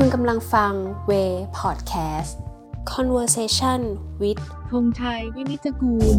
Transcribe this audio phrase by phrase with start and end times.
[0.00, 0.72] คุณกำลังฟัง
[1.06, 1.12] เว
[1.58, 2.38] พอดแคสต์
[2.92, 3.80] conversation
[4.22, 6.18] with ธงชัยวินิจกูล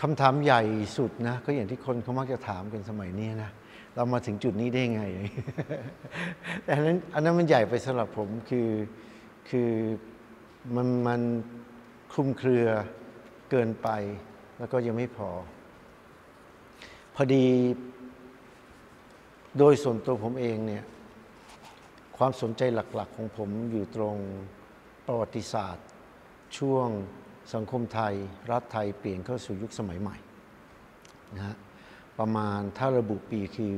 [0.00, 0.62] คำถามใหญ่
[0.96, 3.50] สุดนะ ก็อย่างที่คนเขามักจะถามกันสมัยนี้นะ
[3.94, 5.02] เรามาถึงจุดนี้ได้ไง
[6.64, 8.68] แต่อันนั้นอันนั้นมันใหญ่ไปสำหรับผมคือ
[9.50, 9.72] คือ
[10.76, 11.22] มันมัน
[12.12, 12.66] คลุมเครือ
[13.50, 13.88] เกินไป
[14.58, 15.30] แล้วก็ยังไม่พอ
[17.14, 17.46] พอดี
[19.58, 20.84] โดยส่วนตัวผมเองเนี่ย
[22.16, 24.16] ความสนใจหลัก ๆ ของผมอยู่ตรง
[25.06, 25.86] ประวัติศาสตร์
[26.58, 26.88] ช่วง
[27.54, 28.14] สังคมไทย
[28.50, 30.16] รัฐไทยเปลี่ยนเข้าสู่ยุคสมัยใหม่
[31.36, 31.56] นะฮะ
[32.18, 33.74] ประมาณถ้าระบุปีคือ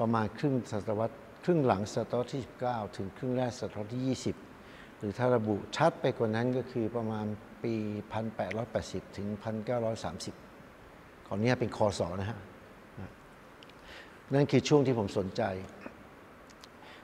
[0.00, 4.47] ประมาณครึ่งศตวรรษครึ่งหลังศตวรรษที่ 19 ถึงครึ่งแรกศตวรรษที่ 20
[4.98, 7.26] หรือถ้าระบุชัดไปกว่านั้นก็คือประมาณ
[7.62, 7.74] ปี
[8.46, 9.28] 1880 ถึง
[10.08, 12.38] 1930 ขอนี้เป็นคอสอนะฮะ
[14.34, 15.42] นั่นคือช่วงที่ผมสนใจ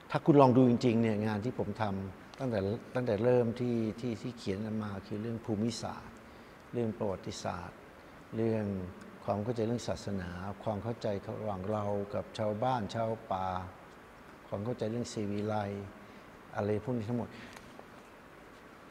[0.09, 2.59] ถ้าคุณลองดูจริงๆเนี่ยงานที่ผมทำตั้งแต่
[2.95, 6.15] ตั้งแต่เริ่มที่ที่ที่เขียนมาคือเรื่องภูมิศาสตร์
[6.73, 7.77] เรื่องประวัติศาสตร์
[8.35, 8.65] เรื่อง
[9.23, 10.29] ความเข้าใจเรื่องศาสนา
[10.63, 11.07] ความเข้าใจ
[11.41, 13.47] ระหว่างเรากับชาวบ้านชาวป่า
[14.47, 15.55] ความเข้าใจเรื่องสีวิไล
[16.55, 17.29] อะไรพวกนี้ทั้งหมด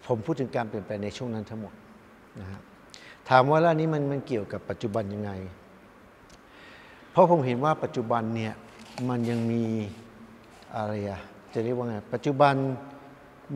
[0.07, 1.75] ผมพูดถึงการเปลี่ยนแปลงในช่วงนั้นทั้งหมด
[2.41, 2.61] นะฮะ
[3.29, 5.33] ถามว่าล้วนี้มันมันเกี่ยวกับปัจจุบันยังไง
[7.11, 8.55] เพราะผมเห็นว่าปัจจุบันเนี่ย
[9.09, 9.65] มันยังมี
[10.77, 11.21] อะไรอะ
[11.53, 12.55] จะเรียกว่าไงปัจจุบัน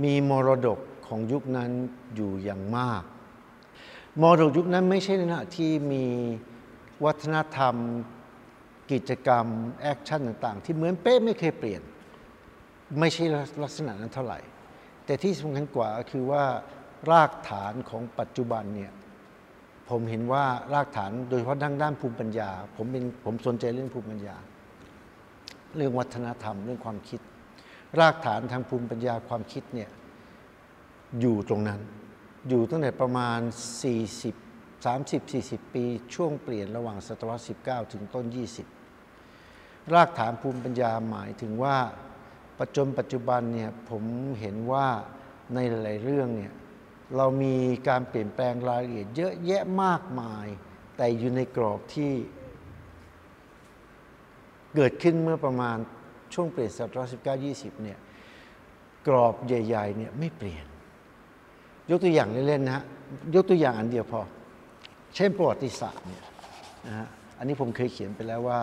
[0.04, 1.70] มีมรดกของยุคนั้น
[2.14, 3.02] อยู่อย่างมาก
[4.22, 6.04] มรดกยุคนั้นไม่ใช่ในลักษณะที่มี
[7.04, 7.74] วัฒนธรรม
[8.90, 9.46] กิจกรรม
[9.82, 11.82] action ต่าง ๆ ที่เหมือนเป๊ะไม่เคยเปลี่ยน
[12.98, 13.24] ไม่ใช่
[13.62, 14.38] ลักษณะนั้นเท่าไหร่
[15.08, 16.44] แต่ที่สำคัญกว่าคือว่า
[17.10, 18.92] รากฐานของปัจจุบันเนี่ย
[19.88, 24.36] ผมเห็นว่ารากฐานโดยเฉพาะด้านด้านภูมิปัญญา ผมเป็นผมสนใจเรื่องภูมิปัญญา
[25.76, 27.20] เรื่องวัฒนธรรมเรื่องความคิด
[28.00, 29.90] รากฐานทางภูมิปัญญาความคิดเนี่ย
[31.20, 31.80] อยู่ตรงนั้น
[32.48, 33.40] อยู่ตั้งแต่ประมาณ
[34.12, 38.24] 40 30 40 ปี ช่วงเปลี่ยนระหว่างศตวรรษ19 ถึงต้น
[39.10, 41.76] 20 รากฐานภูมิปัญญาหมายถึงว่า
[42.60, 44.02] ปัจจุบันปัจจุบันเนี่ยผม
[44.40, 44.86] เห็นว่า
[45.54, 46.52] ในหลาย ๆ เรื่องเนี่ย
[47.16, 47.54] เรามี
[47.88, 50.46] การเปลี่ยนแปลงรายละเอียดเยอะแยะมากมาย
[50.96, 52.12] แต่อยู่ในกรอบที่
[54.74, 55.76] เกิดขึ้นเมื่อประมาณ
[56.34, 57.98] ช่วงเปลี่ยนศตวรรษ19 20เนี่ย
[59.06, 60.66] กรอบใหญ่ ๆ เนี่ยไม่เปลี่ยน
[61.90, 62.84] ยกตัวอย่างเล่น ๆ นะฮะ
[63.34, 64.20] ยกตัวอย่างอันเดียวพอ
[65.14, 66.22] เช่นประวัติศาสตร์เนี่ย
[66.86, 67.06] นะฮะ
[67.38, 68.60] อันนี้ผมเคยเขียนไปแล้วว่า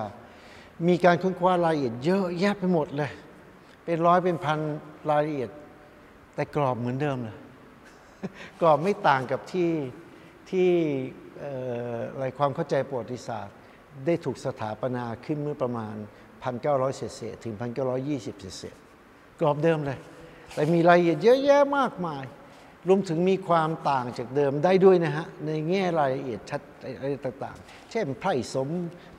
[0.88, 3.12] มีการค้นคว้ารายละเอียดเยอะแยะไปหมดเลย
[3.86, 4.60] เป็นร้อยเป็นพัน
[5.10, 5.52] รายละเอียด
[6.36, 7.38] แต่กรอบเหมือนเดิมเลย
[8.62, 9.72] กรอบไม่ต่างกับที่
[10.50, 10.70] ที่
[12.14, 13.56] อะไรความเข้าใจประวัติศาสตร์
[14.06, 15.96] ได้ถูกสถาปนาขึ้นเมื่อประมาณ
[16.46, 17.56] 1,900 เศษถึง
[17.96, 18.76] 1,920เศษ
[19.40, 20.00] กรอบเดิมเลย
[20.54, 22.24] แต่มีรายละเอียดเยอะแยะมากมาย
[22.88, 26.62] รวมถึงมีความต่างจากเดิมได้ด้วยนะฮะ ในแง่รายละเอียดชัด
[26.98, 27.58] อะไรต่าง
[27.96, 28.70] ช่นไพร่สม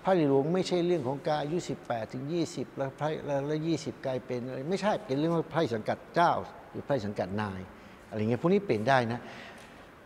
[0.05, 6.33] พระหลวงไม่ใช่เรื่องของการอายุ 18 ถึง 20 แล้วไพร่แล้ว20กลายเป็นอะไรไม่ใช่เป็นเรื่องว่าไพร่สังกัดเจ้า
[6.71, 7.61] หรือไพร่สังกัดนาย
[8.09, 9.21] อะไรเงี้ยพวกนี้เปลี่ยนได้นะ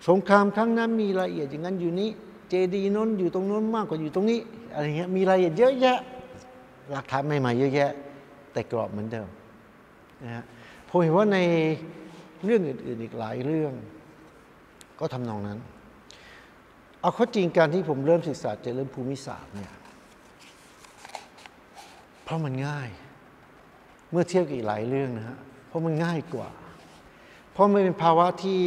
[0.08, 2.10] สงครามครั้งนั้นมีรายละเอียดอย่างนั้นอยู่นี้
[2.48, 4.38] เจดีย์น้นอยู่ตรงนู้นมากกว่าอยู่ตรงนี้
[4.74, 5.98] อะไรเงี้ยมีรายละเอียดเยอะแยะ
[6.90, 7.90] หลักฐานใหม่ๆเยอะแยะ
[8.52, 9.28] แต่กรอบเหมือนเดิม
[10.24, 10.44] นะฮะ
[10.88, 11.38] ผมเห็นว่าใน
[12.44, 13.72] เรื่องอื่นๆอีกหลายเรื่อง
[15.00, 15.58] ก็ทำนองนั้น
[17.00, 19.72] เอาข้อจริงการที่ผมเริ่มศึกษาจะเริ่มภูมิศาสตร์เนี่ย
[22.24, 22.88] เพราะมันง่าย
[24.10, 26.48] เมื่อเทียบกับอีกหลายเรื่องนะฮะเพราะมันง่ายกว่า
[27.52, 28.60] เพราะมันเป็นภาวะที่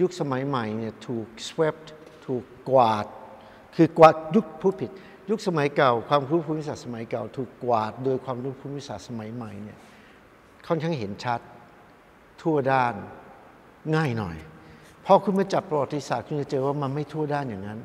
[0.00, 1.86] ยุคสมัยใหม่เนี่ยถูก swept
[2.26, 3.06] ถูกกวาด
[3.76, 4.90] คือกวาดยุคพูดผิด
[5.30, 9.78] ยุคสมัยเก่า ความรู้ภูมิศาสตร์สมัยเก่า ถูกกวาดโดยความรู้ภูมิศาสตร์สมัยใหม่เนี่ย
[10.66, 11.40] ค่อนข้างเห็นชัด
[12.40, 12.94] ทั่วด้าน
[13.96, 14.36] ง่ายหน่อย
[15.06, 17.80] พอคุณมาจับประวัติศาสตร์คุณจะเจอว่ามันไม่ทั่วด้านอย่างนั้น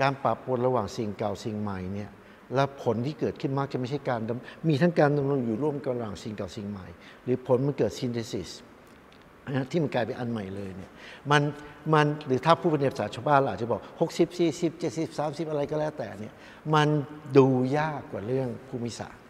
[0.00, 2.10] การปรับปนระหว่างสิ่งเก่าสิ่งใหม่เนี่ย
[2.54, 4.20] และผลที่เกิดขึ้นมักจะไม่ใช่การ
[4.68, 6.86] มีทั้งการดำรงอยู่ร่วมกันระหว่างสิ่งเก่าสิ่งใหม่
[7.24, 8.50] หรือผลมันเกิดซินเทซิส
[9.54, 10.90] นะที่มันกลายเป็นอันใหม่เลยเนี่ย
[11.30, 11.42] มัน
[11.94, 16.34] มันหรือถ้าผู้เป็นภาษาชาวบ้านอาจจะบอก 60 40 70 30 อะไรก็แล้วแต่เนี่ย
[16.74, 16.88] มัน
[17.36, 17.46] ดู
[17.78, 19.22] ยากกว่าเรื่องภูมิศาสตร์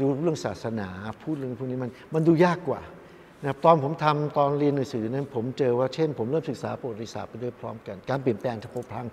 [0.00, 0.88] ดูเรื่องศาสนา
[1.22, 2.80] พูดเรื่องพวกนี้มันมันดูยากกว่า
[3.44, 9.06] นะตอนผมทำตอนเรียนหนังสือนั้นผมเจอว่าเช่น ผมเริ่มศึกษาประวัติศาสตร์ไปด้วยพร้อมกัน การเปลี่ยนแปลงทางทาง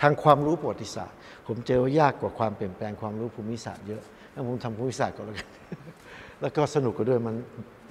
[0.00, 1.16] ทางความรู้ประวัติศาสตร์
[1.46, 4.02] ผมเจอว่ายากกว่าความเปลี่ยนแปลงความรู้ภูมิศาสตร์เยอะ
[4.32, 5.48] แล้วผมทำภูมิศาสตร์ก็แล้วกัน
[6.40, 7.36] แล้วก็สนุกกว่าด้วยมัน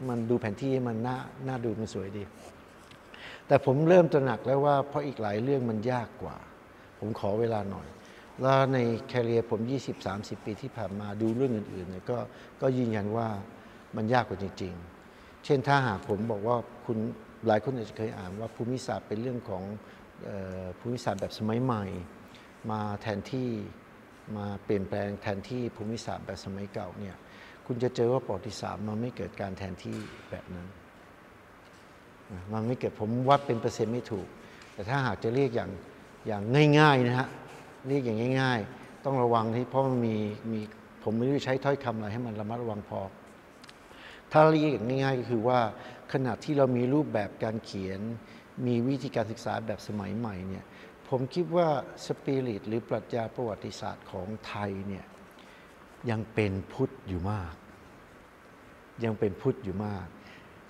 [0.09, 2.23] มันดูแผนที่มันน่าน่าดูมันสวยดี
[3.47, 6.35] แต่ผมเริ่มตระหนักแล้วว่าเพราะอีกหลายเรื่องมันยากกว่า
[6.99, 7.87] ผมขอเวลาหน่อย
[8.41, 8.77] แล้วใน
[9.07, 9.59] แคเรียผม
[10.03, 12.17] 20-30 ปีที่ผ่านมาดูเรื่องอื่นๆเนี่ยก็
[12.61, 13.27] ก็ยืนยันว่า
[13.95, 14.94] มันยากกว่าจริง ๆ
[15.45, 16.97] เช่นถ้าหากผมบอกว่าคุณ
[17.47, 19.63] หลายคนอาจจะเคยอ่านว่าภูมิศาสตร์เป็นเรื่องของ
[20.27, 20.31] อ
[20.63, 21.83] อภูมิศาสตร์แบบสมัยใหม่
[22.71, 23.49] มาแทนที่
[24.37, 27.15] มาเปลี่ยนแปลงแทนที่ภูมิศาสตร์แบบสมัยเก่าเนี่ย
[27.65, 29.97] คุณจะเจอว่าประวัติศาสตร์มันไม่เกิดการแทนที่
[30.31, 30.67] แบบนั้น
[32.53, 34.27] มันไม่เกิดผมวัดเป็นเปอร์เซ็นต์ไม่ถูก
[34.73, 35.71] แต่ถ้าหากจะเรียกอย่าง
[36.27, 36.43] อย่าง
[36.79, 37.27] ง่ายๆนะฮะ
[37.87, 40.15] เรียกอย่างง่าย ๆ ต้องระวังที่เพราะมันมี
[40.51, 40.61] มี
[41.03, 43.01] ผมไม่รู้ใช้ถ้อยคำอะไรให้มันระมัดระวังพอ
[44.37, 45.59] ถ้าเรียกอย่างง่ายๆก็คือว่า
[46.13, 48.01] ขณะที่เรามีรูปแบบการเขียน
[48.67, 50.65] มีวิธีการศึกษาแบบสมัยใหม่เนี่ย
[51.09, 51.67] ผมคิดว่า
[52.05, 55.05] สปิริตหรือปรัชญาประวัติศาสตร์ของไทยเนี่ย
[56.09, 57.53] ยังเป็นพุทธอยู่มาก
[59.03, 60.05] ยังเป็นพุทธอยู่มาก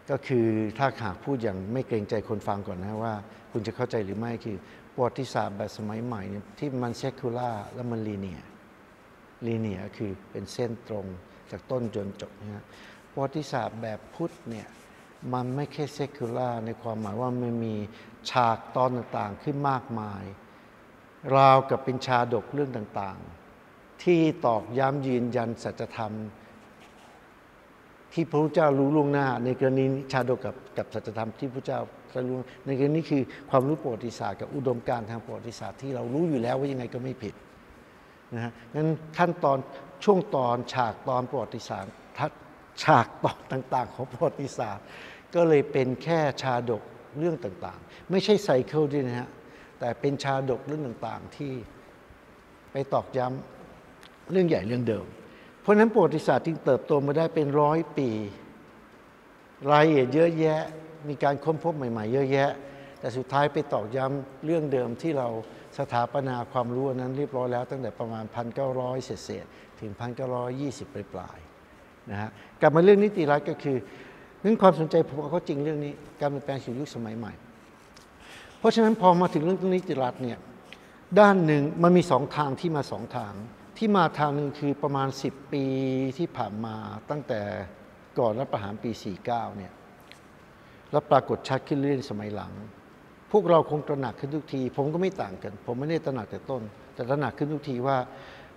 [0.09, 0.47] ก็คือ
[0.77, 3.13] ถ้าหากพูดอย่างไม่เกรงใจคนฟังก่อนนะว่า
[3.51, 4.57] คุณจะเข้าใจหรือไม่คือ
[4.93, 8.41] ประวัติศาสตร์แบบสมัยใหม่เนี่ยที่มันเซคูล่าแล้วมันลีเนีย
[9.47, 11.05] ลีเนียคือเป็นเส้นตรง
[11.51, 12.63] จากต้นจนจบนะฮะ
[13.15, 14.67] ประวัติศาสตร์แบบพุทธเนี่ย
[15.33, 17.75] มันไม่แค่เซคูล่าในความหมายว่ามันมี
[18.29, 20.23] ฉากตอนต่างๆขึ้นมากมาย
[21.35, 26.13] ราวกับเป็นชาดกเรื่องต่างๆ ที่ตอกย้ำยืนยันสัจธรรม
[28.13, 31.79] ที่พระพุทธเจ้ารู้ล่วงหน้า ในกรณีชาดกกับกับสัจธรรมที่พระเจ้า
[32.29, 37.33] รู้ในกรณีคือความรู้ประวัติศาสตร์กับอุดมการณ์ทางประวัติศาสตร์ที่เรารู้อยู่แล้วว่ายังไงก็ไม่ผิด
[38.35, 39.57] นะฮะงั้นขั้นตอน
[40.03, 42.31] ช่วงตอนฉากตอนประวัติศาสตร์ทัด
[42.83, 44.85] ฉากตอนต่างๆ ของประวัติศาสตร์
[45.35, 46.83] ก็เลยเป็นแค่ชาดก
[47.19, 49.29] เรื่องต่างๆ ไม่ใช่ไซเคิลด้วยนะฮะ
[49.79, 51.53] แต่เป็นชาดกเรื่องต่างๆ ที่
[52.71, 55.05] ไปตอกย้ำเรื่องใหญ่เรื่องเดิม
[55.61, 58.09] เพราะฉะนั้นประวัติศาสตร์จึงเติบโตมาได้เป็นร้อยปี
[59.71, 60.61] รายละเอียดเยอะแยะ
[61.09, 62.49] มีการค้นพบใหม่ ๆ เยอะแยะ
[62.99, 65.27] แต่สุดท้ายไปตอกย้ำเรื่องเดิมที่เรา
[65.77, 68.25] สถาปนาความรู้นั้นเรียบร้อยแล้วตั้งแต่ประมาณ
[68.65, 69.91] 1,900 เศษๆถึง
[70.51, 71.39] 1,920 ปลาย
[72.11, 72.29] นะฮะ
[72.61, 73.77] กลับมาเรื่องนิติรัฐก็คือ
[74.41, 77.33] เนั่นความสนใจผมเขาจริงเรื่องนี้ การเปลี่ยนแปลงสู่ยุคสมัยใหม่
[78.59, 80.37] เพราะฉะนั้นพอมาถึงเรื่องนิติรัฐเนี่ย
[81.19, 83.33] ด้านหนึ่งมันมีสองทางที่มาสองทาง
[83.77, 85.63] ที่มาทางหนึ่งคือประมาณ 10 ปี
[86.17, 86.75] ที่ผ่านมา
[87.09, 87.41] ตั้งแต่
[88.19, 88.91] ก่อนรัฐประหารปี
[89.23, 89.25] 49
[89.57, 89.71] เนี่ย
[90.91, 92.51] แล้วปรากฏชัดขึ้นเรื่อยสมัยหลัง
[93.31, 96.61] พวกเราคงตระหนักขึ้นทุกที ผมก็ไม่ต่างกัน ผมไม่ได้ตระหนักแต่ต้น
[96.93, 97.97] แต่ตระหนักขึ้นทุกทีว่า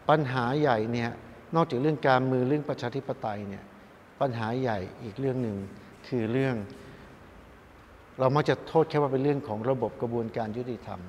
[0.08, 1.10] ปัญหาใหญ่เนี่ย
[1.54, 3.64] นอกจากเรื่องการเมืองเรื่องประชาธิปไตยเนี่ย
[4.20, 5.56] ปัญหาใหญ่อีกเรื่องหนึ่ง
[6.08, 6.54] คือเรื่อง
[8.18, 11.00] เรามักจะโทษแค่ว่าเป็นเรื่องของระบบกระบวนการยุติธรรม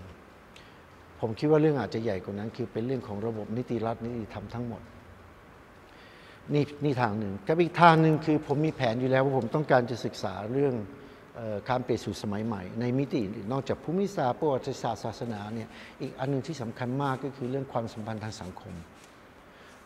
[1.20, 4.82] ผมคิดว่าเรื่องอาจจะใหญ่กว่านั้น คือเป็นเรื่องของระบบนิติรัฐนิติธรรมทั้งหมด
[6.54, 10.74] นี่นี่ทางหนึ่งกับอีกทางหนึ่งคือผมมีแผนอยู่แล้วว่าผมต้องการจะศึกษาเรื่อง
[11.70, 15.68] การเปลี่ยนสู่สมัยใหม่ ในมิติอื่นนอกจากภูมิศาสตร์ประวัติศาสตร์ศาสนาเนี่ย
[16.02, 18.74] อีกอันหนึงที่สำคัญมากก็คือเรื่องความสัมพันธ์ทางสังคม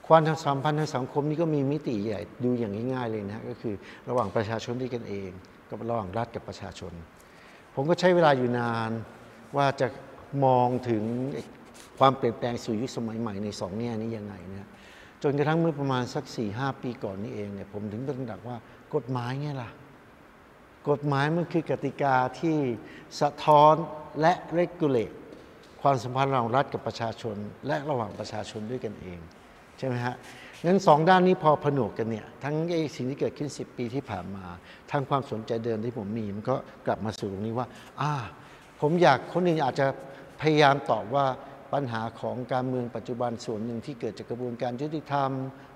[0.07, 3.75] ความสัมพันธ์ทางสังคมนี่ก็มีมิติใหญ่ดูอย่างง่ายๆเลยนะก็คือ
[4.09, 5.29] ระหว่างประชาชนด้วยกันเอง
[5.69, 6.93] กับระหว่างรัฐกับประชาชน
[7.75, 8.91] ผมก็ใช้เวลาอยู่นาน
[9.57, 9.87] ว่าจะ
[10.45, 11.03] มองถึง
[11.99, 14.69] ความเปลี่ยนแปลงสู่ยุคสมัยใหม่ในสองแง่นี้ยังไงนะ
[15.23, 18.57] จนกระทั่งเมื่อประมาณสัก4ี่หปีก่อนนี้เองเนี่ยผมถึงตระหนักว่า
[18.95, 19.69] กฎหมายไงล่ะ
[20.89, 22.57] กฎหมายมันคือกติกาที่
[23.21, 23.75] สะท้อน
[24.21, 25.11] และเรกูเลต
[25.81, 27.35] ความสัมพันธ์ระหว่างรัฐกับประชาชน
[27.67, 29.19] และระหว่างประชาชนด้วยกันเอง
[29.77, 30.15] ใช่ไหมฮะ
[30.65, 34.45] งั้นสองด้านนี้พอผนวกกันเนี่ยทั้งไอ้สิ่งที่เกิดขึ้น 10 ปีที่ผ่านมา
[34.91, 36.55] ทั้งความสนใจเดิมที่ผมมีมันก็
[36.87, 37.67] กลับมาสู่ตรงนี้ว่า
[38.01, 38.11] อ่า
[38.81, 39.87] ผมอยากคนอื่นอาจจะ
[40.41, 41.25] พยายามตอบว่า
[41.73, 45.31] ปัญหาของการเมืองปัจจุบันส่วนหนึ่งที่เกิดจากกระบวนการยุติธรรม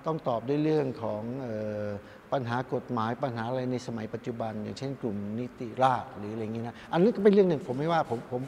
[0.06, 1.48] ต้องตอบด้วยเรื่องของอ
[1.84, 1.86] อ
[2.32, 8.42] ปัญหากฎหมายปัญหาอะไรในสมัยปัจจุบัน อย่างเช่นกลุ่มนิติราษฎร์หรืออะไรอย่างนี้นะอันนี้ก็เป็นเรื่องหนึ่งผมไม่ว่าผมผม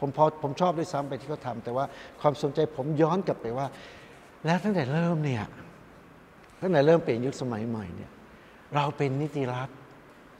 [0.00, 1.84] ผมพอผมชอบด้วยซ้ำไปที่เขาทำแต่ว่า
[2.20, 3.66] ความสนใจผมย้อนกลับไปว่า
[4.46, 5.44] แล้วตั้งแต่เริ่มเนี่ย
[6.60, 8.10] ตั้งแต่เริ่มเปลี่ยนยุคสมัยใหม่เนี่ย
[8.74, 9.68] เราเป็นนิติรัฐ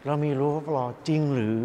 [0.06, 1.58] เรามีรู้ว่าเราจริงหรือ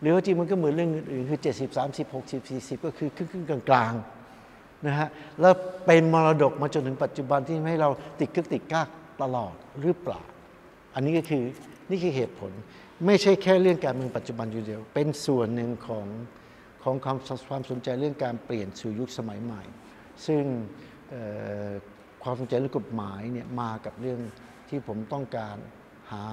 [0.00, 5.08] หรือว่าจริงมันก็เหมือนเรื่องอื่นคือ 70 30 60 40 ก็คือครึ่งกลางๆนะฮะ
[5.40, 5.54] แล้ว
[5.86, 8.88] เป็นมรดกมาจนถึงปัจจุบันที่ให้เราติดกึกติดกาก
[9.22, 10.20] ตลอดหรือเปล่า
[10.94, 11.42] อันนี้ก็คือ
[11.90, 12.52] นี่คือเหตุผล
[13.06, 16.06] ไม่ใช่แค่เรื่องการเมืองปัจจุบันอยู่เดียว เป็นส่วนหนึ่งของ
[16.82, 19.62] ของความความสนใจเรื่องการเปลี่ยนสู่ยุคสมัยใหม่
[20.26, 20.42] ซึ่ง
[22.22, 24.20] ความสนใจเรื่องกฎหมายเนี่ยมากับเรื่อง
[24.68, 25.56] ที่ผมต้องการ
[26.12, 26.24] หา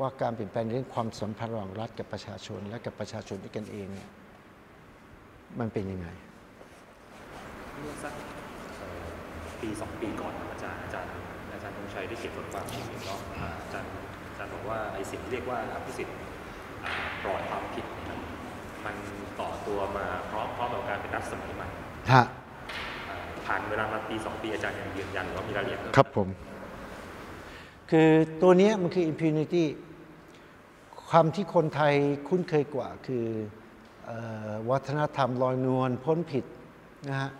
[0.00, 4.08] ว่าการเปลี่ยนแปลงเรื่องความสัมพันธ์ระหว่างรัฐกับประชาชน และกับประชาชนด้วยกันเองเนี่ย
[5.60, 6.08] มันเป็นยังไง
[7.80, 8.14] เมื่อสัก
[8.78, 9.06] เอ่อ
[9.60, 11.10] ปีสองปีก่อนครับอาจารย์อาจารย์
[11.52, 13.90] อาจารย์ธงชัยได้เขียนบทความชิ้นหนึ่งเนาะอ่าอาจารย์
[14.30, 16.16] อาจารย์บอกว่าไอ้สิ่งที่เรียกว่าอภิสิทธิ์
[16.84, 16.92] อ่า
[17.22, 18.18] ปลอดความผิดเนี่ย
[18.84, 18.96] มัน
[19.40, 21.68] ต่อตัวมาพร้อมพร้อมกับการเป็นรัฐสมัยใหม่
[22.12, 22.43] ฮะเอ่อ
[23.46, 26.28] ผ่านเวลามาปีสองปีอาจารย์ยังยืนยันหรือว่ามีรายละเอียดเพิ่มครับผม
[27.90, 28.10] คือ
[28.42, 29.64] ตัวเนี้ยมันคือ impunity
[31.10, 31.94] ความที่คนไทย
[32.28, 33.24] คุ้นเคยกว่าคือ
[34.04, 34.10] เอ
[34.48, 36.44] อวัฒนธรรมลอยนวลพ้นผิด
[37.08, 37.30] นะฮะ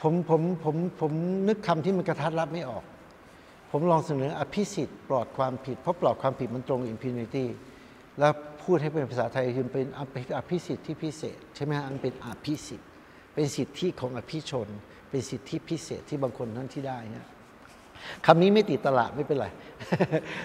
[0.00, 1.12] ผมผมผมผม
[1.48, 2.84] นึกคำที่มันกระทัดรัดไม่ออก
[3.70, 7.44] ผมลองเสนออภิสิทธิ์ปลอดความผิด เพราะปลอดความผิดมันตรง impunity
[8.18, 12.88] แล้วพูดให้เป็นภาษาไทยคือเป็นอภิอภิสิทธิ์ที่พิเศษ ใช่ไหมฮะมันเป็นอภิสิทธิ์
[13.34, 14.68] เป็นสิทธิของอภิชน
[15.10, 17.28] เป็นสิทธิพิเศษที่บางคนนั้นที่ได้ฮะ
[18.26, 19.46] คำนี้ไม่ติดตลาดไม่เป็นไร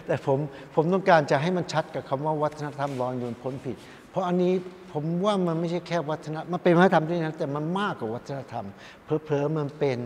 [0.05, 0.39] แต่ผม
[0.75, 3.77] ผมต้องการจะให้มันชัดกับคำว่าวัฒนธรรมลอยนวลพ้นผิด
[4.09, 4.53] เพราะอันนี้
[4.91, 8.65] ผมว่ามันไม่ใช่แค่วัฒนมันเป็นวัฒนธรรมด้วยนะแต่มันมากกว่าวัฒนธรรม
[9.03, 9.97] เพลอๆมันเป็น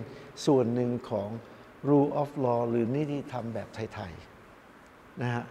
[0.45, 1.29] ส่วนหนึ่งของ
[1.89, 5.45] rule of law หรือนิติธรรมแบบไทยๆนะฮะ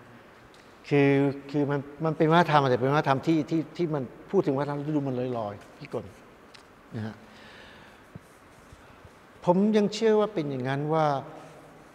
[0.88, 1.10] คือ
[1.50, 6.04] คือมันมันเป็นวัฒนธรรมแต่เป็นวัฒนธรรมที่ที่ที่มันพูดถึงวัฒนธรรมดูมันลอยๆพี่กล
[6.96, 7.14] นะฮะ
[9.50, 11.06] ผมยังเชื่อว่าเป็นอย่างนั้นว่า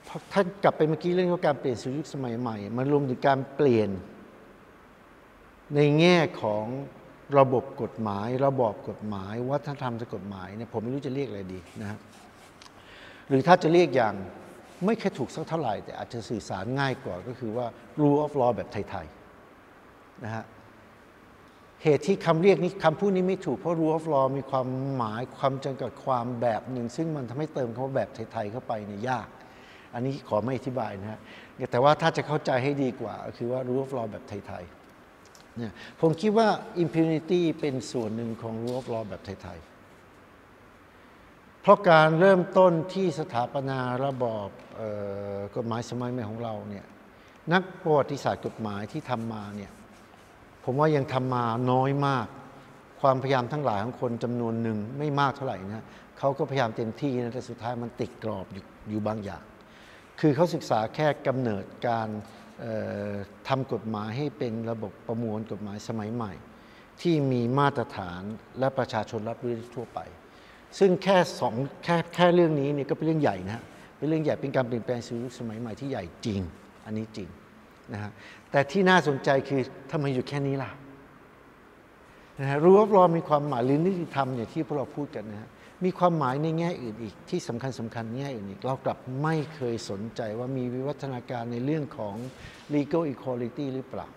[0.07, 3.89] พอท่านกลับไปเมื่อกี้เรื่องของการเปลี่ยนสู่ยุคสมัยใหม่ มันรวมถึงการเปลี่ยน
[5.75, 6.65] ในแง่ของ
[7.37, 11.99] ระบบกฎหมาย ระบอบกฎหมาย วัฒนธรรมกฎหมายเนี่ยผมไม่รู้จะเรียกอะไรดีนะครับ
[13.27, 14.13] หรือถ้าจะเรียกอย่าง
[14.85, 17.65] ไม่เคยถูกสักเท่าไหร่ แต่อาจจะสื่อสารง่ายกว่าก็คือว่า
[18.01, 19.07] rule of law แบบไทย
[19.63, 20.43] ๆ นะฮะ
[21.83, 29.27] เหตุที่คำเรียกนี้คำพูดนี้ไม่ถูกเพราะ rule of law มีความหมายความจำกัดความแบบหนึ่ง ซึ่งมันทำให้เติมคำว่าแบบไทยๆเข้าไปเนี่ยยาก
[29.93, 31.19] อันนี้ขอไม่อธิบายนะฮะ
[31.71, 36.47] แต่ว่าถ้าจะเข้าใจให้ดีกว่า คือว่า rule of law แบบไทยๆเนี่ยผมคิดว่า
[36.83, 44.49] impunity เป็นส่วนหนึ่งของ rule of law แบบไทยๆเพราะการเริ่มต้นที่สถาปนาระบอบ
[45.55, 46.85] กฎหมายสมัยใหม่ของเราเนี่ย
[47.53, 49.71] นักประวัติศาสตร์กฎหมายที่ทำมาเนี่ย
[50.63, 52.27] ผมว่ายังทำมาน้อยมาก
[53.01, 55.85] ความพยายามทั้งหลายของคนจำนวนหนึ่งไม่มากเท่าไหร่นะ
[56.19, 59.43] เขาก็พยายามเต็มที่นะแต่สุดท้ายมันติดกรอบอยู่อยู่บางอย่าง
[60.19, 62.09] คือเขาศึกษาแค่กำเนิดการ
[63.47, 66.33] ทำกฎหมายให้เป็นระบบประมวลกฎหมายสมัยใหม่
[67.01, 68.21] ที่มีมาตรฐาน
[68.59, 69.99] และประชาชนรับรู้ทั่วไป
[70.79, 73.63] ซึ่งแค่สองแค่แค่เรื่องนี้เนี่ยก็เป็นเรื่องใหญ่นะ
[73.97, 76.41] เป็นเรื่องใหญ่เป็นการเปลี่ยนแปลงสู่ยุคสมัยใหม่ที่ใหญ่จริง
[76.85, 77.29] อันนี้จริง
[77.93, 78.11] นะฮะ
[78.53, 80.71] แต่ที่น่าสนใจคือทำไมอยู่แค่นี้ล่ะ
[82.39, 85.49] นะฮะรู้ว่าเรามีความหมายหรือนิติธรรมอย่างที่พวกเราพูดกันนะฮะ
[85.83, 92.15] มีความหมายในแง่อื่นอีกที่สำคัญสำคัญแง่อื่นอีก เรากลับไม่เคยสนใจว่ามีวิวัฒนาการในเรื่องของ
[92.73, 94.07] legal equality หรือเปล่า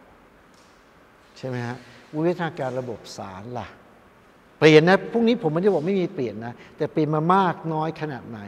[1.36, 1.76] ใช่ไหมฮะ
[2.14, 3.68] วิวัฒนาการระบบศาลล่ะ
[4.58, 8.40] เปลี่ยนนะพรุ่งนี้ผมไม่ได้บอกไม่มีเปลี่ยนนะ แต่เปลี่ยนมามากน้อยขนาดไหน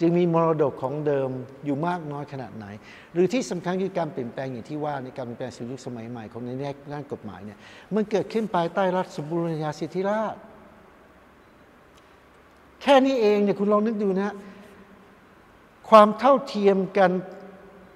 [0.00, 1.30] จึงมีมรดกของเดิม
[1.64, 2.66] อยู่มากน้อยขนาดไหน
[3.12, 7.58] หรือที่สำคัญคือการเปลี่ยนแปลงอย่างที่ว่าในการเปลี่ยนแปลงสู่ยุคสมัยใหม่ของในแง่ด้านกฎหมายเนี่ย
[7.94, 10.36] มันเกิดขึ้นภายใต้รัฐสมบูรณาญาสิทธิราช
[12.82, 14.34] แค่นี้เองเนี่ยคุณลองนึกดูนะ
[15.90, 17.10] ความเท่าเทียมกัน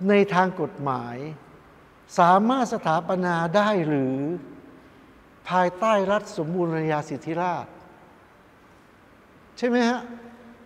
[0.09, 1.17] ในทางกฎหมาย
[2.19, 4.17] สามารถสถาปนาได้หรือ
[5.49, 7.67] ภายใต้รัฐสมบูรณาญาสิทธิราช
[9.59, 10.01] ใช่ไหมฮะ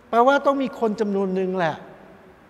[0.09, 1.75] แปลว่าต้องมีคนจำนวนหนึ่งแหละ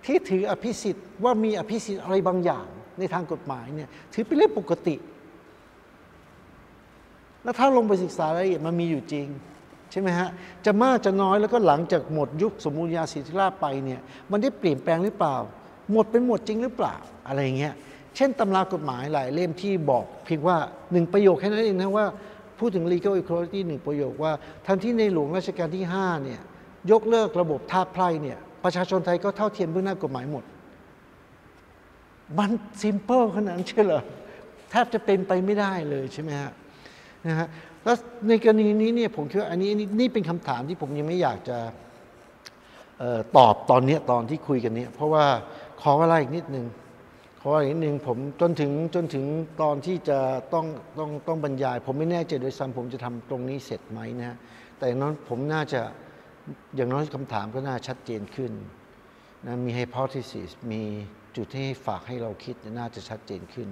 [0.06, 2.66] ที่ถืออภิสิทธิ์ว่ามีอภิสิทธิ์อะไรบางอย่าง
[3.00, 4.96] ในทางกฎหมายเนี่ยถือเป็นเรื่องปกติ
[7.44, 9.28] แล้วถ้าลงไปศึกษารายละเอียดมันมีอยู่จริง
[9.92, 10.30] ใช่ไหมฮะ
[10.66, 14.00] จะมากจะน้อยแล้วก็หลังจากหมดยุคสมบูรณาญาสิทธิราชไปเนี่ย
[14.32, 15.36] มันได้เปลี่ยนแปลงหรือเปล่า
[15.92, 16.96] หมดเป็นหมดจริงหรือเปล่า
[17.28, 17.74] อะไรเงี้ย
[18.16, 20.58] เช่นตำรากฎหมายหลายเล่มที่บอก เพียงว่า
[20.92, 22.06] หนึ่งประโยคแค่นั้นเองนะว่า
[22.60, 24.32] พูดถึง legal equality หนึ่งประโยคว่า
[24.66, 26.42] ทันที่ในหลวงรัชกาลที่5เนี่ย
[26.92, 30.44] ยกเลิกระบบทาสไพร่เนี่ย ประชาชนไทยก็เท่าเทียมเบื้องหน้ากฎหมายหมด
[32.38, 34.02] มันซิมเ l ิลขนาดนั้นใช่เหรอ
[34.70, 36.52] แทบจะเป็นไปไม่ได้เลยใช่ไหมฮะ
[37.28, 37.48] นะฮะ
[37.84, 41.58] แล้วในกรณีนี้เนี่ยผมคิดว่าอันนี้นี่นี่เป็นคำถามที่ผมยังไม่อยากจะ
[43.02, 45.26] ออตอบตอนนี้ตอนที่คุยกันเนี้ยเพราะว่า
[45.82, 46.66] ขอเวลาอีกนิดนึง
[47.42, 49.26] ขออีกนิดนึงผมจนถึงจนถึง
[49.62, 50.20] ตอนที่จะ
[50.54, 50.66] ต้อง
[50.98, 54.38] ต้องต้องบรรยาย ผมไม่แน่ใจโดยซ้ำผมจะทำตรงนี้เสร็จไหมนะฮะ
[54.78, 55.82] แต่อย่างน้อยผมน่าจะ
[56.76, 58.52] อย่างน้อยคำถามก็น่าชัดเจนขึ้น
[59.46, 60.82] นะมี hypothesis มี
[61.36, 63.70] จุดที่ฝากให้เราคิดน่าจะชัดเจนขึ้น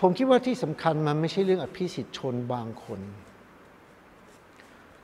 [0.00, 3.00] ผมคิดว่าที่สำคัญมันไม่ใช่เรื่องอภิสิทธิชนบางคน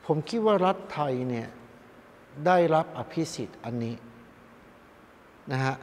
[0.05, 1.47] ผมคิดว่ารัฐไทยเนี่ย
[2.45, 3.95] ได้รับอภิสิทธิ์อันนี้
[5.51, 5.75] นะฮะ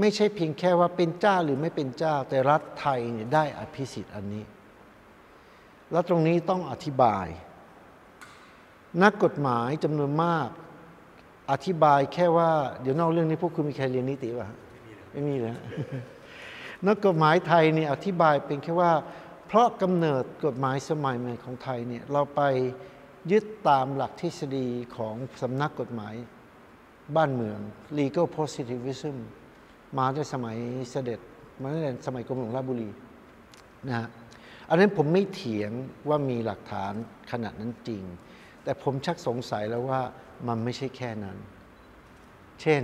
[0.00, 4.44] ไม่ใช่เพียงแค่ว่าเป็นเจ้าหรือไม่เป็นเจ้า แต่รัฐไทยเนี่ยได้อภิสิทธิ์อันนี้
[5.92, 7.26] แล้วตรงนี้ต้องอธิบาย
[9.02, 10.48] นักกฎหมายจำนวนมาก
[11.50, 12.50] อธิบายแค่ว่า
[12.82, 14.48] เดี๋ยวนอกเรื่องนี้พวกคุณมีใครเรียนนิติป่ะ
[15.12, 15.54] ไม่มีเลย
[16.86, 18.92] นักกฎหมายไทยเนี่ยอธิบายเป็นแค่ว่า
[19.46, 22.40] เพราะกำเนิดกฎหมายสมัยใหม่ของไทยเนี่ยเราไป
[23.30, 26.14] ยึดตามหลักทฤษฎีของสำนักกฎหมาย
[27.16, 27.58] บ้านเมือง
[27.98, 29.16] legal positivism
[29.98, 30.56] มาในสมัย
[30.90, 31.20] เสด็จ
[31.60, 32.90] มาตั้สมัยกรมหลวงราชบุรี
[33.88, 34.08] นะฮะ
[34.68, 35.70] อันนั้นผมไม่เถียง
[36.08, 36.92] ว่ามีหลักฐาน
[37.30, 38.02] ขนาดนั้นจริง
[38.68, 40.00] แต่ผมชักสงสัยแล้วว่า
[40.48, 41.36] มันไม่ใช่แค่นั้น
[42.60, 42.82] เช่น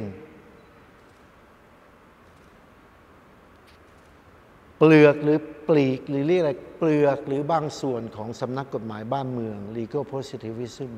[4.79, 5.39] เปลือกหรือ
[5.69, 10.93] ปลีกหรือเรียกอะไรเปลือกหรือบางส่วนของสำนักกฎหมายบ้านเมือง legal positivism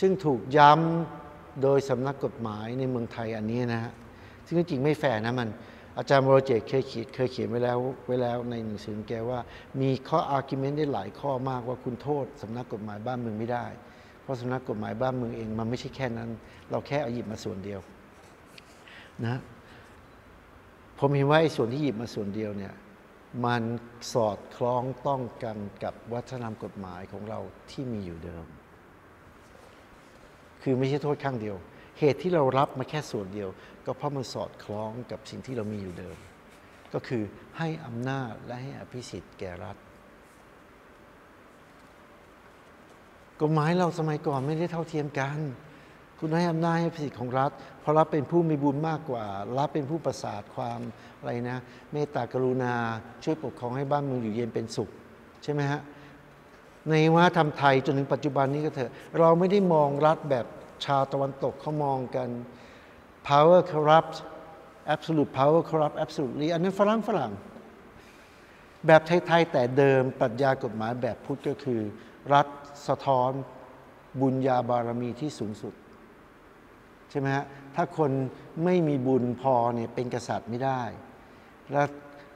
[0.00, 3.92] ซึ่งถูกย้ำโดยสำนักกฎหมายในเมืองไทยอันนี้นะฮะ
[4.46, 5.48] ซึ่งจริงๆไม่แฟร์นะมัน
[5.98, 9.40] อาจารย์วรเจตน์เคยเขียนเคยเขียนไว้แล้วไว้แล้วในหนังสือของแกว่า
[9.80, 13.66] มีข้อ argument ได้หลายข้อมากว่าคุณโทษสำนักกฎหมายบ้านเมืองไม่ได้
[14.24, 16.30] เพราะสำนักกฎหมายบ้านเมืองเองมันไม่ใช่แค่นั้น
[16.70, 17.80] เราแค่เอาหยิบมาส่วนเดียว
[19.26, 19.36] นะ
[20.98, 22.74] ผมเห็นว่าไอ้ส่วนที่หยิบมาส่วนเดียวเนี่ย
[23.46, 23.62] มัน
[24.12, 27.40] สอดคล้องต้องกันกับวัฒนธรรมกฎหมายของเรา
[27.70, 28.46] ที่มีอยู่เดิม
[30.62, 31.56] คือไม่ใช่โทษข้างเดียว
[31.98, 33.48] เหตุที่เรารับมาแค่ส่วนเดียว
[33.86, 36.16] ก็เพราะมันสอดคล้องกับสิ่งที่เรามีอยู่เดิม
[36.94, 37.22] ก็คือ
[37.58, 39.76] ให้อำนาจและให้อภิสิทธิ์แก่รัฐ
[43.48, 45.38] ฎหมายเราสมัยก่อนไม่ได้เท่าเทียมกัน
[46.18, 49.24] คุณให้อำนาจให้สิทธิของรัฐ เพราะรัฐเป็นผู้มีบุญมากกว่า
[49.58, 50.80] รัฐเป็นผู้ประสาทความ
[51.18, 51.58] อะไรนะ
[51.92, 52.74] เมตตากรุณา
[53.24, 54.90] ช่วยปกครองให้บ้านเมืองอยู่เย็นเป็นสุข
[55.42, 55.80] ใช่ไหมฮะ
[56.90, 60.46] ในวัฒนธรรมไทยจนถึงปัจจุบันนี้ก็เถอะ เราไม่ได้มองรัฐแบบ
[60.84, 62.28] ชาวตะวันตกเขามองกัน
[63.28, 64.16] power corrupt
[64.94, 67.32] absolute power corrupt absolutely อันนั้นฝรั่งฝรั่ง
[68.86, 71.80] แบบไทย ๆ แต่เดิมปรัชญากฎหมายแบบพุทธก็คือ
[72.34, 72.46] รัฐ
[72.88, 73.30] สะท้อน
[74.20, 75.74] บุญญาบารมีที่สูงสุด
[77.10, 77.44] ใช่ไหมฮะ
[77.76, 78.10] ถ้าคน
[78.64, 80.82] ไม่มีบุญพอเนี่ยเป็นกษัตริย์ไม่ได้
[81.72, 81.84] และ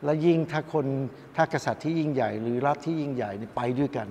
[0.04, 0.87] และยิ่งถ้าคน
[1.37, 4.09] ถ้ากษัตริย์ที่ยิ่งใหญ่ หรือรัฐที่ยิ่งใหญ่เนี่ยไปด้วยกัน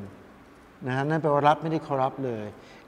[0.87, 2.45] นะฮะนั่นแปลว่ารัฐไม่ได้คอรัปเลย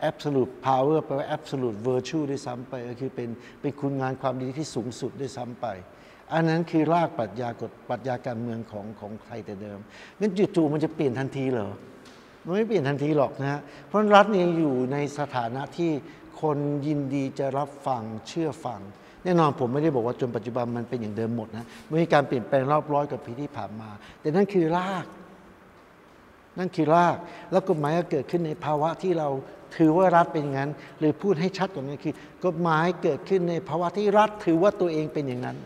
[0.10, 3.30] absolute power แปลว่า absolute virtue ด้วยซ้ำไปก็คือเป็น
[3.62, 5.68] เป็นคุณงานความดีที่สูงสุดด้วยซ้ำไป
[6.34, 9.80] อันนั้นคือรากปรัชญากฎปรัชญาการเมืองของของไทยแต่เดิม
[10.20, 11.72] งั้นจู่ๆมันจะเปลี่ยนทันทีเหรอ
[12.50, 15.92] มันไม่เปลี่ยนทันทีหรอกนะฮะเพราะรัฐเนี่ยอยู่ในสถานะที่
[16.42, 16.58] คน
[16.88, 18.80] ยินดีจะรับฟังเชื่อฟัง
[19.24, 23.90] แน่นอนผมไม่ได้บอกว่าจนปัจจุบันมันเป็นอย่างเดิมหมดนะมันมีการเปลี่ยนแปลงรอบร้อยกว่าปีที่ผ่านมา
[24.22, 25.06] แต่นั่นคือราก
[26.58, 27.18] นั่นคือราก
[27.52, 29.30] แล้วกฎหมายก็เกิดขึ้นในภาวะที่เรา
[29.78, 32.14] ถือว่ารัฐเป็นอย่างนั้น หรือพูดให้ชัดกว่านั้นคือ
[32.46, 35.58] กฎหมายเกิดขึ้นในภาวะที่รัฐถือว่าตัวเองเป็นอย่างนั้น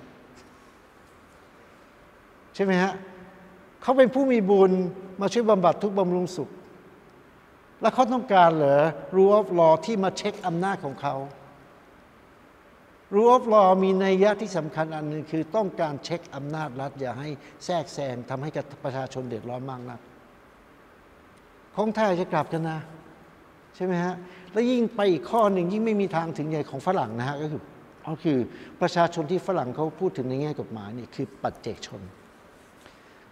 [2.55, 2.93] ใช่ไหมฮะ
[3.81, 4.71] เขาเป็นผู้มีบุญ
[5.21, 6.49] มาช่วยบำบัดทุกข์บำรุงสุข
[7.83, 8.81] แล้วเขาต้องการเหรอ
[9.15, 11.15] rule of law ที่มาเช็คอำนาจของเขา
[13.15, 17.29] rule of law มีนัยยะที่สำคัญอันหนึ่งคือต้องการเช็คอำนาจรัฐ อย่าให้
[17.65, 18.49] แทรกแซงทำให้
[18.83, 19.99] ประชาชนเดือดร้อนมากนัก
[21.75, 22.79] ของไทยจะกลับกันนะ
[23.75, 24.15] ใช่ไหมฮะ
[24.51, 27.61] แล้วยิ่งไปอีกข้อหนึ่งยิ่งไม่มีทางถึงใหญ่ของฝรั่งนะฮะก็คือ
[28.07, 28.37] ก็คือ
[28.81, 32.01] ประชาชนที่ฝรั่งเขาพูดถึงในแง่กฎหมายนี่คือปัจเจกชน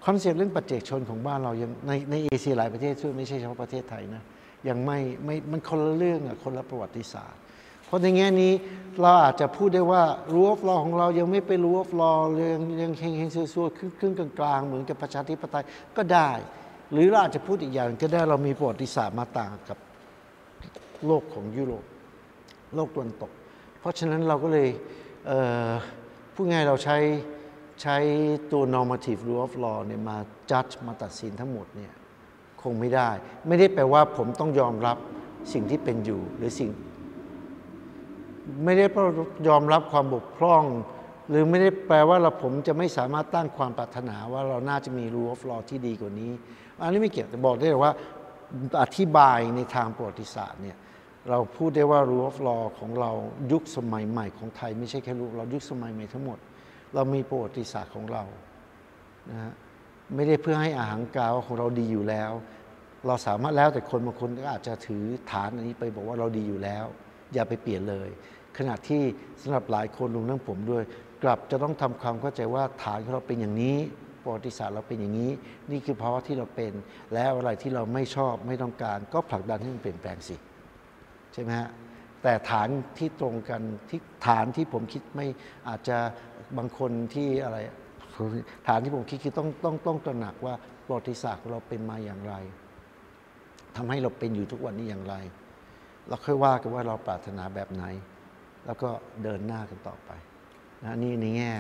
[0.06, 4.24] concept เรื่องปัจเจกชนของบ้านเรายังในในเอเชียหลายประเทศซึ่งไม่ใช่เฉพาะประเทศไทยนะ
[4.70, 7.40] ยังไม่ไม่มันคนละเรื่องอะคนละประวัติศาสตร์
[7.86, 8.54] เพราะในแง่นี้
[9.02, 12.12] เราอาจจะพูดได้ว่า rule of law ของเรายังไม่เป็น rule of law
[12.54, 15.64] ยังยังเฮงเฮงซัวๆครึ่งครึ่งกลางๆ เหมือนกับประชาธิปไตย
[15.98, 16.32] ก็ได้
[16.92, 19.78] หรือเราอาจจะพูดอีกอย่างก็ได้เรามีประวัติศาสตร์มาต่างกับ
[21.06, 21.86] โลกของยุโรป
[22.76, 23.32] โลกตะวันตก
[23.80, 24.70] เพราะฉะนั้นเราก็เลย
[25.26, 26.98] เพูดง่ายเราใช้
[27.82, 27.98] ใช้
[28.52, 30.18] ตัว normative rule of law เนี่ยมา
[30.50, 31.94] judge มาตัดสินทั้งหมดเนี่ย
[32.64, 33.10] คงไม่ได้
[33.48, 34.98] ไม่ได้แปลว่าผมต้องยอมรับ
[35.54, 36.70] สิ่งที่เป็นอยู่หรือสิ่ง
[38.64, 39.06] ไม่ได้เพราะ
[39.48, 40.64] ยอมรับความบกพร่อง
[41.30, 46.32] หรือไม่ได้แปลว่าเราผมจะไม่สามารถตั้งความปรารถนาว่าเราน่าจะมี rule of law ที่ดีกว่านี้
[46.80, 47.94] อันนี้ไม่เกี่ยวแต่บอกได้เลยว่า
[48.82, 50.78] อธิบายในทางประวัติศาสตร์เนี่ย
[51.30, 53.12] เราพูดได้ว่า rule of law ของเรา
[53.52, 56.40] ยุคสมัยใหม่ของไทย ไม่ใช่แค่รูเรายุคสมัยใหม่ทั้งหมด
[56.94, 58.24] เรามีประวัติศาสตร์ของเรา
[59.30, 59.54] นะฮะ
[60.16, 62.32] ไม่ได้เพื่อให้อาหารกาวาของเราดีอยู่แล้ว
[63.08, 66.86] เราสามารถแล้วแต่คนบางคนก็อาจจะถือฐานอันนี้ไปบอกว่าเราดีอยู่แล้ว
[67.34, 68.10] อย่าไปเปลี่ยนเลย
[68.58, 69.02] ขณะที่
[69.42, 70.84] สำหรับหลายคนรวมทั้งผมด้วย
[71.24, 73.78] กลับจะต้องทำความเข้าใจว่าฐานของเราเป็นอย่างนี้
[74.24, 75.32] ประวัติศาสตร์เราเป็นอย่างนี้
[75.72, 76.74] นี่คือภาวะที่เราเป็น
[77.14, 80.36] แล้วอะไรที่เราไม่ชอบไม่ต้องการ ก็ผลักดันให้มันเปลี่ยนแปลงสิ
[81.34, 81.70] ใช่ไหมฮะ
[82.24, 85.28] แต่ฐานที่ตรงกันที่ฐานที่ผมคิดไม่
[85.68, 85.98] อาจจะ
[86.58, 87.58] บางคนที่อะไร
[88.68, 90.54] ฐานที่ผมคิดคือต้องต้องต้องตระหนักว่า
[90.86, 92.36] ประวัติศาสตร์ของเราเป็นมาอย่างไร
[93.76, 95.16] ทำให้เราเป็นอยู่ทุกวันนี้อย่างไร
[96.08, 97.84] เราค่อยว่ากันว่าเราปรารถนาแบบไหน
[98.66, 98.90] แล้วก็
[99.24, 100.12] เดินหน้ากันต่อไป
[100.84, 101.52] นะนี่ในแง่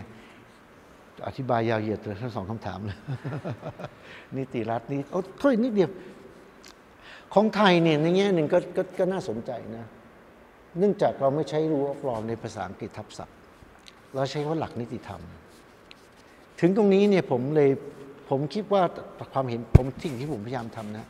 [1.27, 2.97] อธิบายยาวเหยียดเลยทั้งสองคำถามเลย
[4.37, 5.91] นิติรัฐนี่โอ้โทษนิดเดียว
[7.33, 9.85] ของไทยเนี่ยในแง่หนึ่งก็ก็ก็น่าสนใจนะ
[10.79, 13.35] เนื่องจากเราไม่ใช้ rule of law ในภาษาอังกฤษทับศัพท์
[14.13, 15.21] เราใช้ว่าหลักนิติธรรม
[16.61, 17.69] ถึงตรงนี้เนี่ยผมเลย
[18.29, 18.83] ผมคิดว่า
[19.33, 21.07] ความเห็นผมสิ่งที่ผมพยายามทำนะ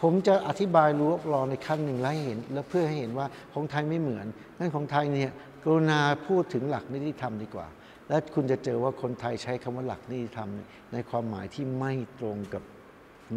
[0.00, 4.26] ผมจะอธิบาย rule of law ในขั้นหนึ่งแล้วเห็น แล้วเพื่อให้เห็นว่าของไทยไม่เหมือน
[4.58, 5.30] นั่นของไทยเนี่ย
[5.64, 7.66] กรุณาพูดถึงหลักนิติธรรมดีกว่า
[8.08, 10.48] และคุณจะเจอว่าคนไทยใช้คำว่าหลักนิติธรรม
[10.92, 12.62] ในความหมายที่ไม่ตรงกับ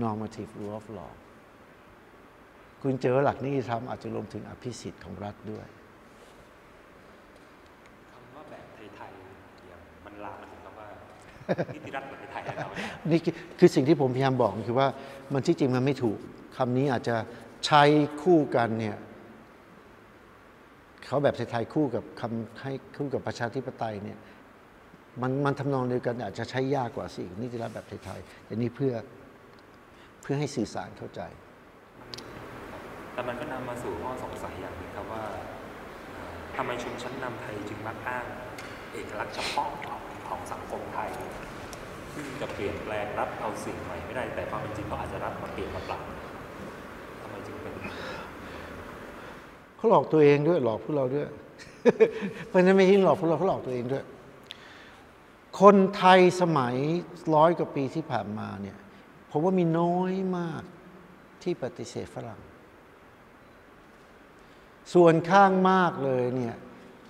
[0.03, 1.13] normative rule of law
[2.81, 5.67] คุณเจอหลักนิติธรรมอาจจะรวมถึงอภิสิทธิ์ของรัฐด้วย
[8.11, 10.87] คำว่าแบบไทยๆอย่างมันลามมาถึงคำว่า
[11.75, 14.87] นิติรัฐแบบไทยๆนะครับอาจารย์นี่คือคือสิ่งที่ผมพยายามบอกคือว่า
[15.33, 16.17] มันที่จริงมันไม่ถูก
[16.57, 17.15] คำนี้อาจจะ
[17.65, 17.83] ใช้
[18.21, 18.97] คู่กันเนี่ย
[21.05, 24.19] เขาแบบไทยๆคู่กับคำให้คู่กับประชาธิปไตยเนี่ย
[25.21, 28.93] มันมันทำนองเดียวกันอาจจะใช้ยากกว่าสินิติรัฐแบบไทยๆแต่นี่เพื่อ
[30.21, 31.21] เพื่อให้สื่อสารเข้าใจ
[33.13, 35.23] แต่มันก็นำมาสู่ข้อสงสัยอย่างหนึงครับว่า
[36.11, 38.25] เอ่อทำไมชนชั้นนำไทยจึงมักอ้าง
[38.93, 39.69] เอกลักษณ์เฉพาะ
[40.33, 41.09] ของสังคมไทย
[42.13, 46.01] ซึ่งจะเปลี่ยนแปลงรับเอาสิ่งใหม่ไม่ได้แต่ความเป็นจริงเขาอาจจะรับมาเปลี่ยนมาปรับ
[47.21, 47.73] ทำไมจึงเป็น
[49.77, 51.27] เขาหลอกตัวเองด้วยหลอกพวกเราด้วย
[52.47, 54.05] เพราะฉะนั้นไม่ใช่หลอกพวกเราเขาหลอกตัวเองด้วย
[55.61, 56.75] คนไทยสมัย
[57.35, 58.77] ร้อยกว่าปีที่ผ่านมาเนี่ย
[59.29, 60.63] ผมว่ามีน้อยมาก
[61.43, 62.41] ที่ปฏิเสธฝรั่ง
[64.93, 66.55] ส่วนข้างมากเลยเนี่ย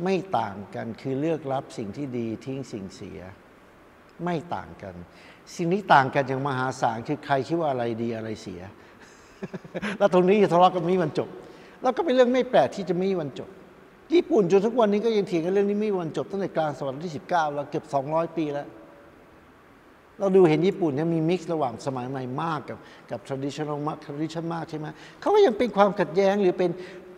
[0.04, 3.20] ไม่ต่างกันคือเลือกรับสิ่งที่ดีทิ้งสิ่งเสีย
[4.24, 4.96] ไม่ต่างกัน
[5.56, 8.62] สิ่งที่ต่างกันอย่างมหาศาลคือใครคิดว่าอะไรดีอะไรเสีย
[9.98, 11.30] แล้วตรงนี้ทะเลาะกันไม่มีวันจบ
[11.82, 13.50] แล้วก็เป็นเรื่องไม่แปลกที่จะไม่มีวันจบ
[14.14, 18.68] ญี่ปุ่นจนทุกวันนี้ก็ยังเถียงกันเรื่องนี้ไม่มีวันจบตั้งแต่กลางศตวรรษที่ 19 แล้วเกือบ200 ปีแล้ว
[20.20, 22.78] เราดูเห็นญี่ปุ่นเนี่ยมีมิกซ์ระหว่างสมัยใหม่มากกับ
[23.12, 24.88] กับ traditional มาก tradition มากใช่ไหม
[25.20, 26.70] เขาก็ยังเป็นความขัดแย้งหรือเป็น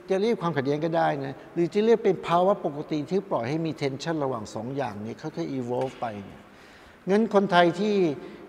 [0.09, 6.41] จะเรียกความขัดแย้งก็ได้นะหรือจะเรียกเป็นภาวะปกติที่ปล่อยให้มี tension ระหว่างสองอย่างนี้ค่อยๆ evolve ไปเนี่ย
[7.09, 7.95] งั้นคนไทยที่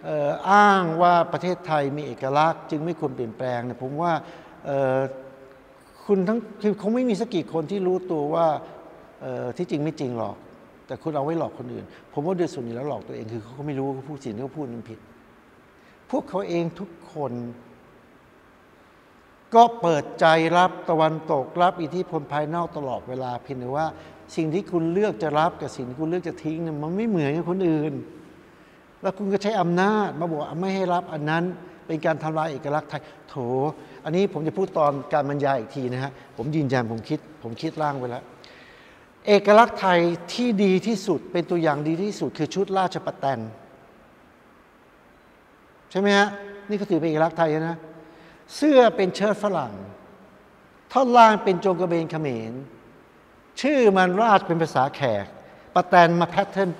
[0.08, 4.12] อ,อ้างว่าประเทศไทยมีเอกลักษณ์ จึงไม่ควรเปลี่ยนแปลงเนี่ยผมว่า
[6.04, 8.46] คุณทั้งคือคงไม่มีสักกี่คนที่รู้ตัวว่า
[9.56, 10.36] ที่จริงไม่จริงหรอก
[10.86, 14.98] แต่คุณเอาไว้หลอกคนอื่น ผมว่าโดยส่วนใหญ่แล้วหลอกตัวเองคือเขาไม่รู้เขาพูดสิ่งที่เขาพูดนั้นผิด
[16.10, 17.32] พวกเขาเองทุกคน
[19.54, 23.86] ก็เปิดใจรับตะวันตกรับอิทธิพลภายนอกตลอดเวลาเพียงแต่ว่า
[24.36, 27.94] สิ่งที่คุณเลือกจะรับกับสิ่งที่คุณเลือกจะทิ้งเนี่ยมันไม่เหมือนกับคนอื่น
[29.02, 31.44] แล้วคุณก็ใช้อำนาจมาบอกไม่ให้รับอันนั้น
[31.86, 33.34] เป็นการทำลายเอกลักษณ์ไทยโถ
[34.04, 38.24] อันนี้ผมจะพูดตอนการบรรยายอีกทีนะฮะผมยืนยันผมคิด ผมคิดร่างไว้แล้ว
[39.26, 40.00] เอกลักษณ์ไทย
[40.32, 43.40] ที่ดีที่สุดเป็นตัวอย่างดีที่สุด คือชุดราชประแตน
[45.90, 46.28] ใช่ไหมฮะ
[46.68, 47.76] นี่ก็ถือเป็นเอกลักษณ์ไทยนะ
[48.54, 49.74] เสื้อเป็นเชิ้ตฝรั่ง
[50.92, 52.52] ท่อนล่างเป็นโจงกระเบนเขมร
[53.60, 55.26] ชื่อมันราชเป็นภาษาแขก
[55.74, 56.70] ปะแตนมา pattern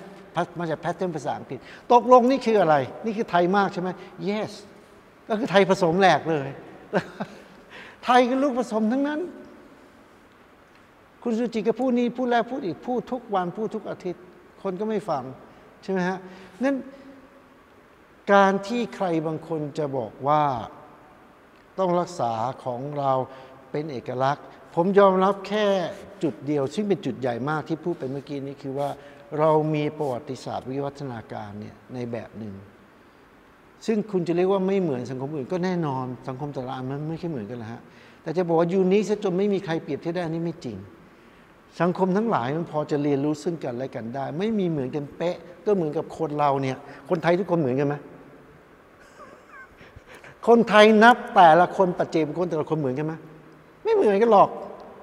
[0.59, 1.59] มาจาก pattern ภาษาอังกฤษ
[1.91, 2.75] ตกลงนี่คืออะไร
[3.05, 3.89] นี่คือไทยมากใช่ไหม
[4.29, 4.51] yes
[5.27, 6.47] ก็คือไทยผสมแหลกเลย
[8.05, 9.19] ไทยคือลูกผสมทั้งนั้น
[11.23, 14.23] คุณสุจิตต์ก็พูดนี้พูดแล้วพูดอีกพูดทุกวันพูดทุกอาทิตย์
[14.63, 15.23] คนก็ไม่ฟัง
[15.83, 16.17] ใช่ไหมฮะ
[16.63, 16.75] นั้น
[18.33, 20.43] การที่ใครบางคนจะบอกว่า
[21.79, 22.31] ต้องรักษา
[22.63, 23.11] ของเรา
[23.71, 24.43] เป็นเอกลักษณ์
[24.75, 25.65] ผมยอมรับแค่
[26.23, 28.89] จุดเดียว ซึ่งเป็นจุดใหญ่มากที่พูดไปเมื่อกี้นี้คือว่า
[29.39, 32.53] เรามีประวัติศาสตร์วิวัฒนาการเนี่ยในแบบหนึ่ง
[33.85, 37.81] ซึ่งคุณจะเรียกว่าไม่เหมือนสังคมอื่นก็แน่นอนสังคมแต่ละอันมันไม่ใช่เหมือนกันล้วฮะ
[38.21, 40.77] แต่จะบอกว่ายูนิคซะจนไม่มีใครเปรียบเทียบได้นี่ไม่จริง
[41.81, 46.77] สังคมทั้งหลายมันพอจะเรียนรู้ซึ่งกันและกันได้ ไม่มีเหมือนกันเป๊ะก็เหมือนกับคนเราเนี่ย
[47.09, 47.95] คนไทยทุกคนเหมือนกันไหม
[50.47, 53.13] คนไทยนับแต่ละคนปัจเจกบุคคลแต่ละคนเหมือนกันไหม
[53.83, 54.49] ไม่เหมือนกันหรอก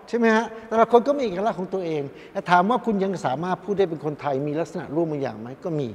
[0.09, 2.03] ใช่ไหมฮะแต่ละคนก็มีเอกลักษณ์ของตัวเอง
[2.33, 5.89] แต่ถามว่าคุณยังสามารถพูดได้เป็นคนไทยมีลักษณะร่วมบางอย่างไหมก็มี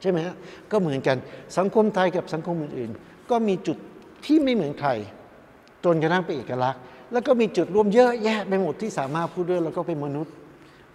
[0.00, 0.34] ใช่ไหมฮะ
[0.70, 1.16] ก็เหมือนกัน
[1.58, 3.76] สังคมไทยกับสังคมอื่นๆ ก็มีจุด
[4.24, 4.90] ที่ไม่เหมือนใคร
[5.84, 6.80] จนกระทั่งเป็นเอกลักษณ์
[7.12, 10.34] แล้วก็มีจุดร่วมเยอะแยะไปหมดที่สามารถพูดด้วยแล้วก็เป็นมนุษย์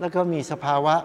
[0.02, 0.96] แล้วก็มีสภาวะ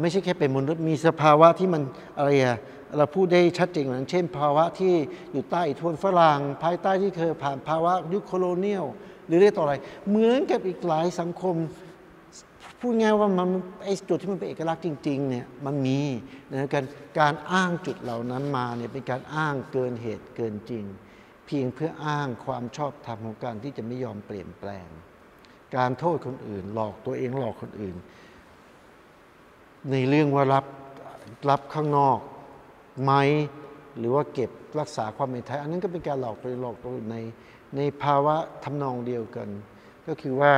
[0.00, 1.82] ไม่ใช่แค่เป็นมนุษย์ มีสภาวะที่มัน
[2.16, 2.58] อะไรอะ
[2.96, 4.94] เราพูดได้ชัดเจนอย่างเช่น ภาวะที่
[5.32, 8.84] อยู่ใต้อิทธิพลฝรั่งภายใต้ที่เคยผ่านภาวะยุคโคโลเนียล
[9.26, 9.74] หรือเรียกต่ออะไร
[10.08, 11.56] เหมือนกับอีกหลายสังคม
[12.80, 13.48] พูดง่ายว่ามัน
[13.84, 16.00] ไอ้จุดที่มันเป็นเอกลักษณ์จริงๆเนี่ยมันมี
[16.50, 16.84] นะการ
[17.20, 20.84] การอ้างจุดเหล่านั้นมาเนี่ยเป็นการอ้างเกินเหตุเกินจริง
[21.46, 24.88] เพียงเพื่ออ้างความชอบธรรมของการที่จะไม่ยอมเปลี่ยนแปลง
[25.76, 27.96] การโทษคนอื่น หลอกตัวเองหลอกคนอื่น
[29.90, 30.64] ในเรื่องว่ารับ
[31.50, 32.18] รับข้างนอก
[33.02, 33.12] ไหม
[33.98, 37.16] หรือว่าเก็บรักษาความเป็นไทย อันนั้นก็เป็นการหลอกตัวหลอกตัวใน
[37.76, 39.48] ในภาวะทำนองเดียวกัน
[40.08, 40.52] ก็คือว่า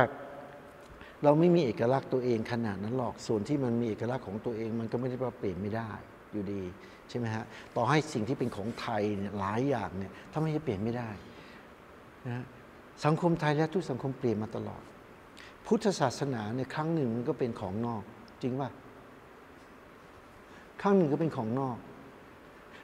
[1.23, 5.89] เราไม่มีเอกลักษณ์ตัวเองขนาดนั้นหรอกส่วนที่มันมีเอกลักษณ์ของตัวเองมันก็ไม่ได้ว่าเปลี่ยนไม่ได้
[6.31, 6.61] อยู่ดี
[7.09, 11.09] ใช่ไหมฮะต่อให้สิ่งที่เป็นของไทยเนี่ยหลายอย่างเนี่ยถ้าไม่จะเปลี่ยนไม่ได้
[12.29, 12.43] นะ
[13.05, 14.83] สังคมไทยและทุกสังคมเปลี่ยนมาตลอด
[15.65, 18.03] พุทธศาสนาเนี่ยครั้งหนึ่งมันก็เป็นของนอก
[18.41, 18.69] จริงป่ะ
[20.81, 21.77] ครั้งหนึ่งก็เป็นของนอก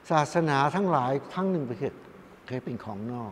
[0.09, 1.93] ศาสนาทั้งหลายครั้งหนึ่งไปเคย
[2.47, 3.31] เคยเป็นของนอก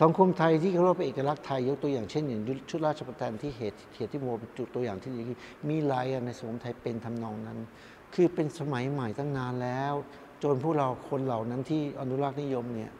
[0.00, 5.20] สังคมไทยที่เขาเรียกเป็นเอกลักษณ์ไทยยกตัวอย่างเช่นอย่างชุดราชประทานที่เหตุเหตุที่โมเป็นจุดตัวอย่างที่ดี
[5.68, 7.58] มีลายในสังคมไทยเป็นทำนองนั้น
[8.14, 9.94] คือเป็นสมัยใหม่ตั้งนานแล้ว
[10.42, 12.90] จนพวกเราคนเหล่านั้นที่อนุรักษ์นิยมเนี่ย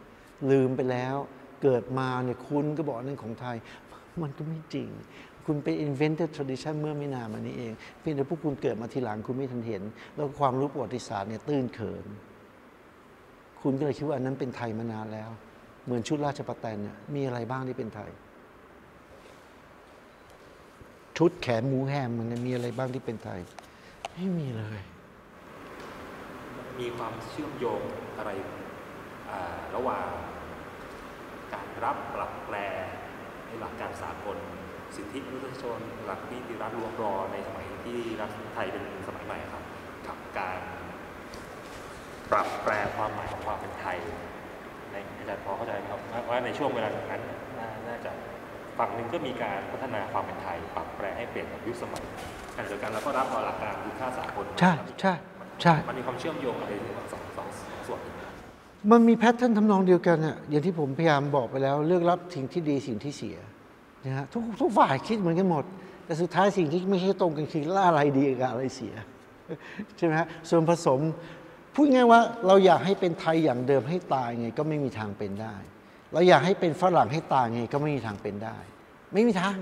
[0.50, 1.16] ลืมไปแล้ว
[1.62, 3.56] เกิดมาเนี่ยคุณก็บอกนั่นของไทย
[4.22, 4.88] มันก็ไม่จริง
[5.46, 9.82] คุณไป invented tradition เมื่อไม่นานมานี้เอง เพียงแต่พวกคุณเกิดมาทีหลังคุณไม่ทันเห็น
[10.14, 12.06] แล้วความรู้ประวัติศาสตร์เนี่ยตื้นเขิน
[13.62, 15.30] คุณก็เลยคิดว่าอันนั้นเป็นไทยมานานแล้ว
[15.84, 18.10] เหมือนชุดราชประแตนเนี่ยมีอะไรบ้างที่เป็นไทย
[21.18, 23.40] ชุดแขนหมูแฮมมันเนี่ยมีอะไรบ้างที่เป็นไทย
[24.14, 24.80] ไม่มีเลย
[26.80, 27.82] มีความเชื่อมโยง
[28.18, 28.30] อะไร
[29.30, 30.08] อ่าระหว่าง
[31.54, 32.56] การรับปรับแปล
[33.46, 34.38] ในหลักการสากล
[34.96, 39.64] สิทธิมนุษยชนหลักนิติรัฐรวมรอในสมัยที่รัฐไทยเป็นสมัยใหม่ครับ
[40.06, 40.60] กับการ
[42.32, 43.96] ปรับแปลความหมายของความเป็นไทย
[44.92, 47.22] ในอาจารย์พอเข้าใจไหมครับว่าว่าในช่วงเวลานั้น
[47.58, 48.10] น่าน่าจะ
[48.78, 52.04] ฝั่งหนึ่งก็มีการพัฒนาความเป็นไทย ปรับแปลให้เปลี่ยนกับยุคสมัย
[52.54, 55.12] ขณะเดียวกันเราก็รับเอาหลักการคุณค่าสากลใช่ใช่
[55.62, 58.12] ใช่มันมีความเชื่อมโยงอะไรระหว่างสองสองสองส่วนนี้
[58.90, 63.36] มันมีแพทเทิร์นทำนองเดียวกันอะอย่างที่ผมพยายามบอกไปแล้ว เลือกรับสิ่งที่ดีสิ่งที่เสีย
[64.04, 65.64] นะฮะทุกทุกฝ่ายคิดเหมือนกันหมด
[66.04, 68.94] แต่สุดท้ายสิ่งที่ไม่ใช่ตรงกันคือล่าอะไรดีกับอะไรเสีย
[69.96, 71.00] ใช่ไหมฮะส่วนผสม
[71.74, 75.54] พูดง่ายว่าเราอยากให้เป็นไทยอย่างเดิมให้ตายไงก็ไม่มีทางเป็นได้
[76.12, 78.56] เราอยากให้เป็นฝรั่งให้ตายไงก็ไม่มีทางเป็นได้
[79.12, 79.56] ไม่มีทาง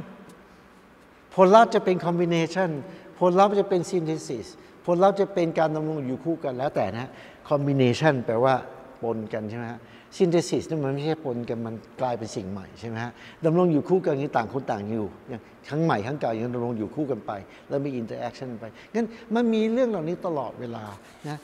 [1.34, 2.70] ผลลัพธ์จะเป็น combination
[3.20, 4.46] ผลลัพธ์จะเป็น synthesis
[4.86, 7.10] ผลลัพธ์จะเป็นการดำรงอยู่คู่กันแล้วแต่นะ
[7.48, 8.54] combination แปลว่า
[9.02, 9.80] ปนกันใช่ไหมฮะ
[10.16, 13.12] synthesis นี่มันไม่ใช่ปนกันมันกลายเป็นสิ่งใหม่ใช่ไหมฮะ
[13.44, 17.32] ดำรงอยู่คู่กันนี้ต่างคนต่างอยู่อย่างทั้งใหม่ทั้งเก่ายังดำรงอยู่คู่กันไป
[17.68, 20.84] แล้วมี interaction ไปงั้นมันมีเรื่องเหล่านี้ตลอดเวลา
[21.28, 21.38] นะ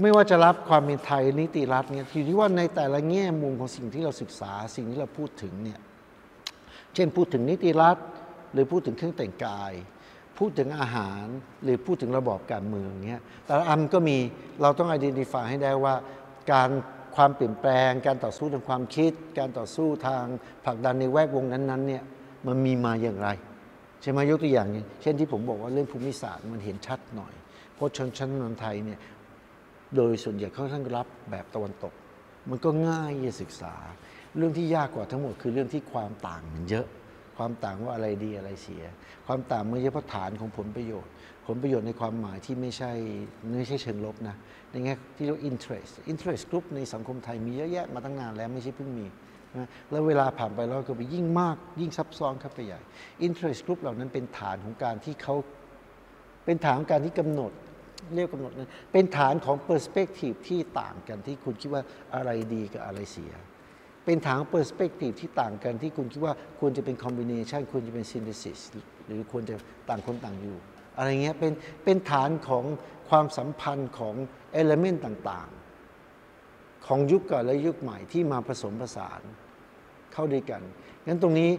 [0.00, 5.80] ไม่ว่าจะรับความเป็นไทยนิติรัฐเนี่ยอยู่ที่ว่าในแต่ละแง่มุมของสิ่งที่เราศึกษา สิ่งที่เราพูดถึงเนี่ย
[6.94, 7.96] เช่นพูดถึงนิติรัฐ
[8.52, 9.72] หรือพูดถึงเครื่องแต่งกาย
[10.38, 11.24] พูดถึงอาหาร
[11.64, 14.16] หรือพูดถึงระบอบการเมืองเงี้ยแต่ละอันก็มี
[14.62, 15.94] เราต้อง identify ให้ได้ว่า
[16.52, 16.70] การ
[17.16, 20.24] ความเปลี่ยนแปลง การต่อสู้ทางความคิด การต่อสู้ทาง
[20.64, 22.02] ผลักดันในแวดวงนั้นๆเนี่ย
[22.46, 23.28] มันมีมาอย่างไร
[24.02, 24.68] ใช่ไหมยกตัวอย่าง
[25.02, 27.32] เช่นที่ผมบอกว่าเรื่องภูมิศาสตร์มันเห็นชัดหน่อย
[27.74, 28.98] เพราะชนชั้นนำไทยเนี่ย
[29.96, 31.92] โดยส่วนใหญ่เขาท่านรับแบบตะวันตก
[32.50, 33.74] มันก็ง่ายที่จะศึกษา
[34.36, 36.86] เรื่องที่ยากกว่าทั้งหมดคือเรื่องที่ความต่างมันเยอะ
[37.36, 38.84] ความต่างว่าอะไรดีอะไรเสีย
[39.26, 41.12] ความต่างไม่ใช่เพราะฐานของผลประโยชน์
[41.46, 42.92] ผลประโยชน์ในความหมายที่ไม่ใช่
[43.56, 44.36] ไม่ใช่เชิงลบนะ
[44.70, 49.06] ในแง่ที่เรียกว่า interest interest group ในสังคมไทยมีเยอะแยะมาตั้งนานแล้วไม่ใช่เพิ่งมี
[49.56, 52.80] นะแล้วเวลาผ่านไปแล้วก็ไปยิ่งมากยิ่งซับซ้อนเข้าไปใหญ่
[53.26, 55.34] interest group เหล่านั้นเป็นฐานของการที่เขา
[56.44, 57.52] เป็นฐานของการที่กำหนด
[58.14, 61.82] เรียกกำหนดนะเป็นฐานของ perspective ที่ต่างกันที่คุณคิดว่า
[62.14, 63.32] อะไรดีกับอะไรเสีย
[64.04, 68.60] เป็นฐาน perspective ที่ต่างกันที่คุณคิดว่าควรจะเป็น combination ควรจะเป็น synthesis
[69.06, 69.54] หรือควรจะ
[69.88, 70.56] ต่างคนต่างอยู่
[70.96, 71.52] อะไรเงี้ยเป็น
[71.84, 72.64] เป็นฐานของ
[73.08, 74.14] ความสัมพันธ์ของ
[74.52, 79.22] element ต่างๆ ของยุคเก่าและยุคใหม่ที่มาผสมผสาน
[80.12, 80.62] เข้าด้วยกัน
[81.06, 81.50] งั้นตรงนี้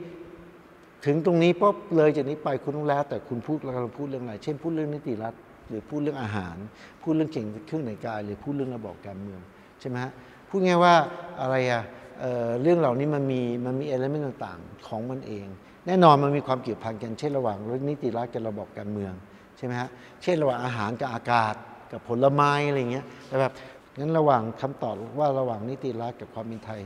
[1.05, 5.33] ถึงตรงนี้ปุ๊บเลยจากนี้ไปคุณต้องแล้วแต่คุณพูดเรากำลังพูดเรื่องอะไร เช่นพูดเรื่องนิติรัฐ
[5.71, 6.55] หรือพูดเรื่องอาหาร
[7.01, 9.41] พูดเรื่องเก่งเครื่องแต่งกาย หรือพูดเรื่องระบอบการเมือง
[9.79, 10.11] ใช่ไหมฮะ
[10.49, 10.93] พูดง่ายว่า
[11.41, 11.83] อะไรอะ
[12.19, 15.45] เออเรื่องเหล่านี้มันมีมันมีเอลเมนต์ต่างๆของมันเอง
[15.87, 17.57] แน่นอนมันมีความเกี่ยวพันกันเช่นระหว่าง
[17.89, 19.13] นิติรัฐกับระบอบการเมือง
[19.57, 19.89] ใช่ไหมฮะ
[20.23, 21.55] เช่นระหว่างอาหารกับอากาศ
[21.91, 23.53] กับผลไม้อะไรเงี้ยแต่แบบ
[23.99, 26.81] งั้นระหว่างคำตอบว่าระหว่างนิติรัฐกับความเป็นไทย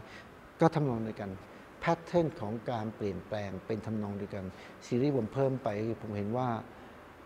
[0.61, 1.31] ก็ทำนองเดียวกัน
[1.79, 4.45] แพทเทิร์นของการเปลี่ยนแปลงเป็นทำนองเดียวกัน
[4.85, 5.67] ซีรีส์ผมเพิ่มไป
[6.01, 6.47] ผมเห็นว่า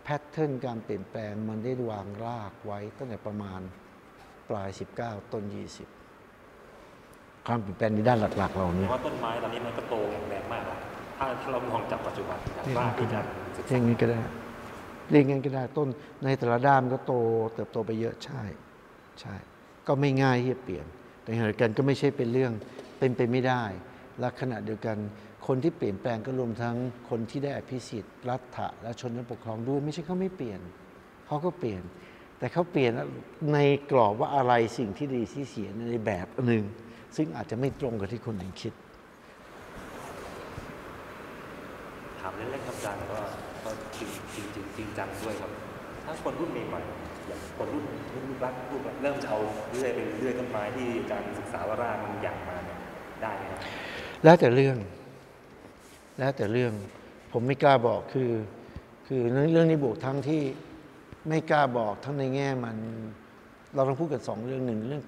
[0.03, 3.61] แพทเทิร์นการเปลี่ยนแปลงมันได้วางรากไว้ตั้งแต่ประมาณ
[4.49, 4.69] ปลาย
[5.01, 5.43] 19 ต้น
[6.25, 10.77] 20 ความเปลี่ยนแปลงในด้านหลัก ๆ เราเพเนี่ยราะว่าต้นไม้ตอนนี้มันก็โตแข็งแรงมากแล้ว
[11.41, 14.19] ถ้าเรามองจากปัจจุบันจากบ้านที่การศึกเรียษากงี้ก็ได้
[15.11, 15.87] เรียกงี้ก็ได้ต้น
[16.23, 17.13] ในแต่ละด้านมันก็โต
[17.53, 18.41] เติบโตไปเยอะใช่
[19.19, 19.35] ใช่
[19.87, 20.85] ก็ไม่ง่ายที่จะเปลี่ยน
[21.21, 22.51] แต่ขณะเดียวกันก็ไม่ใช่เป็นเรื่อง
[22.99, 23.63] เป็นไปไม่ได้
[24.19, 24.97] และขณะเดียวกัน
[25.53, 26.75] คนที่เปลี่ยนแปลงก็รวมทั้ง
[27.09, 30.59] คนที่ได้อภิสิทธิ์รัฐะและชนชั้นปกครองด้วยไม่ใช่เขาไม่เปลี่ยน
[31.27, 31.81] เขาก็เปลี่ยน
[32.39, 32.91] แต่เขาเปลี่ยน
[33.53, 33.57] ใน
[33.91, 36.63] กรอบว่าอะไรสิ่งที่ดีที่เสียในแบบหนึ่ง
[37.15, 38.73] ซึ่งอาจจะไม่ตรงกับที่คนอื่นคิด
[42.19, 43.19] ถามเล่นๆครับอาจารย์ก็
[43.63, 45.51] ก็จริงจริงจริงจริงจังด้วยครับ
[46.05, 52.79] ถ้าคนรุ่นใหม่ๆอย่างคนรุ่นรุ่นลูกรักลูกรักเริ่มจะเอาเรื่อยเป็นเรื่อยต้นไม้ที่อาจารย์ศึกษาวารากมันอยากมาเนี่ย
[53.21, 53.59] ได้ไหมครับ
[54.23, 54.77] แล้วแต่เรื่อง
[56.19, 56.73] แล้วแต่เรื่อง
[57.31, 58.31] ผมไม่กล้าบอกคือ
[59.07, 60.41] คือเรื่องนี้บวกทั้งที่
[61.29, 62.77] ไม่กล้าบอกทั้งในแง่มัน
[63.75, 65.03] เราต้องพูดกันสองเรื่องหนึ่งเรื่อง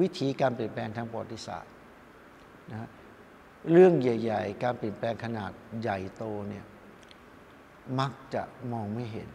[0.00, 1.72] วิธีการเปลี่ยนแปลงทางประวัติศาสตร์
[2.70, 2.88] นะ
[3.72, 6.64] เรื่องใหญ่ ๆ การเปลี่ยนแปลงขนาดใหญ่โตเนี่ย
[8.00, 9.30] มักจะมองไม่เห็น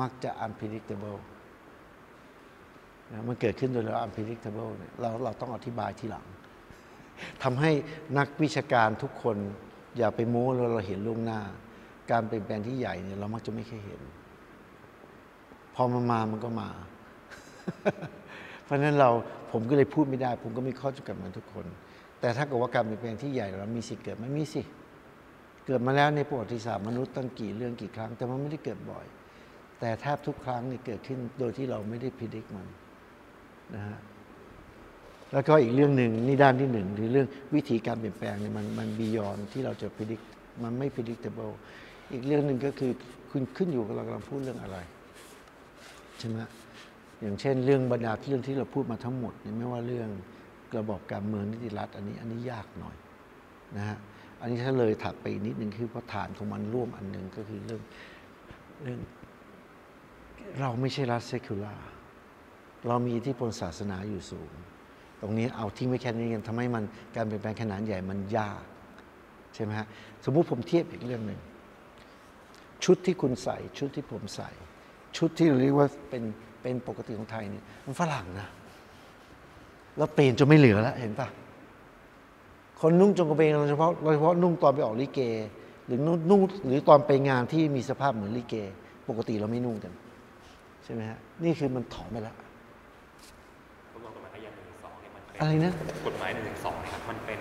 [0.00, 1.20] มักจะ unpredictable
[3.12, 6.26] นะมันเกิดขึ้นโดยเรา unpredictable เนี่ยเราเราต้องอธิบายทีหลัง
[7.42, 7.70] ทำให้
[8.18, 9.36] นักวิชาการทุกคน
[9.98, 11.40] อย่าไปโม้แล้วเราเห็นล่วงหน้า
[12.10, 14.00] การเปลี่ยนแปลงที่ใหญ่เนี่ยเรามักจะไม่เคยเห็น
[15.74, 16.68] พอมันมามันก็มา
[18.64, 19.10] เพราะฉะนั้นเรา
[19.52, 21.66] ผมก็เลยพูดไม่ได้ ผมก็มีข้อจำกัดเหมือนทุกคน
[22.20, 24.62] แต่ถ้าเกิดว่าการเปลี่ยนแปลงที่ใหญ่เรามีสิเกิดไมันมีสิ
[25.66, 29.06] เกิดมาแล้วในประวัติศาสตร์มนุษย์ตั้งกี่เรื่องกี่ครั้ง แต่มันไม่ได้เกิดบ่อย
[29.80, 32.66] แต่แทบทุกครั้งเนี่ยเกิดขึ้นโดยที่เราไม่ได้พิจิตรมัน
[33.74, 33.98] นะฮะ
[35.32, 40.24] แล้วก็อีกเรื่องหนึ่งนี่ด้านที่หนึ่งคือเรื่องวิธีการเปลี่ยนแปลงเนี่ยมันมันบียอนที่เราจะพิจิตร
[40.62, 41.54] มันไม่ predictable
[42.12, 42.92] อีกเรื่องหนึ่งก็คือ
[43.30, 44.78] คุณขึ้นอยู่กับเรากำลังพูดเรื่องอะไร
[46.18, 46.38] ใช่ไหม
[47.20, 50.08] อย่างเช่น เรื่องบรรดาเรื่องที่เราพูดมาทั้งหมดเนี่ยไม่ว่าเรื่อง
[50.78, 52.96] ระบอบการเมืองนิติรัฐ อันนี้อันนี้ยากหน่อย
[53.76, 53.98] นะฮะ
[54.40, 57.80] อันนี้ถ้าเลยถัดไปอีกนิดหนึ่งคือเพราะฐานของมันร่วมอันหนึ่งก็คือเรื่อง
[58.82, 59.00] เรื่อง
[60.60, 61.74] เราไม่ใช่รัฐเซคุลา
[62.86, 64.52] เรามีอิทธิพลศาสนาอยู่สูง
[65.20, 66.84] ตรงนี้เอาทิ้งไว้แค่นี้กันทำให้มัน
[67.16, 68.62] การเปลี่ยนแปลงขนาดใหญ่มันยาก
[69.54, 69.86] ใช่ไหมฮะ
[70.24, 71.40] สมมุติผมเทียบอีกเรื่องหนึ่ง
[72.84, 74.50] ชุดที่คุณใส่ ชุดที่ผมใส่
[75.16, 76.22] ชุดที่เราเรียกว่าเป็น
[76.62, 78.48] เป็นปกติของไทยเนี่ยมันฝรั่งนะ
[79.96, 81.28] แล้วเปลี่ยนจนไม่เหลือแล้วเห็นปะ
[82.80, 85.20] คนนุ่งจงกระเบนโดยเฉพาะโดยเฉพาะนุ่งตอนไปออกลิเก
[85.86, 88.54] หรือนุ่งนุ่งหรือตอนไปงานที่มีสภาพเหมือนลิเก
[89.08, 89.92] ปกติเราไม่นุ่งกัน
[90.84, 92.36] ใช่ไหมฮะนี่คือมันถอนไปแล้ว
[93.92, 97.40] ผมบอกกฎหมายอาญาหนึ่งส องเนี่ยมันเป็นอะไรนะกฎหมายหนึ่งสองนะครับมันเป็น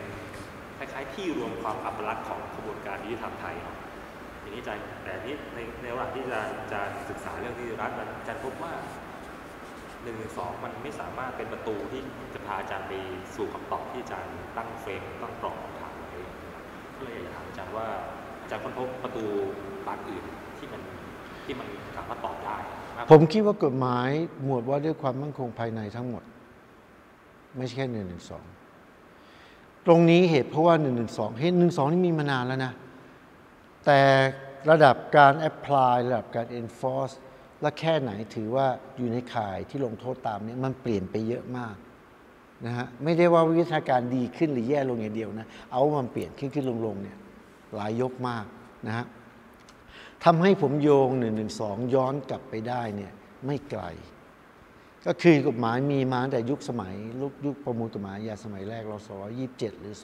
[0.77, 3.75] คล้ายๆที่รวมความอัปลักษณ์ของกระบวนการยุติธรรมไทยครับ
[4.41, 8.73] ทีนี้อาจารย์แต่นี้ในในระหว่างที่อาจารย์จะศึกษาเรื่องที่รัฐมันอาจารย์พบว่า
[10.03, 12.01] หนึ่งหนึ่งสองมันไม่สามารถเป็นประตูที่
[12.33, 12.93] จะพาอาจารย์ไป
[13.35, 16.21] สู่คำตอบที่อาจารย์ตั้งเฟรมตั้งกรอบคำถามไว้
[16.97, 17.87] ก็เลยอยากจะถามอาจารย์ว่า
[18.41, 19.25] อาจารย์ค้นพบประตู
[19.87, 20.23] บานอื่น
[20.57, 20.81] ที่มัน
[21.45, 22.57] ที่มันสามารถตอบได้
[22.95, 24.09] มากกว่าผมคิดว่ากฎหมาย
[24.43, 26.23] หมวดว่าด้วยความมั่นคงภายในทั้งหมด
[27.57, 28.45] ไม่ใช่แค่หนึ่งหนึ่งสอง
[29.85, 32.73] ตรงนี้เหตุเพราะว่าหนึ่งหนึ่งสองเหตุหนึ่งสองนี่มีมานานแล้วนะ
[33.85, 33.99] แต่
[34.69, 37.15] ระดับการ apply ระดับการ enforce
[37.61, 41.75] และแค่ไหนถือว่าอยู่ในข่ายที่ลงโทษตามเนี้มันเปลี่ยนไปเยอะมาก
[42.65, 47.17] นะฮะไม่ได้ว่าวิชาการดีขึ้นหรือแย่ลงอย่างเดียวนะ เอาว่ามันเปลี่ยนขึ้นขึ้นลงลงเนี่ย
[47.75, 48.45] หลายยกมาก
[48.87, 49.05] นะฮะ
[50.23, 51.27] ทำให้ผมโยง1นึ
[51.93, 53.11] ย้อนกลับไปได้เนี่ย
[53.45, 53.83] ไม่ไกล
[55.05, 58.97] ก็คือกฎหมายมีมาแต่ยุคสมัยลุกยุคประมวลกฎหมายอาสมัยแรกเรา
[59.39, 60.03] 227 หรือ 2451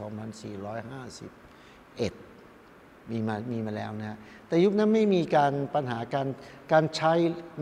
[3.12, 6.28] มีมามีมาแล้วนะฮะแต่ยุคนั้นไม่มีการปัญหาการ
[6.72, 7.12] การใช้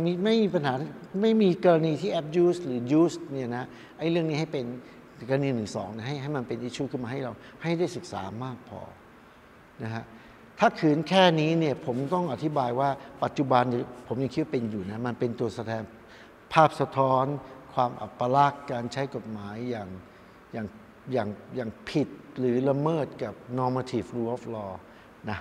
[0.04, 0.74] มีไม่มีปัญหา
[1.22, 3.66] ไม่มีกรณีที่ abuse หรือ use เนี่ยนะ
[3.98, 4.66] ไอ้เรื่องนี้ให้เป็น
[5.30, 7.32] กรณีหนึ่งสองนะให้ให้มันเป็น issue ขึ้นมาให้เรา
[7.64, 8.82] ให้ได้ศึกษามากพอ
[9.84, 10.04] นะฮะ
[10.60, 12.90] ถ้าขืนแค่นี้เนี่ยผมต้องอธิบายว่า
[13.24, 13.64] ปัจจุบัน
[14.08, 15.82] ผมยังคิดเป็นอยู่นะมันเป็นตัวแสดง
[16.54, 17.26] ภาพสะท้อน
[17.74, 19.90] ความอัปลักษณ์การใช้กฎหมายอย่าง
[20.54, 20.68] อย่าง
[21.14, 22.08] อย่างอย่างผิด
[22.40, 24.72] หรือละเมิดกับ normative rule of law
[25.30, 25.40] นะ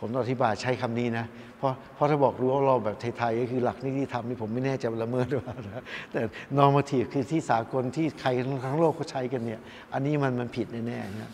[0.00, 6.20] ผมอธิบายใช้คำนี้นะ เพราะเพราะถ้าบอก rule of law แบบไทยๆก็คือหลักนิติธรรมนี่ผมไม่แน่ใจละเมิดหรือเปล่านะแต่
[6.58, 8.28] normative คือที่สากลที่ใคร
[8.64, 9.60] ทั้งโลกเขาใช้กันเนี่ย
[9.92, 11.32] อันนี้มันมันผิดแน่ๆนะ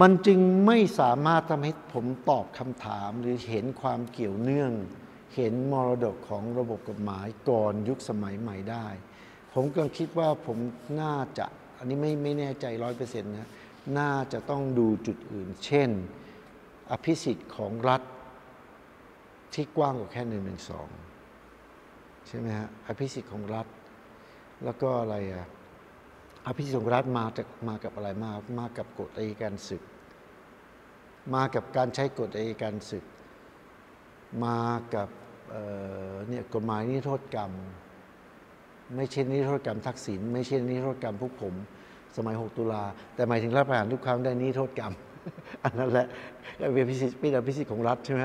[0.00, 4.72] มันจึงไม่สามารถทำให้ผมตอบคำถามหรือเห็นความเกี่ยวเนื่อง
[5.36, 8.86] เห็นมรดกของระบบกฎหมายก่อนยุคสมัยใหม่ได้
[9.54, 10.58] ผมก็คิดว่าผม
[11.00, 11.46] น่าจะ
[11.78, 13.50] อันนี้ไม่ไม่แน่ใจร้อยเปอร์เซ็นต์นะ
[13.98, 15.90] น่าจะต้องดูจุดอื่น เช่น
[16.90, 18.02] อภิสิทธิ์ของรัฐ
[19.54, 20.88] ที่กว้างกว่าแค่หนึ่งหนึ่งสอง
[22.26, 23.66] ใช่ไหมฮะอภิสิทธิ์ของรัฐ
[24.64, 25.46] แล้วก็อะไรอะ
[26.46, 29.82] อภิสิทธิ์ของรัฐมาจากมากับอะไรมามากับกฎอัยการศึก
[31.34, 33.04] มากับการใช้กฎอัยการศึก
[34.44, 34.60] มา
[34.94, 35.08] กับ
[36.28, 37.50] เนี่ยกฎหมายนิรโทษกรรม
[38.96, 41.54] ไม่ใช่นิรโทษกรรมทักษิณไม่ใช่นิรโทษกรรมพวกผม
[42.16, 42.82] สมัย 6 ตุลา
[43.14, 44.92] แต่หมายถึงรัฐประหารทุกครั้งได้นิรโทษกรรม
[45.64, 46.06] อันนั้นแหละ
[46.72, 48.20] เป็นอภิสิทธิ์เป็นอภิสิทธิ์ของรัฐใช่ไหม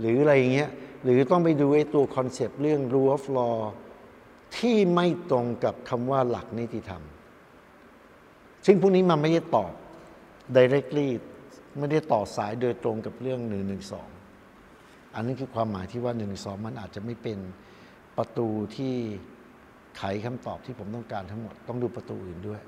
[0.00, 0.70] หรืออะไรอย่างเงี้ย
[1.04, 3.56] หรือต้องไปดูไอ้ตัวคอนเซปต์เรื่อง rule of law
[4.56, 7.02] ที่ไม่ตรงกับคำว่าหลักนิติธรรม
[8.66, 9.72] ซึ่งพวกนี้มันไม่ได้ตอบ
[10.56, 11.08] directly
[11.78, 13.76] ไม่ได้ต่อสายโดยตรงกับเรื่อง1นึ
[15.18, 16.26] อันนี้คือความหมายที่ว่า1นึ
[16.64, 17.38] มันอาจจะไม่เป็น
[18.18, 18.94] ประตูที่
[19.98, 22.60] ไขคำตอบที่ผมต้องการทั้งหมด ต้องดูประตูอื่นด้วย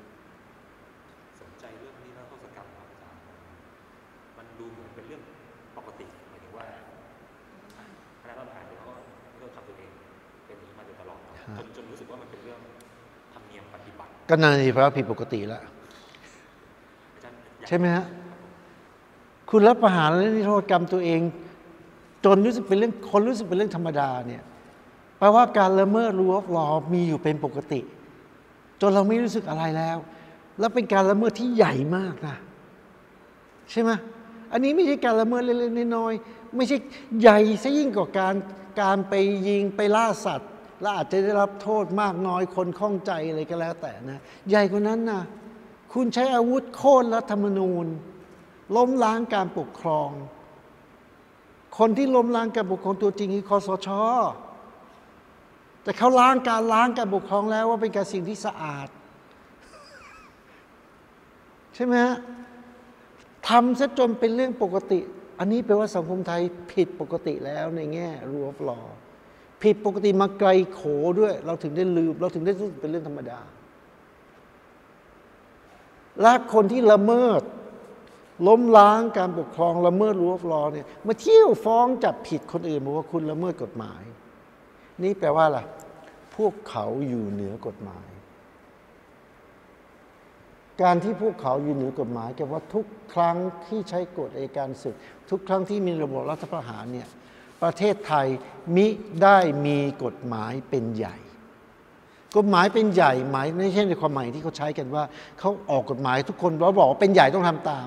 [1.41, 3.21] สนใจเรื่องนี้แล้วโทษกรรมครับอาจารย์
[4.39, 5.23] มันดูเหมือนเป็นเรื่อง
[5.77, 6.67] ปกติหมายถึงว่า
[8.23, 8.95] คณะรัฐประหารเนี่ยเขาก็
[9.39, 9.91] เริ่มทำตัวเอง
[10.47, 12.61] เป็นอย่างนี้มาโดยตลอดฮะจนจนรู้สึกว่ามันเป็นเรื่อง
[13.33, 15.63] ธรรมเนียมปฏิบัติ ก็นาทีพระผิดปกติแล้ว
[17.15, 18.05] อาจารย์อยากใช่ไหมฮะ
[19.51, 21.23] คุณรับประหารและนิโทษกรรมตัวเอง
[22.25, 24.43] จนรู้สึกเป็นเรื่องคนรู้สึกเป็นเรื่องธรรมดาเนี่ย
[25.19, 27.81] แปลว่าการละเมิดรู้วลอมีอยู่เป็นปกติ
[28.81, 29.99] จนเราไม่รู้สึกอะไรแล้ว
[30.59, 32.37] แล้วเป็นการละเมิดที่ใหญ่มากนะ
[33.71, 33.91] ใช่ไหม
[34.53, 36.77] อันนี้ไม่ใช่การละเมิดเล็กๆน้อยๆไม่ใช่
[37.21, 38.35] ใหญ่ซะยิ่งกว่าการ
[38.81, 39.15] การไป
[39.49, 40.51] ยิงไปล่าสัตว์
[40.81, 45.23] และอาจจะได้รับโทษมากน้อยคนข้องใจอะไรก็แล้วแต่นะ ใหญ่กว่านั้นนะ
[45.93, 47.87] คุณใช้อาวุธโค่นรัฐธรรมนูญ
[48.77, 50.11] ล้มล้างการปกครอง
[51.81, 53.89] คนที่ล้มล้างการปกครองตัวจริงคือคอสช
[55.83, 58.89] แต่เขาล้างการล้างการปกครองแล้วว่าเป็นการสิ่งที่สะอาด
[61.75, 62.17] ใช่ไหมฮะ
[63.49, 65.01] ทำซะจนเป็นเรื่องปกติ
[65.39, 68.81] อันนี้แปลว่าสังคมไทยผิดปกติแล้วในแง่รูปลอ
[69.63, 70.83] ผิดปกติมาไกลโข
[71.21, 73.41] ด้วย เราถึงได้ลืม เราถึงได้รู้เป็นเรื่องธรรมดา
[76.21, 77.43] และคนที่ละเมิด
[78.47, 84.03] ล้มล้างการปกครองละเมิดรูปลอเนี่ยมาเที่ยวฟ้องจับผิดคนอื่นบอกว่าคุณละเมิดกฎหมาย
[85.03, 85.61] นี่แปลว่าอะไร
[86.37, 88.09] พวกเขาอยู่เหนือกฎหมาย
[90.83, 93.37] การที่พวกเขาอยู่เหนือกฎหมายแปลว่าทุกครั้ง
[93.67, 94.97] ที่ใช้กฎอัยการศึก
[95.31, 97.09] ทุกครั้งที่มีระบบรัฐประหารเนี่ย
[97.63, 98.27] ประเทศไทย
[98.77, 98.87] มิ
[99.23, 101.17] ได้มีกฎหมายเป็นใหญ่
[102.37, 105.05] กฎหมายเป็นใหญ่หมายไม่ใช่ในความหมายที่เขาใช้กันว่า
[105.39, 107.87] เขาออกกฎหมายทุกคนเราบอกว่าเป็นใหญ่ต้องทำตาม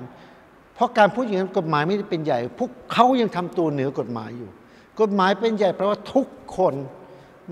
[0.74, 4.50] เพราะการพูดอย่างนั้นกฎหมายไม่ได้เป็นใหญ่ พวกเขายังทำตัวเหนือกฎหมายอยู่
[5.00, 6.74] กฎหมายเป็นใหญ่แปลว่าทุกคน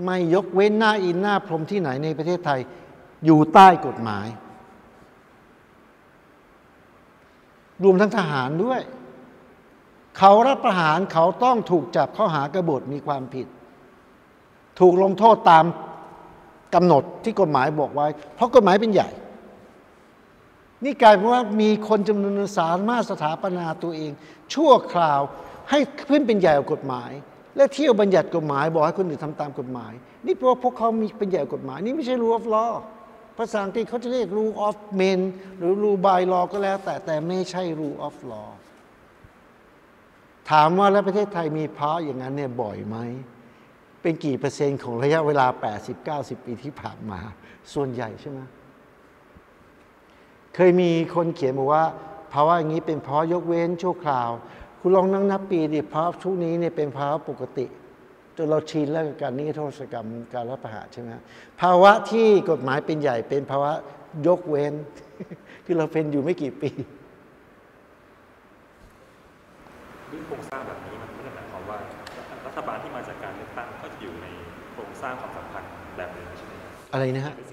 [0.05, 2.59] ไม่ยกเว้นหน้าอินหน้าพรมที่ไหนในประเทศไทย
[3.25, 4.27] อยู่ใต้กฎหมาย
[7.83, 8.81] รวมทั้งทหารด้วย
[10.17, 13.47] เขารับประหารเขาต้องถูกจับข้อหากบฏมีความผิด
[14.79, 15.65] ถูกลงโทษตาม
[16.75, 19.09] กำหนดที่กฎหมายบอกไว้ เพราะกฎหมายเป็นใหญ่
[20.83, 24.11] นี่กลายเป็นว่ามีคนจำนวนสามารถสถาปนาตัวเอง
[24.53, 25.21] ชั่วคราว
[25.69, 25.79] ให้
[26.09, 27.11] ขึ้นเป็นใหญ่กฎหมาย
[27.55, 29.93] และเที่ยวบัญญัติกฎหมาย บอกให้คนอื่นทำตามกฎหมาย
[30.25, 32.73] นี่เพราะว่าพวกเขามีเป็นใหญ่กว่ากฎหมาย นี่ไม่ใช่ rule of law
[33.37, 35.19] ภาษาอังกฤษเขาจะเรียก rule of men
[35.57, 38.49] หรือ rule by law ก็แล้ว แต่แต่ไม่ใช่ rule of law
[40.51, 42.97] ถามว่าแล้วประเทศไทยมีพระอย่างนั้นเนี่ยบ่อยไหม
[44.01, 45.45] เป็นกี่เปอร์เซ็นต์ของระยะเวลา
[45.97, 47.19] 80-90 ปีที่ผ่านมา
[47.73, 48.39] ส่วนใหญ่ใช่ไหม
[50.55, 51.83] เคยมีคนเขียนบอกว่า
[52.33, 54.29] ภาวะอย่างนี้เป็นภาวะยกเว้นชั่วคราว
[54.79, 57.65] คุณลองนั่งนับปีดิภาวะช่วงนี้เนี่ยเป็นภาวะปกติ
[58.37, 61.09] จนเราชินแล้วกับการนิรโทษกรรมการรัฐประหารใช่ไหม
[61.61, 63.71] ภาวะที่กฎหมายเป็นใหญ่เป็นภาวะ
[64.27, 64.73] ยกเว้น
[65.65, 66.69] คือเราเป็นอยู่ไม่กี่ปี
[70.11, 71.77] ด้วยโครงสร้างแบบนี้มันไม่ได้หมายความว่า
[72.45, 74.27] รัฐบาลที่มาจากการเลือกตั้งก็จะอยู่ใน
[74.73, 77.45] โครงสร้างความสัมพันธ์แบบนี้ใช่ไหมครับอะไรนะฮะอ่า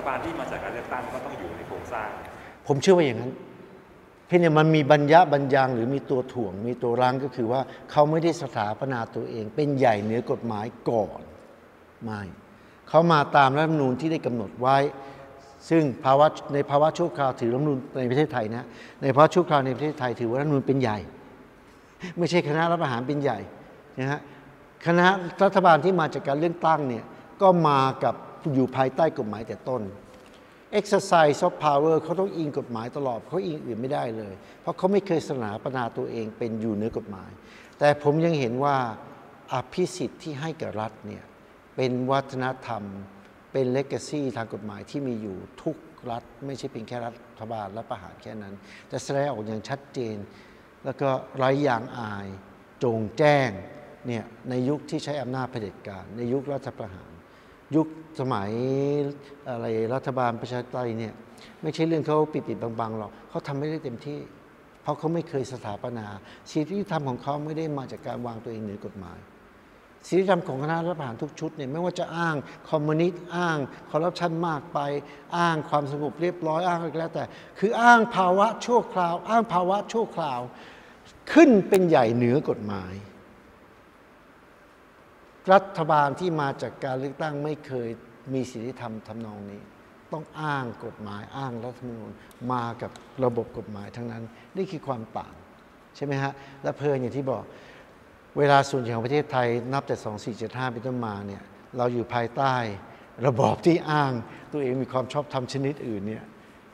[0.00, 2.08] ฐบาลที่มาจากการเลือกตั้งก็ต้องอยู่ในโครงสร้าง
[2.66, 3.32] ผมเชื่อว่าอย่างนั้น
[4.26, 11.20] เพียงแต่มันมีบัญญับัญญังหรือมีตัวถ่วง มีตัวรั้งก็คือว่าเขาไม่ได้สถาปนาตัวเอง เป็นใหญ่เหนือกฎหมายก่อน
[12.02, 12.22] ไม่
[12.88, 14.76] เขามาตามรัฐธรรมนูญที่ได้กำหนดไว้
[15.68, 18.66] ซึ่งภาวะในภาวะชั่วคราวถือรัฐธรรมนูญในประเทศไทยนะ
[19.02, 20.98] ในภาวะชั่วคราวในประเทศไทยถือว่ารัฐธรรมนูญเป็นใหญ่
[22.18, 23.38] ไม่ใช่คณะรัฐประหารเป็นใหญ่
[24.00, 24.20] นะฮะ
[24.86, 25.06] คณะ
[25.44, 27.04] รัฐบาลที่มาจากการเลือกตั้งเนี่ย
[27.42, 28.14] ก็มากับ
[28.54, 29.82] อยู่ภายใต้กฎหมายแต่ต้น
[30.78, 37.30] exercise of power เขาต้องอิงกฎหมายตลอดเขาอิงอื่นไม่ได้เลย เพราะเขาไม่เคยสถาปนาตัวเองเป็นอยู่เหนือกฎหมาย
[37.78, 38.76] แต่ผมยังเห็นว่า
[39.52, 41.24] อภิสิทธิ์ที่ให้กับรัฐเนี่ย
[41.76, 42.82] เป็นวัฒนธรรม
[43.52, 45.76] เป็นเลก a ซีทางกฎหมายที่มีอยู่ทุก
[46.10, 47.10] รัฐ ไม่ใช่เป็นแค่รั
[47.40, 48.54] ฐบาลและประหารแค่นั้น
[48.88, 50.16] แต่แสดงออกอย่างชัดเจน
[50.84, 52.26] แล้วก็ไร้ยางอาย
[52.84, 53.50] จงแจ้ง
[54.06, 57.09] เนี่ยในยุคที่ใช้อำนาจเผด็จการ ในยุครัฐประหาร
[57.76, 57.86] ยุค
[58.20, 58.50] สมัย
[59.48, 61.12] อะไรรัฐบาลประชาธิปไตยเนี่ย
[61.62, 64.20] ไม่ใช่เรื่องเขาปิดปิดบังๆหรอกเขาทำไม่ได้เต็มที่
[64.82, 66.06] เพราะเขาไม่เคยสถาปนา
[66.50, 69.18] ชีวิตที่ทำของเขาไม่ได้มาจากการวางตัวเองเหนือกฎหมาย
[70.08, 72.36] ศีลธรรมของคณะรัฐประหารทุกชุดเนี่ยไม่ว่าจะอ้าง
[72.70, 73.58] คอมมิวนิสต์อ้าง
[73.90, 74.78] คอร์รัปชันมากไป
[75.36, 77.24] อ้างความสงบเรียบร้อยอ้างอะไรก็แล้วแต่
[77.58, 80.40] คืออ้างภาวะชั่วคราว อ้างภาวะชั่วคราว
[81.32, 82.92] ขึ้นเป็นใหญ่เหนือกฎหมาย
[85.52, 87.88] รัฐบาลที่มาจากการเลือกตั้งไม่เคย
[88.32, 89.60] มีศีลธรรมทำนองนี้
[90.12, 92.12] ต้องอ้างกฎหมายอ้างรัฐธรรมนูญ
[92.52, 92.90] มากับ
[93.24, 94.24] ระบบกฎหมายทั้งนั้น
[94.56, 95.34] นี่คือความต่าง
[95.96, 96.32] ใช่ไหมฮะ
[96.62, 97.44] และเพลินอย่างที่บอก
[98.38, 99.96] เวลาส่วนใหญ่ของประเทศไทยนับแต่
[100.38, 101.42] 2475 เป็นต้นมาเนี่ย
[101.76, 102.54] เราอยู่ภายใต้
[103.26, 104.12] ระบอบที่อ้าง
[104.52, 106.24] ตัวเองมีความชอบธรรมชนิดอื่นเนี่ย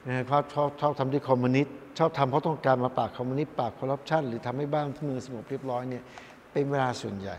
[0.06, 6.02] นะครับชอบชอบทำด้วยคอมมิวนิสต์ชอบทำเพราะต้องการมาปราบคอมมิวนิสต์ปราบคอร์รัปชันหรือทำให้บ้านเมืองสงบเรียบร้อยเนี่ย
[6.52, 7.36] เป็นเวลาส่วนใหญ่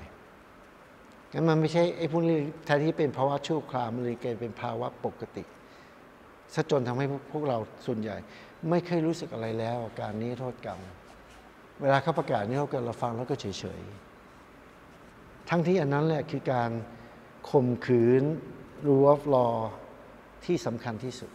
[1.37, 5.43] งั้นมันไม่ใช่ไอ้พวกนี้แทนที่เป็นภาวะชั่วคราวมันเลยกลายเป็นภาวะปกติ
[6.53, 8.15] ซะจนทำให้พวกเราส่วนใหญ่
[8.69, 10.79] ไม่เคยรู้สึกอะไรแล้วกับการนี้โทษกรรม
[11.81, 13.45] เวลาเขาประกาศนี้เขาเกิดเราฟังแล้วก็เฉ
[13.79, 16.71] ยๆ ทั้งที่อันนั้นแหละคือการ
[17.49, 18.23] ข่มขืน
[18.87, 19.49] รู้ว่าลอ
[20.45, 21.31] ที่สำคัญที่สุด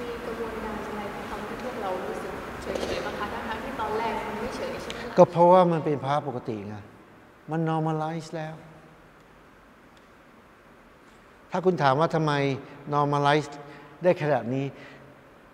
[0.00, 2.32] มีกระบวนการอะไรที่ทำให้พวกเรารู้สึก
[2.62, 6.76] เฉยๆบ้างคะทั้งๆที่ตอนแรกมันไม่เฉยใช่ไหมล่ะก็เพราะว่ามันเป็นภาวะปกติไง
[7.50, 8.54] มัน normalize แล้ว
[11.50, 12.32] ถ้าคุณถามว่าทำไม
[12.94, 13.48] normalize
[14.02, 14.66] ได้ขนาดนี้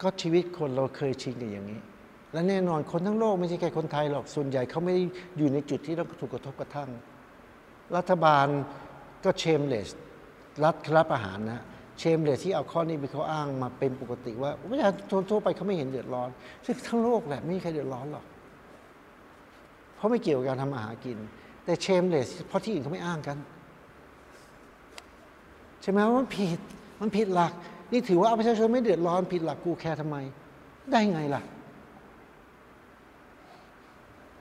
[0.03, 1.81] ก็ชีวิตคนเราเคยชินกับอย่างนี้
[2.33, 5.03] และแน่นอนคนทั้งโลกไม่ใช่แค่คนไทยหรอก ส่วนใหญ่เขาไม่ได้
[5.39, 6.91] อยู่ในจุดที่ต้องถูกกระทบกระทั่ง
[7.97, 8.47] รัฐบาล
[9.25, 9.89] ก็ shameless
[10.65, 11.61] รัฐครับอาหารนะ
[12.01, 16.31] shameless ที่เอาข้อนี้ไปเขาอ้างมาเป็นปกติว่าประชาชนทั่วไปเขาไม่เห็นเดือดร้อน
[16.65, 18.25] ซึ่งทั้งโลกแหละไม่มีใครเดือดร้อนหรอก
[19.97, 21.19] เพราะไม่เกี่ยวกับการทำอาหารกิน
[21.65, 23.37] แต่เชมเลสเพราะที่อื่นเขาไม่อ้างกัน
[25.83, 26.59] ใช่ไหมว่ามันผิด
[27.01, 27.53] มันผิดหลัก
[27.93, 30.17] นี่ถือว่าเอาประชาชนไม่เดือดร้อนผิดหลักกูแคร์ทำไม
[30.91, 31.43] ได้ไงล่ะ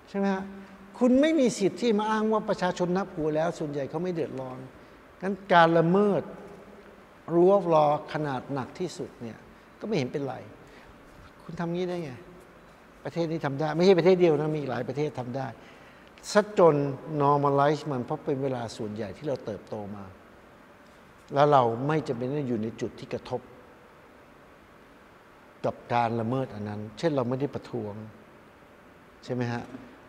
[0.10, 0.44] ใช่ไหมฮะ
[1.00, 4.60] คุณไม่มีสิทธิ์ที่มาอ้างว่าประชาชนนับหัวแล้ว ส่วนใหญ่เขาไม่เดือดร้อน
[5.22, 6.22] งั้นการละเมิด
[7.34, 9.38] รู้วรอขนาดหนักที่สุดเนี่ย
[9.80, 10.36] ก็ไม่เห็นเป็นไร
[11.44, 12.12] คุณทำงี้ได้ไง
[13.06, 15.48] ประเทศนี้ทำได้ ไม่ใช่ประเทศเดียวนะมีหลายประเทศทำได้
[16.32, 16.76] สัจจน
[17.22, 20.06] normalize มันเพราะเป็นเวลาส่วนใหญ่ที่เราเติบโตมา
[21.34, 23.42] แล้วเราไม่จำเป็นต้องอยู่ในจุดที่กระทบ
[25.66, 27.94] กับการละเมิดอันนั้น เช่นเราไม่ได้ประท้วง
[29.24, 29.64] ใช่ไหมฮะ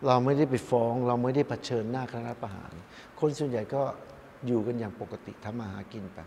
[0.07, 2.73] เราไม่ได้ไปฟ้อง เราไม่ได้เผชิญหน้าคณะประหาร
[3.19, 3.81] คนส่วนใหญ่ก็
[4.47, 6.19] อยู่กันอย่างปกติทำมาหากินไป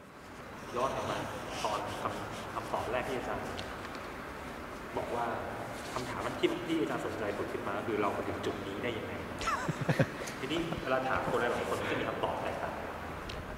[0.77, 1.17] ย้อนกลับมา
[1.65, 3.45] ตอนคำคำตอบแรกที่อาจารย์
[4.97, 5.27] บอกว่า
[5.93, 9.13] คำถามมันที่ที่อาจารย์สนใจผลขึ้นมาคือเรามาถึงจุดนี้ได้ยังไง
[10.41, 12.73] ทีนี้เวลาถามคนหลายๆคนก็จะมีคำตอบแตกต่าง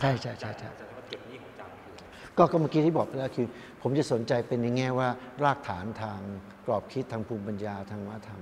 [0.00, 2.04] ใช่ใช่ใช่ใช่อาจารย์ว่าจุดนี้ของอาจารย์คืออะไร
[2.36, 3.46] ก็ก็เมื่อกี้ที่บอกไปแล้วคือ
[3.82, 5.08] ผมจะสนใจเป็นในแง่ว่า
[5.44, 6.20] รากฐานทาง
[6.66, 8.40] กรอบคิดทางภูมิปัญญาทางวัฒนธรรม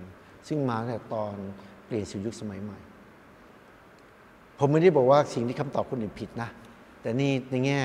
[0.49, 1.35] ซึ่งมาตั้งแต่ตอน
[1.87, 2.79] เปลี่ยนสู่ยุคสมัยใหม่
[4.59, 6.49] ผมไม่ได้บอกว่าสิ่งที่คำตอบคนอื่นผิดนะ
[7.03, 7.81] แต่นี่ในแง่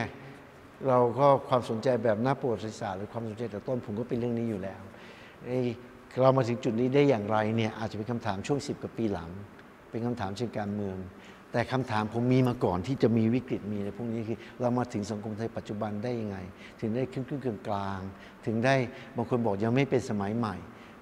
[0.87, 4.81] เราก็ความสนใจแบบนักประวัติศาสตร์หรือความสนใจแต่ต้นผมก็เป็นเรื่องนี้อยู่แล้ว
[5.45, 5.59] ไอ้
[6.21, 9.29] เรามาถึงจุดนี้ได้อย่างไรเนี่ยอาจจะเป็นคำถามช่วงสิบกว่าปีหลัง
[9.93, 10.97] เป็นคำถามเชิงการเมือง
[11.51, 16.37] แต่คำถามผมมีมาก่อนที่จะมีวิกฤตมีอะไรพวกนี้คือ เรามาถึงสังคมไทยปัจจุบันได้ยังไง
[16.79, 17.99] ถึงได้ขึ้นขึ้นกลางกลาง
[18.45, 18.75] ถึงได้
[19.15, 20.55] บางคนบอกยังไม่เป็นสมัยใหม่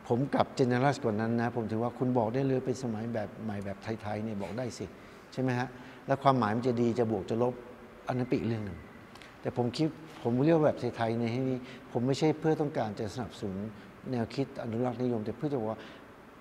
[0.07, 4.85] ผมกลับเจเนอเรสกว่านั้นนะ ผมถือว่าคุณบอกได้เลยเป็นสมัยแบบใหม่แบบไทยๆเนี่ยบอกได้สิ
[5.33, 5.67] ใช่ไหมฮะ
[6.07, 7.53] แล้วความหมายมันจะดีจะบวกจะลบ
[8.07, 8.79] อันนั้นปีกเรื่องหนึ่ง
[9.41, 9.87] แต่ผมคิด
[10.23, 11.57] ผมเรียกว่าแบบไทยๆในที่นี้
[11.91, 13.57] ผมไม่ใช่เพื่อต้องการจะสนับสนุน
[14.11, 15.79] แนวคิดอนุรักษ์นิยม แต่เพื่อจะว่า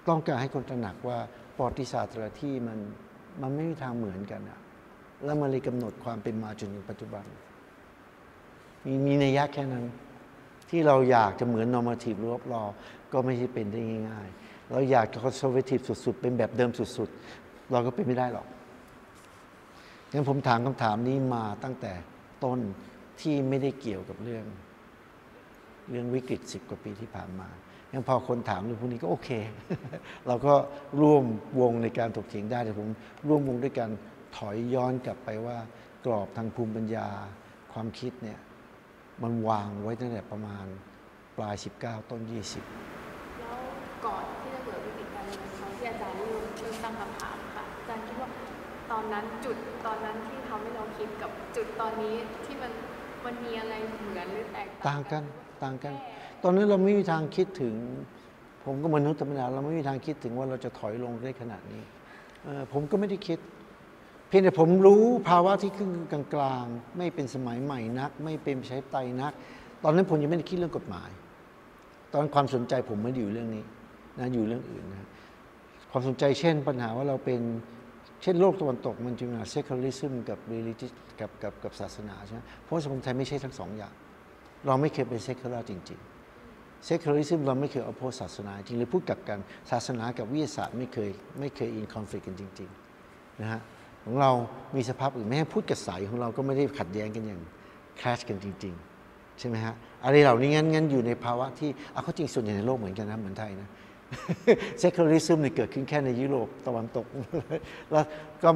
[0.09, 1.18] ต้องการให้คนตระหนักว่า
[1.61, 2.78] ประวัติศาสตร์แต่ละที่มัน
[3.42, 4.61] มันไม่มีทางเหมือนกันอะ
[5.24, 7.24] แล้วมันเลยกำหนดความเป็นมาจนถึงปัจจุบัน
[8.84, 9.84] มีมีนัยยะแค่นั้น
[10.70, 12.68] ที่เราอยากจะเหมือน normative rule of law
[13.12, 17.08] ก็ไม่ใช่เป็นได้ง่าย ๆ เราอยากจะ conservative สุด ๆ เป็นแบบเดิมสุด
[17.40, 18.46] ๆ เราก็เป็นไม่ได้หรอก
[20.12, 21.92] งั้นผมถามคำถามนี้มาตั้งแต่
[22.44, 22.61] ต้น
[23.20, 24.44] ที่ไม่ได้เกี่ยวกับเรื่อง
[25.90, 27.48] เรื่องวิกฤตสิบกว่าปีที่ผ่านมา
[27.93, 29.30] ยังพอคนถามเรื่องพวกนี้ก็โอเค
[30.26, 30.55] เราก็
[31.01, 31.24] ร่วม
[31.61, 32.88] วงในการถกเถียงได้แต่ผม
[33.28, 33.91] ร่วมวงด้วยการ
[34.36, 35.59] ถอยย้อนกลับไปว่า
[36.07, 37.09] กรอบทางภูมิปัญญา
[37.72, 38.38] ความคิดเนี่ย
[39.22, 40.66] มันวางไว้ตั้งแต่ประมาณ
[41.36, 43.59] ปลาย 19 ต้น 20 แล้ว
[44.07, 48.28] ก่อนที่จะเกิดวิกฤตการเมืองตอนที่อาจารย์เริ่มเริ่มตั้งคำถามค่ะอาจารย์คิดว่า
[48.93, 52.14] ตอนนั้นจุดตอนนั้นที่ทำให้เราคิดกับจุดตอนนี้
[52.45, 52.72] ที่มัน
[53.24, 55.22] มันมีอะไรเหมือนหรือแตกต่างกัน
[55.62, 55.95] ต่างกัน
[56.43, 57.74] ตอนนั้นเราไม่มีทางคิดถึง
[58.64, 61.82] ผมก็มนุษย์ธรรมดาเราไม่มีทางคิดถึงว่าเราจะถอยลงได้ขนาดนี้
[62.72, 63.38] ผมก็ไม่ได้คิด
[64.28, 69.32] เพียงแต่ผมรู้ภาวะที่ขึ้นกลางๆ ไม่เป็นสมัยใหม่นัก ไม่เป็นประชาธิปไตนัก
[69.84, 71.11] ตอนนั้นผมยังไม่ได้คิดเรื่องกฎหมาย
[72.12, 73.64] ตอนนนความสนใจผมไม่ได้อยู่เรื่องนี้
[74.18, 75.09] นะอยู่เรื่องอื่นนะ
[75.91, 77.41] ความสนใจเช่นปัญหาว่าเราเป็น
[78.22, 83.95] เช่นโลกตะวันตกมันจะมี secularism กับ religious กับกับกับศาสนาใช่ไหมเพราะว่าสังคมไทยไม่ใช่ทั้งสองอย่าง
[84.66, 86.09] เราไม่เคยเป็น secular จริง ๆ
[86.89, 89.39] secularism เราไม่เคยเอาโพศาสนาจริงหรือพูดกับกัน
[89.70, 93.61] ศาสนากับวิทยาศาสตร์ไม่เคยไม่เคย in conflict กันจริงๆนะฮะ
[94.05, 94.31] ของเรา
[94.76, 97.41] มีสภาพอื่นแม้พูดกระสายของเราก็ไม่ได้ขัดแย้งกันอย่าง
[98.01, 98.74] คลาชกันจริง
[99.07, 99.74] ๆ ใช่ไหมฮะ
[100.05, 103.68] อะไรเหล่านี้งั้นงั้นอยู่ในภาวะที่เอาเข้าจริงส่วนใหญ่ในโลกเหมือนกันนะเหมือนไทยนะ
[104.78, 107.07] เซค u ลิซึมเนี่ยเกิดขึ้นแค่ในยุโรปตะวันตก
[107.93, 108.05] แล้ว
[108.43, 108.51] ก็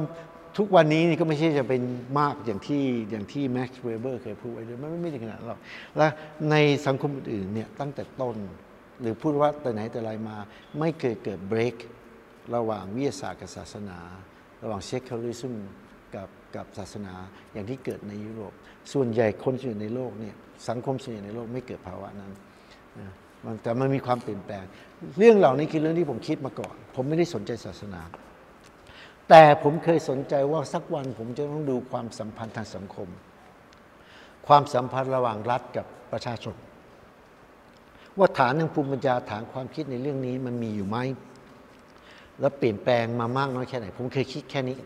[0.57, 1.81] ทุกวันนี้นี่ก็ไม่ใช่จะเป็น
[2.19, 5.59] มากอย่างที่อย่างที่แม็กซ์เวเบอร์เคยพูดไว้เลยมันไม่ได้ขนาดหรอก
[5.97, 6.07] และ
[6.51, 8.37] ในสังคมอื่นๆเนี่ยตั้งแต่ต้น
[9.01, 10.37] หรือพูดว่าแต่ไหนแต่ไรมา
[10.79, 11.75] ไม่เคยเกิดเบรก
[12.55, 13.99] ระหว่างวิทยาศาสตร์กับศาสนา
[14.63, 15.55] ระหว่างเซค u ลิซึม
[16.15, 17.13] กับกับศาสนา
[17.53, 18.53] อย่างที่เกิดในยุโรป
[18.93, 20.35] ส่วนใหญ่คนส่วนใหญ่ในโลกเนี่ย
[20.69, 22.31] สังคมส่วนใหญ่ในโลกไม่เกิดภาวะนั้น
[22.99, 23.11] นะ
[23.63, 24.65] แต่มันมีความเปลี่ยนแปลง
[25.17, 28.01] เรื่องเหล่านี้คือเรื่องที่ผมคิดมาก่อน ผมไม่ได้สนใจศาสนา
[29.29, 33.09] แต่ผมเคยสนใจว่าสักวันผมจะต้องดูความสัมพันธ์ทางสังคม
[34.47, 36.55] ความสัมพันธ์ระหว่างรัฐกับประชาชน
[38.17, 40.97] ว่าฐานทางภูมิปัญญาฐานความคิดในเรื่องนี้มันมีอยู่ไหม
[42.39, 44.77] แล้วเปลี่ยนแปลงมามากน้อยแค่ไหน ผมเคยคิดแค่นี้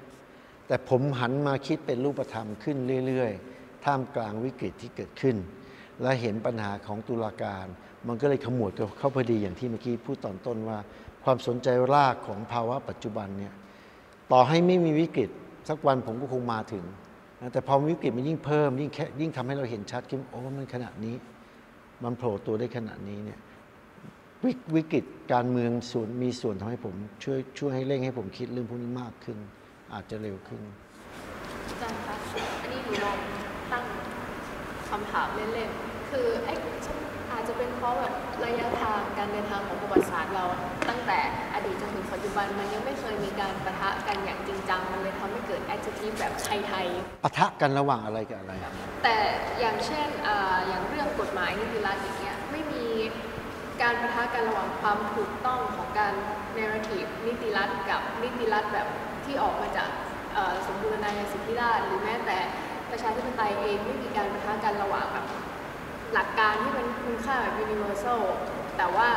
[0.67, 2.77] แต่ผมหันมาคิดเป็นรูปธรรมขึ้น
[3.07, 5.35] เรื่อย ๆ ท่ามกลางวิกฤตที่เกิดขึ้น
[6.01, 7.65] และเห็นปัญหาของตุลาการ
[8.07, 10.77] มันก็เลยขมวดเข้าพอดีอย่างที่เมื่อกี้พูดตอนต้นว่า
[11.23, 13.53] ความสนใจรากของภาวะปัจจุบันเนี่ย
[14.31, 15.29] ต่อให้ไม่มีวิกฤต
[15.69, 16.83] สักวันผมก็คงมาถึง
[17.41, 21.15] นะแต่พอวิกฤตมันยิ่งเพิ่ม ยิ่งแค่ยิ่งทำให้เราเห็นชัดขึ้นโอ้มันขนาดนี้
[22.03, 23.39] มันโผล่ตัวได้ขนาดนี้เนี่ย
[24.43, 29.37] วิวิกฤตการเมืองส่วนมีส่วนทำให้ผม ช่วยช่วยให้เร่งให้ผมคิดเรื่องพวกนี้มากขึ้น
[29.93, 30.61] อาจจะเร็วขึ้น
[31.67, 32.15] อาจารย์คะ
[32.61, 33.17] อันนี้หนูลอง
[33.71, 33.83] ตั้ง
[34.89, 36.98] คำถามเล่นๆคือไอ้อา
[37.49, 38.13] จะเป็นเพราะแบบ
[38.45, 40.45] ระยะทางการเดินทางของประวัติศาสตร์เรา
[40.89, 41.19] ตั้งแต่
[41.53, 46.33] อดีตจนถึงปัจจุบันมันยังไม่เคยมีการประทะกันอย่างจริงจังมันเลยทำให้เกิด adjective แบบ
[46.67, 48.53] ไทยๆปะทะกันระหว่างอะไรกับอะไร
[49.03, 49.15] แต่
[49.59, 50.29] อย่างเช่นอ
[50.67, 52.85] อย่างเรื่องกฎหมายนิติรัฐอย่างเงี้ยไม่มี
[53.81, 56.13] การประทะกันระหว่างความถูกต้องของการ
[56.57, 58.87] narrative นิติรัฐกับนิติรัฐแบบ
[59.25, 59.89] ที่ออกมาจาก
[60.67, 62.37] สมบูรณาญาสิทธิราชหรือแม้แต่
[62.91, 65.25] ประชาธิปไตยเองไม่มีการประทะกันระหว่างแบบ
[66.13, 68.21] หลักการที่เป็นคุณค่าแบบ universal
[68.77, 69.09] แต่ว่า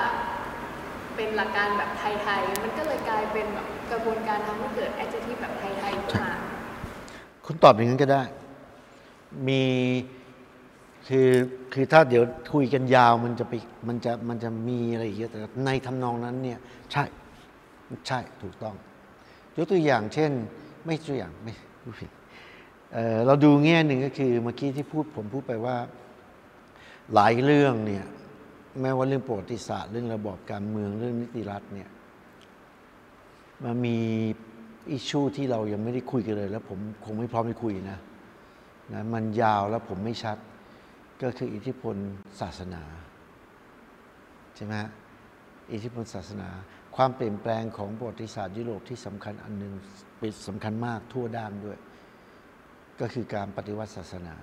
[1.16, 6.32] เป็นหลักการแบบไทยๆ มันก็เลยกลายเป็นแบบกระบวนการทำให้เกิด adjective แบบไทยๆขึ้นมา
[7.44, 8.22] คุณตอบอย่างนั้นก็ได้
[9.48, 9.62] มี
[11.08, 11.30] คือ
[11.72, 12.22] คือถ้าเดี๋ยว
[12.52, 13.52] คุยกันยาวมันจะไป
[13.88, 16.58] มันจะมันจะมีอะไรเยอะแต่ในทำนองนั้นเนี่ย
[16.92, 17.04] ใช่
[18.06, 18.74] ใช่ถูกต้อง
[19.56, 20.30] ยกตัวอย่างเช่น
[20.84, 22.10] ไม่ตัวอย่างไม่พูดผิด
[22.92, 25.76] เเราดูแง่หนึ่งก็คือเมื่อกี้ที่พูดผมพูดไปว่า
[27.14, 28.04] หลายเรื่องเนี่ย
[28.80, 31.90] แม้ว่าเรื่องประวัติศาสตร์เรื่องระบอบการเมืองเรื่องนิติรัฐเนี่ย
[33.64, 33.98] มันมี
[34.90, 37.98] อิชชูที่เรายังไม่ได้คุยกันเลย แล้วผมคงไม่พร้อมจะคุยนะ
[38.92, 40.36] นะมันยาวแล้วผมไม่ชัด
[41.22, 41.96] ก็คืออิทธิพล
[42.40, 42.82] ศาสนา
[44.56, 44.74] ใช่ไหม
[45.72, 46.48] อิทธิพลศาสนา
[46.96, 49.72] ความเปลี่ยนแปลงของประวัติศาสตร์ยุโรปที่สำคัญอันหนึ่ง
[50.18, 51.78] เป็นสำคัญมากทั่วด้านด้วย
[53.00, 54.34] ก็คือการปฏิวัติศาสนา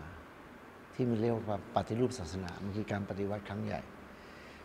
[1.02, 3.82] ที่มันเรียกว่าปฏิรูปศาสนามันคือการปฏิวัติครั้งใหญ่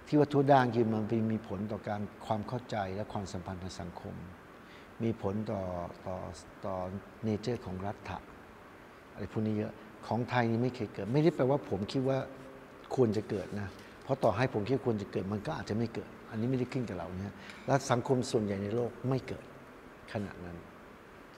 [0.07, 4.15] ที่ว่าทั่วด้านคือมันมีผลต่อการความเข้าใจและความสัมพันธ์ทางสังคม
[5.03, 5.61] มีผลต่อ
[6.07, 6.17] ต่อ
[6.67, 6.75] ต่อ
[7.25, 8.19] เนเจอร์ของรัฐะ
[9.13, 9.73] อะไรพวกนี้เยอะ
[10.07, 12.19] ของไทยนี่ไม่เคยเกิด ไม่ได้แปลว่าผมคิดว่า
[12.95, 13.69] ควรจะเกิดนะ
[14.03, 17.35] เพราะต่อให้ผมคิดควรจะเกิดมันก็อาจจะไม่เกิด อันนี้ไม่ได้ขึ้นกับเราเนี่ย
[17.67, 19.45] และสังคมส่วนใหญ่ในโลกไม่เกิด
[20.13, 20.57] ขนาดนั้น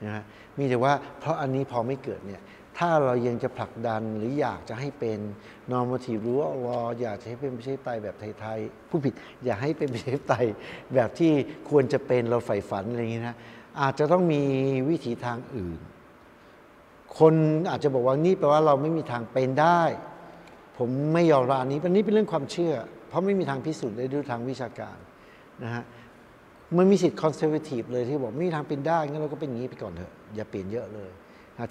[0.03, 0.23] นะฮะ
[0.57, 2.41] มีแต่ว่าเพราะอันนี้พอไม่เกิดเนี่ย
[2.77, 5.19] ถ้าเรายังจะผลักดันหรืออยากจะให้เป็น
[5.71, 9.13] normative rule of law อยากจะให้เป็นประชาธิปไตยแบบไทยๆผู้ผิด
[9.45, 10.45] อยากให้เป็นประชาธิปไตย
[10.93, 11.31] แบบที่
[11.69, 13.35] ควรจะเป็นเราใฝ่ฝันอะไรอย่างนี้นะ
[13.81, 14.41] อาจจะต้องมี
[14.89, 15.79] วิถีทางอื่น
[17.17, 17.33] คน
[17.69, 19.81] อาจจะบอกว่านี่แปลว่าเราไม่มีทางเป็นได้
[20.77, 22.73] ผมไม่ยอมรับอันนี้อันนี้เป็นเรื่องความเชื่อ
[23.07, 24.97] เพราะไม่มีทางพิสูจน์ได้ด้วยทางวิชาการ
[25.63, 25.83] นะฮะ
[26.77, 31.11] มันมีสิทธิ์คอนเซอร์เวทีฟเลยที่บอกไม่มีทางเป็นได้งั้นเราก็เป็นอย่างนี้ไปก่อนเถอะอย่าเปลี่ยนเยอะเลย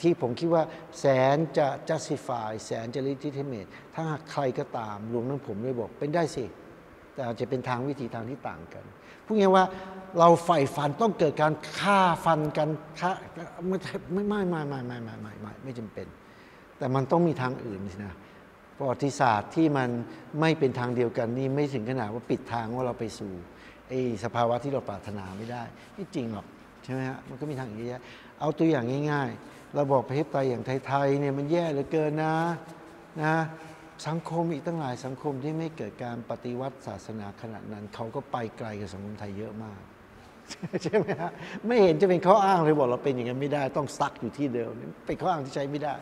[0.03, 0.62] ที่ผมคิดว่า
[0.99, 6.45] แสนจะ justify แสนจะ legitimate ถ้าใครก็ตามรวมทั้งผมด้วยบอกเป็นได้สิ
[7.14, 8.84] แต่อาจจะเป็นทางวิธีทางที่ต่างกัน
[9.24, 9.64] พูดง่ายว่า
[10.18, 12.68] เราใฝ่ฝันต้องเกิดการฆ่าฟันกัน
[13.01, 13.11] ฆ่า
[13.68, 13.76] ไม่
[14.11, 16.07] ไม่ไม่ไม่ไม่ไม่ไม่ไม่ไม่ไม่จำเป็น
[16.78, 18.14] แต่มันต้องมีทางอื่นสินะ
[18.78, 19.89] ประวัติศาสตร์ที่มัน
[20.41, 23.32] ไม่เป็นทางเดียวกันนี่ไม่ถึงขนาดว่าปิดทางว่าเราไปสู่
[23.89, 25.62] ไอ้สภาวะที่เราปรารถนาไม่ได้
[25.95, 26.47] ไม่จริงหรอก
[26.84, 28.05] ใช่ไหมฮะมันก็มีทางอีกเยอะ
[28.41, 32.35] เอาตัวอย่างง่าย ๆ ราบอกประเทศไทยอย่างไทยๆเนี่ยมันแย่เหลือเกินนะ
[33.22, 33.35] นะ
[34.09, 39.81] สังคมอีกตั้งหลายสังคมที่ไม่เกิดการปฏิวัติศาสนาขนาดนั้น เขาก็ไปไกลกับสังคมไทยเยอะมาก
[40.83, 41.31] ใช่ไหมฮะ
[41.66, 45.95] ไม่เห็นจะเป็นข้ออ้างเลยบอกเราเป็นอย่างนั้นไม่ได้ ต้องซักอยู่ที่เดิมนี่เป็นข้ออ้างที่ใช้ไม่ได้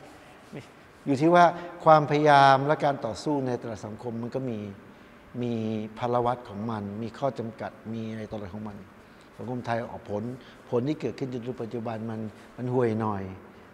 [1.07, 1.45] อยู่ที่ว่า
[1.85, 4.59] ความพยายามและการต่อสู้ในแต่ละสังคมมันก็มี
[5.43, 5.53] มี
[5.99, 8.77] พลวัตของมัน มีข้อจำกัดมีอะไรต่ออะไรของมัน
[9.37, 10.23] สังคมไทยออกผล
[10.71, 12.21] ผลที่เกิดขึ้นจนถึงปัจจุบันมัน
[12.57, 13.23] มันห่วยหน่อย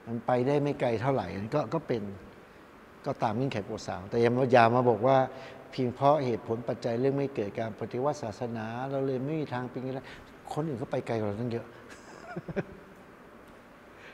[0.06, 2.02] มันไปได้ไม่ไกลเท่าไหร่ก็ก็เป็น
[3.06, 5.16] ก็ตามเงื่อนไขโปรดสาว แต่ยังมาอย่ามาบอกว่า
[5.72, 10.06] เพียงเพราะเหตุผลปัจจัยเรื่องไม่เกิดการปฏิวัติศาสนา เราเลยไม่มีทางเป็นอย่างนั้น
[10.52, 11.66] คนอื่นเขาไปไกลกว่าเราตั้งเยอะ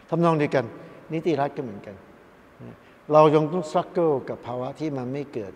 [0.08, 0.64] ทำนองเดียวกัน
[1.12, 1.94] นิติรัฐก็เหมือนกัน
[3.12, 5.52] เรายังต้องส t ั u เกิลกับภาวะที่มันไม่เกิด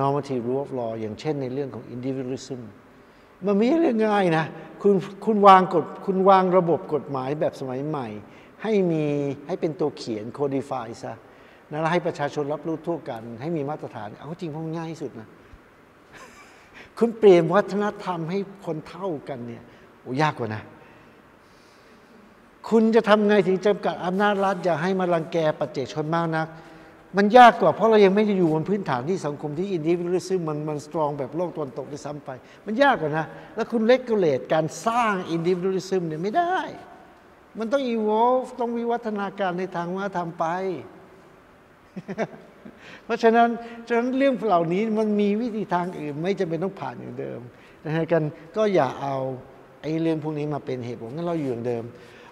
[0.00, 2.60] normative rule of law อย่างเช่นในเรื่องของ individualism
[3.46, 4.44] มันไม่ใช่เรื่องง่ายนะ
[4.82, 8.08] คุณคุณวางกฎคุณวางระบบกฎหมายแบบสมัยใหม่
[8.62, 9.04] ให้มี
[9.46, 11.12] ให้เป็นตัวเขียน codify ซะ
[11.70, 15.28] นะแล้วให้ประชาชนรับรู้ทั่วกัน ให้มีมาตรฐาน เอาจริงพราะมันง่ายที่สุดนะ
[16.98, 19.62] คุณเปลี่ยนวัฒนธรรมให้คนเท่ากันเนี่ย
[20.02, 20.62] โอ้ยากกว่านะ
[22.68, 26.48] คุณจะทำไงถึงจำกัดอำนาจรัฐอย่าให้มารังแกปัจเจกชนมากนัก
[27.16, 32.30] มันยากกว่าเพราะเรายังไม่ได้อยู่บนพื้นฐานที่สังคมที่อินดิวิ a l ซึ่งมันมันสตรองแบบโลกตะวันตกด้วยซ้ำไป
[32.66, 36.56] มันยากกว่านะ แล้วคุณเลกูเลตการสร้างอินดิวิ a l ซึมเนี่ยไม่ได้
[37.58, 40.46] มันต้อง evolve ต้องวิวัฒนาการในทางวัฒนธรรมไป
[43.04, 43.48] เพราะฉะนั้น
[43.88, 47.40] ฉะนั้นเรื่องเหล่านี้มันมีวิธีทางอื่น ไม่จำเป็นต้องผ่านอย่างเดิม
[47.84, 48.22] นะฮะกัน
[48.56, 49.16] ก็อย่าเอา
[49.82, 51.84] ไอ้เรื่องพวกนี้มาเป็นเหตุผลงั้นเราอยู่อย่างเดิม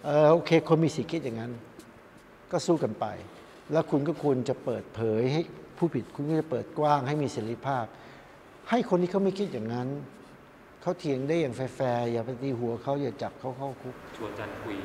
[0.05, 1.53] เออโอเคคนมีสิทธิคิดอย่างนั้น
[2.53, 3.07] ก็สู้กันไป
[3.72, 5.43] แล้วคุณก็ควรจะเปิดเผยให้
[5.79, 7.85] ผู้ผิดคุณก็จะเปิดกว้างให้มีเสรีภาพ
[8.70, 9.89] ให้คนที่เขาไม่คิดอย่างนั้น
[10.85, 14.76] เขาเถียงได้อย่างแฟร์ๆอย่าไปตีหัวเขาอย่าจับเขาเข้าคุก ชวนอาจารย์คุย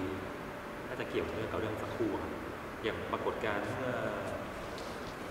[0.88, 2.32] น่าจะเกี่ยวเนื่องกับเรื่องสักครู่ครับ
[2.84, 3.94] อย่างปรากฏการณ์เมื่อ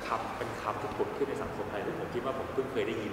[0.07, 3.09] คำเป็นคำที่ผุดขึ้นในสังคมไทยที่ผมคิดว่าผมเพิ่งเคยได้ยิ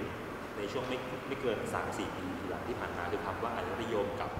[0.56, 0.96] ในช่วงไม่
[1.28, 4.30] ไม่เกิน3าสี่ปีหลังที่ผ่านมาคือคำว่าอนุนิยมกับ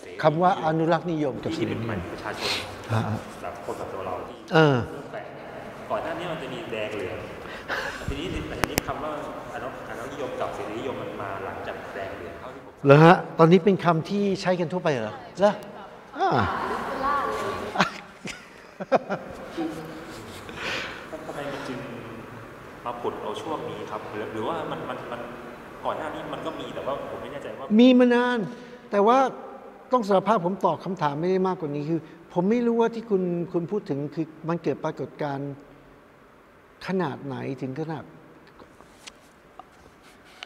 [0.00, 2.52] เสรีคำว่าอนุรักษ์นิยมกับที่สิ่งเป็นนี้หมายประชาชน
[2.92, 3.00] อ่า
[3.42, 4.76] แบบคนแบบตัวเราที่เออ
[5.12, 5.26] แปลก
[5.90, 7.18] ก่อนหน้านี้มันจะมีแดงเหลือง
[8.08, 9.12] ทีนี้แต่ทีนี้คำว่า
[9.54, 11.49] อนุอนุนิยมกับเสรีนิยมมันมาหลังจากแดง
[12.84, 15.52] เหลืองเท่าที่ผมเหรอฮะ ตอนนี้เป็นคำที่ใช้กันทั่วไปเหรอเหรอ
[16.18, 16.28] อ่า
[21.26, 21.78] ทำไมมันจึง
[22.84, 25.20] มาผุดเอาช่วงนี้ครับหรือหรือว่ามันมันมัน
[25.84, 28.38] ก่อนหน้านี้มันก็มีแต่ว่าผมไม่แน่ใจว่า มีมานาน
[28.90, 29.18] แต่ว่า
[29.92, 32.00] ต้องสารภาพผมตอบคำถามไม่ได้มากกว่านี้คือ
[32.32, 33.22] ผมไม่รู้ว่าที่คุณ
[33.52, 35.50] คุณพูดถึงคือมันเกิดปรากฏการณ์
[36.86, 38.04] ขนาดไหนถึงขนาด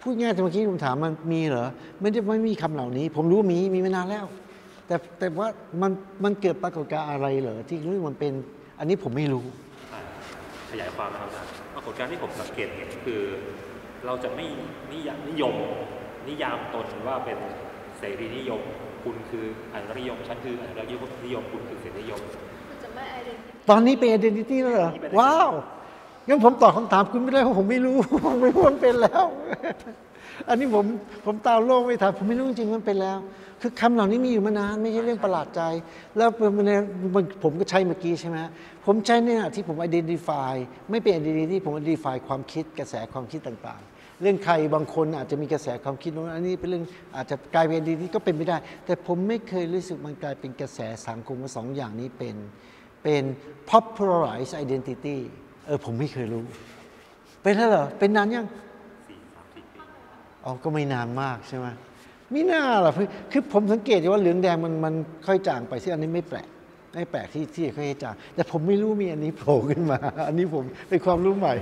[0.04, 1.66] พูดง่ายแต่เมื่อกี้ผมถามมันมีเหรอ
[2.00, 4.24] ไม่ได้ไม่มีคำเหล่านี้ ผมรู้ว่ามีมีมานานแล้ว
[4.86, 5.48] แต่แต่ว่า
[5.82, 5.92] มัน
[6.24, 8.32] มันเกิดปรากฏการณ์อะไรเหรอที่เรื่องมันเป็น
[8.78, 9.44] อันนี้ผมไม่รู้
[9.92, 10.00] อ่า
[10.70, 13.20] ขยายความนะครับอาจารย์ปรากฏการณ์ที่ผมสังเกตเห็นคือ
[14.06, 14.46] เราจะไม่
[14.92, 15.54] นิยามนิยม
[16.28, 17.38] นิยามตนว่าเป็น
[17.98, 18.60] เสรีนิยม
[19.04, 19.44] คุณคือ
[19.74, 20.90] อนุรักษ์นิยมฉันคืออนุรักษ์
[21.24, 22.20] นิยมคุณคือเสรีนิยม
[22.68, 25.50] คุณจะไม่ identity ตอนนี้เป็น identity แล้วเหรอเป็นว้าว
[26.28, 27.96] งั้นผมตอบคำถามคุณไม่ได้เพราะผมไม่รู้
[28.26, 29.24] ผมไม่รู้มันเป็นแล้ว
[30.48, 30.84] อันนี้ผม
[31.24, 33.18] ผมตามโลกไม่ทันผมไม่รู้จริงมันเป็นแล้ว
[33.60, 35.62] คือคำเหล่านี้มีอยู่มานานไม่ใช่เรื่องประหลาดใจ
[36.16, 36.28] แล้ว
[37.14, 38.38] มันผมก็ใช้เมื่อกี้ใช่ไหม
[38.86, 40.54] ผมใช้เนี่ยที่ผม identify
[40.90, 46.84] ไม่เป็น identity ผม identify ความคิดกระแสความคิดต่างๆ เรื่องใครบางคนอาจจะมีกระแสความคิดโน้นอันนี้เป็นเรื่อง
[47.16, 52.36] อาจจะกลายเป็น identity ก็เป็นไม่ได้ แต่ผมไม่เคยรู้สึกมันกลายเป็นกระแสสังคมว่าสองอย่างนี้เป็น
[53.02, 53.24] เป็น
[53.70, 55.18] popularized identity
[55.66, 56.42] เออผมไม่เคยรู้
[57.42, 58.46] เป็นแล้วเหรอ เป็นนานยัง
[59.08, 59.80] สี่สามสี่ปี
[60.44, 61.66] อ๋อก็ไม่นานมากใช่ไหม
[62.32, 64.94] ไม่น่าหรอกคือคือผมสังเกตอยู่ว่าเหลืองแดงมันมัน
[65.26, 66.48] ค่อยจางไปซึ่งอันนี้ไม่แปลก
[66.94, 69.98] ไม่แปลกที่ที่ค่อยจางแต่ผมไม่รู้มีอันนี้โผล่ขึ้นมา
[70.28, 71.54] อันนี้ผมเป็นความรู้ใหม่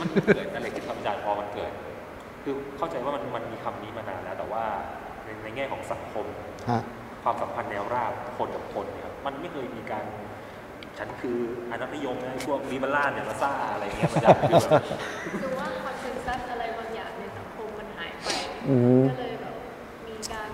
[0.00, 1.70] มันเกิดอะไรขึ้นครับอาจารย์พอมันเกิด
[2.42, 4.64] คือเข้าใจว่ามันมันมีคำนี้มานานแล้วแต่ว่า
[5.24, 6.26] ในในแง่ของสังคม
[6.70, 6.80] ฮะ
[7.22, 10.04] ความสัมพันธ์แนวราบคนกับคนเนี่ยครับมันไม่เคยมีการ
[10.98, 11.38] ฉันคือ
[11.70, 14.82] อนุรักษ์นิยมนะพวกลิเบอรัลเนี่ยมาซ่าอะไรเงี้ยมันจะคือแบบ
[15.42, 18.26] คือว่าคอนเซนแซสอะไรบางอย่างในสังคมมันหายไป
[18.68, 19.54] อืมก็เลยแบบ
[20.08, 20.48] มีการ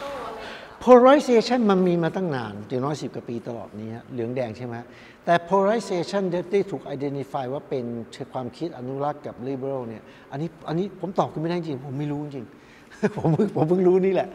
[0.00, 0.40] โต้อะไร
[0.84, 4.76] polarization มันมีมาตั้งนานอย่างน้อยสิบกว่าปีตลอดนี้ฮะเหลืองแดงใช่ไหม
[5.24, 7.84] แต่ polarization ได้ได้ถูก identify ว่าเป็น
[8.32, 10.02] ความคิดอนุรักษ์กับ liberal เนี่ย
[10.32, 12.46] อันนี้อันนี้ผมตอบคุณไม่ได้จริง ผมไม่รู้จริง
[13.16, 14.28] ผมเพิ่งผมเพิ่งรู้นี่แหละ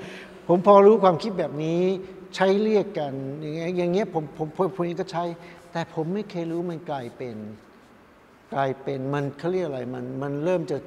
[0.47, 1.81] ผมพอรู้ความคิดแบบนี้
[2.35, 5.23] ใช้เรียกกัน อย่างเงี้ยอย่างเงี้ยผมผมผมผมก็ใช้
[5.71, 7.35] แต่ผมไม่เคยรู้มันกลายเป็น
[8.53, 10.77] กลายเป็นมันเขาเรียกอะไรมันมันเริ่มจะ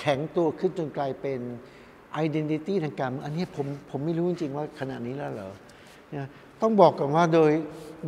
[0.00, 1.40] แข็งตัวขึ้นจนกลายเป็น
[2.24, 5.50] identity ทางการอันนี้ผมผมไม่รู้จริงๆว่าขนาดนี้แล้วเหรอ
[6.60, 7.50] ต้องบอกก่อนว่าโดย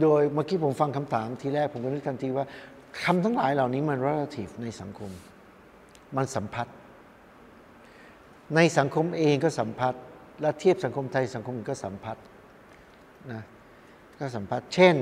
[0.02, 2.46] โดยเมื่อกี้ผมฟังคำถามทีแรกผมก็นึกทันทีว่า
[3.04, 5.10] คำทั้งหลายเหล่านี้มัน relative ในสังคม
[6.16, 6.74] มันสัมพัทธ์
[8.56, 10.02] ในสังคมเองก็สัมพัทธ์
[10.40, 12.24] และเทียบสังคมไทยสังคมอื่นก็สัมพัทธ์
[13.30, 13.42] นะ
[14.18, 14.96] ก็สัมพัทธ์เช่น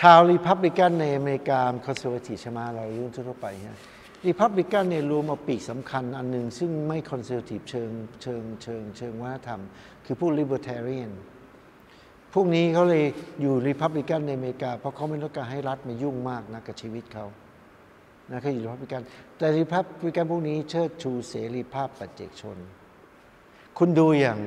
[0.00, 3.78] ชาวรีพับลิกันในอเมริกา conservative ใช่ไหมเรารู้ทั่วไปนะ
[4.26, 7.90] รีพับลิกันเนี่ยรวมเอาปีกสำคัญอันหนึ่งซึ่งไม่ conservative เชิง
[8.22, 9.60] เชิงเชิงเชิงวัฒนธรรม
[10.04, 11.12] คือพวก libertarian
[12.34, 13.04] พวกนี้เขาเลย
[13.40, 17.26] อยู่รีพับลิกันในอเมริกา เพราะเขาไม่ต้องการให้รัฐมายุ่งมากนะกับชีวิตเขา
[18.30, 19.02] นะเขาอยู่รีพับลิกัน
[19.38, 22.56] แต่รีพับลิกันพวกนี้เชิดชูเสรีภาพปัจเจกชน
[23.78, 24.38] คุณดูอย่าง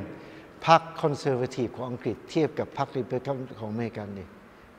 [0.67, 4.25] พรรค conservative ของอังกฤษเทียบกับพรรครีพับลิกันของอเมริกันดิ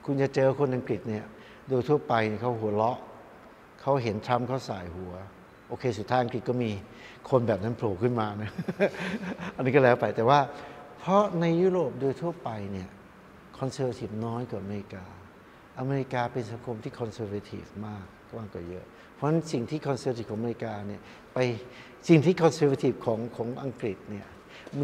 [0.04, 1.24] คุณจะเจอคนอังกฤษเนี่ย
[1.68, 2.98] โดยทั่วไปเขาหัวเราะ
[3.80, 5.12] เขาเห็นทรัมป์เขาส่ายหัว
[5.68, 6.70] โอเค สุดท้ายอังกฤษก็มี
[7.30, 8.50] คนแบบนั้นโผล่ขึ้นมานะ
[9.56, 10.40] อันนี้ก็แล้วไปแต่ว่า
[11.00, 12.88] เพราะในยุโรปโดยทั่วไปเนี่ย
[13.58, 15.04] conservative น้อยกว่าอเมริกา
[15.80, 21.00] อเมริกาเป็นสังคมที่ conservative มากกว่ากว่าเยอะ เพราะฉะนั้นสิ่งที่ conservative ของอเมริกาเนี่ย
[21.34, 21.38] ไป
[22.08, 24.26] สิ่งที่ conservative ของของอังกฤษเนี่ย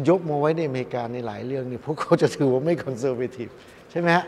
[0.09, 3.49] ยกมาไว้ในอเมริกาในหลายเรื่องเนี่ยพวกเขาจะถือว่าไม่ conservative
[3.91, 4.25] ใช่ไหมฮะ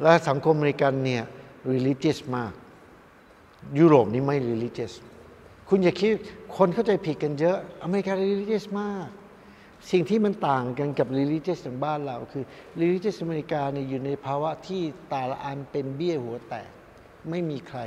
[0.00, 1.22] แล้วสังคมอเมริกันเนี่ย
[1.72, 2.52] religious มาก
[3.78, 4.92] ยุโรปนี่ไม่ religious
[5.68, 6.12] คุณอย่าคิด
[6.56, 9.08] คนเข้าใจผิดกันเยอะ อเมริกา religious มาก
[9.90, 12.44] สิ่งที่มันต่างกันกับ religious ของบ้านเรา คือ
[12.80, 14.82] religious อเมริกาเนี่ยอยู่ในภาวะที่
[15.12, 16.70] ตาละอันเป็นเบี้ยหัวแตก
[17.30, 17.80] ไม่มีใคร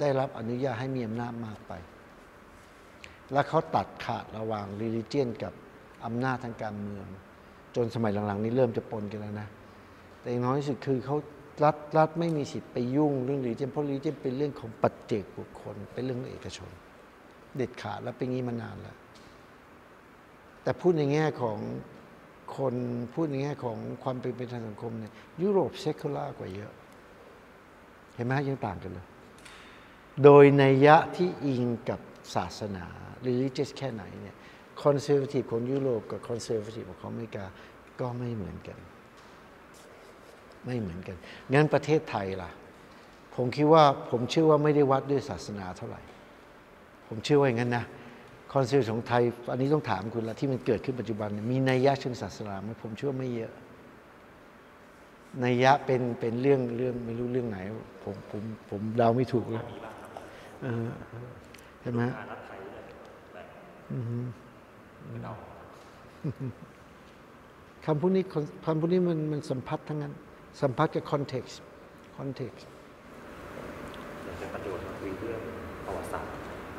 [0.00, 1.72] ได้รับอนุญาตให้มีอำนาจมากไป
[3.32, 5.52] และเขาตัดขาดระหว่าง religion กับ
[6.04, 7.06] อำนาจทางการเมือง
[7.76, 9.48] จนสมัยหลังๆ นี้เริ่มจะปนกันแล้วนะ
[10.20, 11.16] แต่อย่างน้อยที่สุดคือเขา
[11.64, 16.70] รัฐรัฐไม่มีสิทธิ์ไปยุ่งเรื่องรีเจนเพราะรีเจนเป็นเรื่องของปัจเจกบุคคล เป็นเรื่องเอกชน
[17.56, 18.96] เด็ดขาดแล้วเป็นงี้มานานแล้ว
[20.62, 21.58] แต่พูดในแง่ของ
[22.56, 22.74] คน
[23.14, 26.72] พูดในแง่ของความเป็นไปทางสังคมเนี่ยยุโรป secular กว่าเยอะ
[28.14, 29.06] เห็นไหมยังต่างกันเลย
[30.24, 32.00] โดยนัยยะที่อิงกับ
[32.34, 32.86] ศาสนา
[33.26, 34.36] religious แค่ไหนเนี่ย
[34.82, 37.44] conservative ของยุโรปกับ conservative ของอเมริกา
[38.00, 38.78] ก็ไม่เหมือนกัน
[40.64, 41.16] ไม่เหมือนกัน
[41.52, 42.50] งั้นประเทศไทยล่ะ
[43.34, 46.02] ผมคิดว่าผมเชื่อว่าไม่ได้วัดด้วยศาสนาเท่าไหร่
[47.08, 47.84] ผมเชื่อว่าอย่างนั้นนะ
[48.52, 53.52] คอนเซปต์ของไทย อันนี้ต้องถามคุณละที่มันเกิดขึ้นปัจจุบันเนี่ยมีนัยยะเชิงศาสนาไหมผมเชื่อว่าไม่เยอะ
[55.44, 57.58] นัยยะเป็นเป็นเรื่องเรื่องไม่รู้เรื่องไหน
[58.04, 59.64] ผมผมผมเดาไม่ถูกเลย
[60.62, 60.88] เออ
[61.80, 62.24] ใช่ไหมทา
[65.12, 65.34] งรัฐไทยเนี่ยแบบเดา
[67.84, 68.22] คำพวกนี้
[68.64, 70.12] คำพวกนี้มันมันสัมพัทธ์ทั้งนั้น
[70.62, 72.66] สัมพัทธ์กับ context context
[74.24, 75.42] อยากจะประโยชน์มาคุยเรื่อง
[75.84, 76.32] ประวัติศาสตร์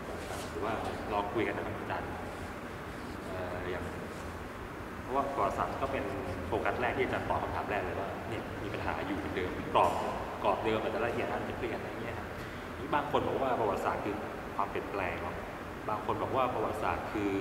[0.03, 0.73] ประวัติศาสตร์หรือว่า
[1.11, 2.09] ลองคุยกันนะครับอาจารย์
[3.27, 3.83] เอ่ออย่าง
[5.01, 6.03] เพราะว่าประวัติศาสตร์ก็เป็น
[6.47, 9.91] โฟกัสแรกที่อาจารย์ตอบคำถามแรกเลยว่าเนี่ยมีปัญหาอยู่เหมือนเดิมกรอบ
[10.43, 12.27] กรอบเดิมแต่รายละเอียดนั้นจะเปลี่ยนอะไรเงี้ยครับ
[12.77, 14.15] นี่บางคนบอกว่าประวัติศาสตร์คือ
[14.55, 15.35] ความเปลี่ยนแปลงเนาะ
[15.89, 17.31] บางคนบอกว่าประวัติศาสตร์คือ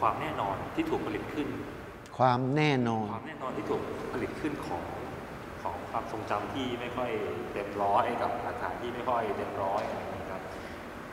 [0.00, 1.48] ความแน่นอนที่ถูกผลิตขึ้น
[2.18, 3.82] ความแน่นอน ความแน่นอนที่ถูก
[4.12, 4.84] ผลิตขึ้นของ
[5.62, 7.10] ของความทรงจำที่ไม่ค่อย
[7.52, 10.42] เต็มร้อยกับหลักฐานที่ไม่ค่อยเต็มร้อยอะไรอย่างเงี้ยครับ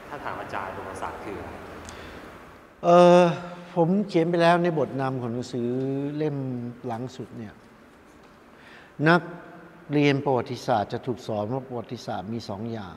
[0.10, 1.52] ถ้าถามอาจารย์ประวัติศาสตร์คืออะไร
[2.84, 2.90] เอ
[3.22, 3.24] อ
[3.76, 5.68] ผมเขียนไปแล้วในบทนำของหนังสือ
[6.18, 6.38] เล่ม
[6.88, 7.54] หลังสุดเนี่ย
[9.10, 9.22] นัก
[9.92, 12.96] เรียนประวัติศาสตร์จะถูกสอนว่าประวัติศาสตร์มีสองอย่าง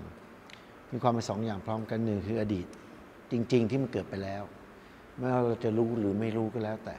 [0.92, 2.66] มีความเป็นสองอย่างพร้อมกันหนึ่งคืออดีต
[3.32, 4.42] จริง ๆ ที่มันเกิดไปแล้ว
[5.18, 6.96] ไม่ว่าเราจะรู้หรือไม่รู้ก็แล้วแต่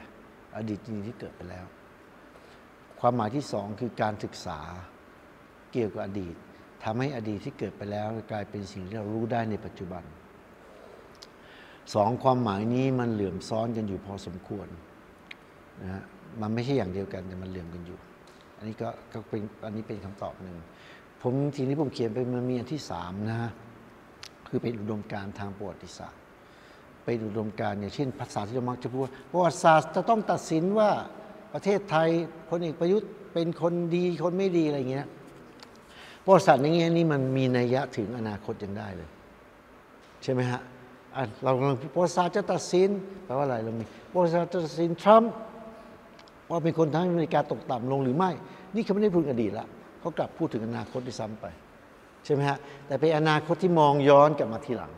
[0.56, 1.66] อดีตจริงที่เกิดไปแล้ว
[3.00, 4.60] ความหมายที่สองคือการศึกษา
[5.72, 6.34] เกี่ยวกับอดีต
[6.84, 10.02] ทำให้อดีตที่เกิดไปแล้ว กลายเป็นสิ่งที่เรารู้ได้ในปัจจุบัน
[11.94, 14.68] สองความหมายนี้มันเหลื่อมซ้อนกันอยู่พอสมควร
[15.82, 16.02] นะฮะ
[16.40, 17.98] มันไม่ใช่อย่างเดียวกันแต่มันเหลื่อมกันอยู่
[18.56, 20.56] อันนี้ก็ก็เป็นอันนี้เป็นคำตอบหนึ่ง
[21.22, 23.50] ผมทีนี้ผมเขียนไปมันมีอันที่สามนะฮะ
[24.48, 26.17] คือเป็นอุดมการณ์ทางประวัติศาสตร์
[27.08, 30.90] เป็นอุดมการอย่างเช่นภาษาที่เรามักจะพูดว่าประวัติศาสตร์จะต้องตัดสินว่า
[31.54, 32.08] ประเทศไทย
[32.48, 35.06] พลเอกประยุทธ์เป็นคนดีคนไม่ดีอะไรอย่างเงี้ย
[36.24, 39.08] ประวัติศาสตร์ในแง่นี้มันมีนัยยะถึงอนาคตยังได้เลย
[40.22, 40.60] ใช่ไหมฮะ
[41.44, 42.88] เรากำลังประวัติศาสตร์จะตัดสิน
[43.24, 45.30] แปลว่าอะไรเรามีประวัติศาสตร์จะตัดสินทรัมป์
[46.50, 48.30] ว่าเป็นคนทำให้อเมริกาตกต่ำลงหรือไม่
[48.74, 49.66] นี่เขาไม่ได้พูดอดีตละ
[50.00, 51.46] เขากลับพูดถึงอนาคตด้วยซ้ำไป
[52.24, 54.92] ใช่ไหมฮะแต่เป็นอนาคตที่มองย้อนกลับมาทีหลัง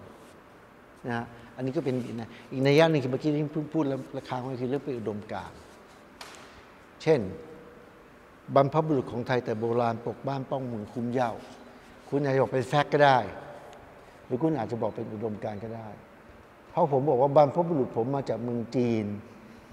[1.07, 1.27] นะฮะ
[1.61, 5.53] อันนี้ก็เป็นอีกนะอีกนัยยะหนึ่งคือเมื่อกี้ที่เพิ่งพูดแล้วราคาของมันคือเรื่องเป็นอุดมการ
[7.03, 7.21] เช่น
[8.55, 11.33] บรรพบุรุษของไทยแต่โบราณปกบ้านป้องเมืองคุ้มเย้า
[12.09, 13.19] คุณอาจจะบอกเป็นแฟกต์ก็ได้
[14.27, 15.89] หรือคุณอาจจะบอกเป็นอุดมการก็ได้
[16.71, 19.07] เพราะผมบอกว่าบรรพบุรุษผมมาจากเมืองจีน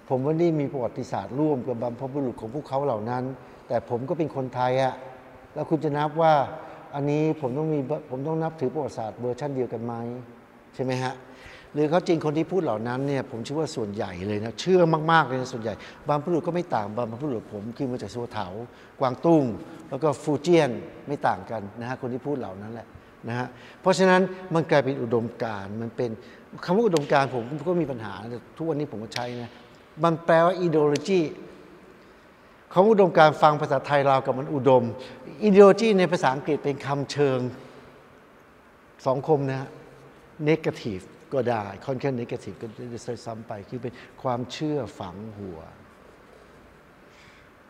[0.10, 3.24] ผมว่านี่มีประวัติศาสตร์ร่วมกับบรรพบุรุษของพวกเขาเหล่านั้น
[3.68, 4.94] แต่ผมก็เป็นคนไทยอะ
[5.54, 6.34] แล้วคุณจะนับว่า
[6.96, 7.80] อันนี้ผมต้องมี
[8.10, 9.94] ผมต้องนับถือประวัติศาสตร์เวอร์ชันเดียวกันไหม
[10.76, 11.14] ใช่ไหมฮะ
[11.74, 15.74] หรือเขาจริงคนที่พูดเหล่านั้นเนี่ยผมเชื่อว่าส่วนใหญ่เลยนะเชื่อมากๆเลยนะส่วนใหญ่
[16.08, 18.48] บรรพบุรุษก็ไม่ต่างบรรพบุรุษผมคือมาจากซัวเถา
[19.00, 19.44] กวางตุ้ง
[19.90, 20.70] แล้วก็ฟูเจียน
[21.08, 22.88] ไม่ต่างกันนะฮะคนที่พูดเหล่านั้นแหละ
[23.28, 23.48] นะฮะ
[23.82, 24.22] เพราะฉะนั้น
[24.54, 26.10] มันกลายเป็นอุดมการณ์มันเป็น
[26.66, 29.52] คำว่าอุดมการณ์ผมก็มีปัญหาแต่ทุกวันนี้ผมก็ใช้นะ
[30.04, 31.22] มันแปลว่า ideology
[32.74, 34.84] คำว่าอุดมการฟังภาษาไทยเราวกับมันอุดม
[35.48, 37.40] ideology ในภาษาอังกฤษเป็นคำเชิง
[39.06, 39.70] สองคมนะฮะ
[40.50, 41.04] negative
[41.34, 45.60] ก็ได้ค่อนข้าง negative ก็จะซ้ำไป คือเป็นความเชื่อฝังหัว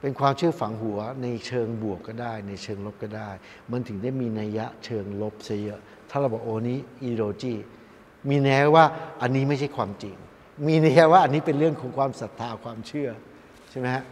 [0.02, 3.30] เป็นความเชื่อฝังหัวในเชิงบวกก็ได้ ในเชิงลบก็ได้
[3.72, 5.80] มันถึงได้มีนัยยะเชิงลบซะเยอะ
[6.10, 7.54] ถ้าเราบอกโอ้นี้อีโรจี
[8.30, 8.86] มีแนวว่า
[9.22, 10.16] อันนี้ไม่ใช่ความจริง
[10.68, 13.10] มีแนวว่าอันนี้เป็นเรื่องของความศรัทธาความเชื่อ
[13.70, 14.04] ใช่ไหมฮะ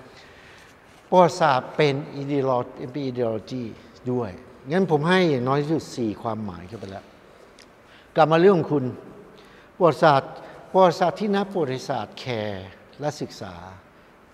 [1.10, 2.52] ประวัติศาสตร์เป็น ideolo-
[2.92, 3.64] เป็น ideology
[4.12, 4.32] ด้วย
[4.72, 7.06] งั้นผมให้อย่างน้อยที่สุดสี่ความหมายเข้าไปแล้ว
[8.16, 8.84] กลับมาเรื่องคุณ
[9.78, 10.32] ประวัติศาสตร์
[10.72, 12.68] ประวัติศาสตร์ที่นักประวัติศาสตร์แคร์
[13.00, 13.56] และศึกษา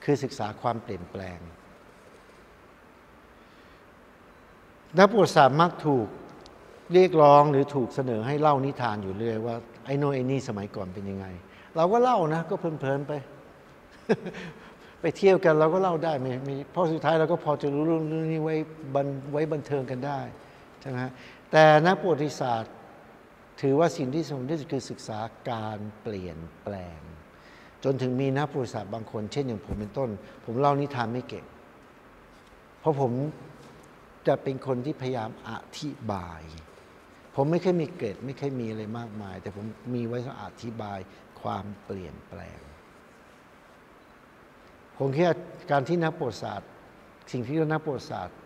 [0.03, 1.39] คือศึกษาความเปลี่ยนแปลง
[4.97, 6.07] นักประวัติศาสตร์มักถูก
[6.93, 11.25] เรียกร้องหรือถูกเสนอให้เล่านิทานอยู่เรื่อยว่าไอ้โนไอ้นี่สมัยก่อนเป็นยังไง
[11.75, 13.13] เราก็เล่านะ ก็เพลินๆไป
[15.01, 18.55] ไปเที่ยวกันเราก็เล่าได้ไม่ไม่เพราะสุดท้ายเราก็พอจะรู้เรื่องนี้ไว้
[18.95, 20.19] บันไว้บันเทิงกันได้
[20.81, 20.97] ใช่ไหม
[21.51, 22.73] แต่นักประวัติศาสตร์
[23.61, 27.01] ถือว่าสิ่งที่สำคัญที่สุดคือศึกษาการเปลี่ยนแปลง
[27.83, 30.09] จนถึงมีนักประวัติศาสตร์บางคน เช่นอย่างผมเป็นต้น
[30.45, 31.45] ผมเล่านิทานไม่เก่ง
[32.79, 33.11] เพราะผม
[34.27, 36.41] จะเป็นคนที่พยายามอธิบาย
[37.35, 40.99] ผมไม่เคยมีเกรดไม่เคยมีอะไรมากมาย แต่ผมมีไว้สำหรับอธิบาย
[41.41, 42.59] ความเปลี่ยนแปลง
[44.97, 45.37] ผมคิดว่า
[45.71, 46.69] การที่นักประวัติศาสตร์
[47.31, 48.37] สิ่งที่นักประวัติศาสตร์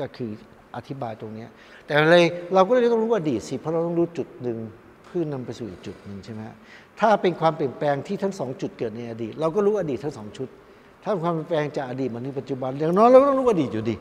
[0.00, 0.30] ก็คือ
[0.76, 1.46] อธิบายตรงนี้
[1.86, 4.58] แต่เลยเราก็เลยต้องรู้อดีตสิ เพราะเราต้องรู้จุดหนึ่ง
[5.04, 6.40] เพื่อนำไปสู่อีกจุดหนึ่งใช่ไหม
[7.00, 10.48] ถ้าเป็นความเปลี่ยนแปลงที่ทั้งสองจุดเกิดในอดีต เราก็รู้อดีตทั้งสองชุด
[11.02, 13.96] ถ้าเป็นความเปลี่ยนแปลงจากอดีตมาถึงปัจจุบันอย่างน้อยเราก็ต้องรู้อดีตอยู่ดี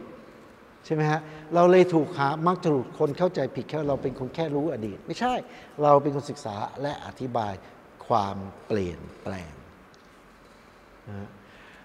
[0.86, 1.22] ใช่ไหมฮะ
[1.56, 5.34] เราเลยถูกหามักจะถูกคนเข้าใจผิดแค่ว่าเราเป็นคนแค่รู้อดีต ไม่ใช่
[5.84, 7.54] เราเป็นคนศึกษาและอธิบาย
[8.08, 8.38] ความ
[8.68, 9.54] เปลี่ยนแปลง
[11.08, 11.30] นะฮะ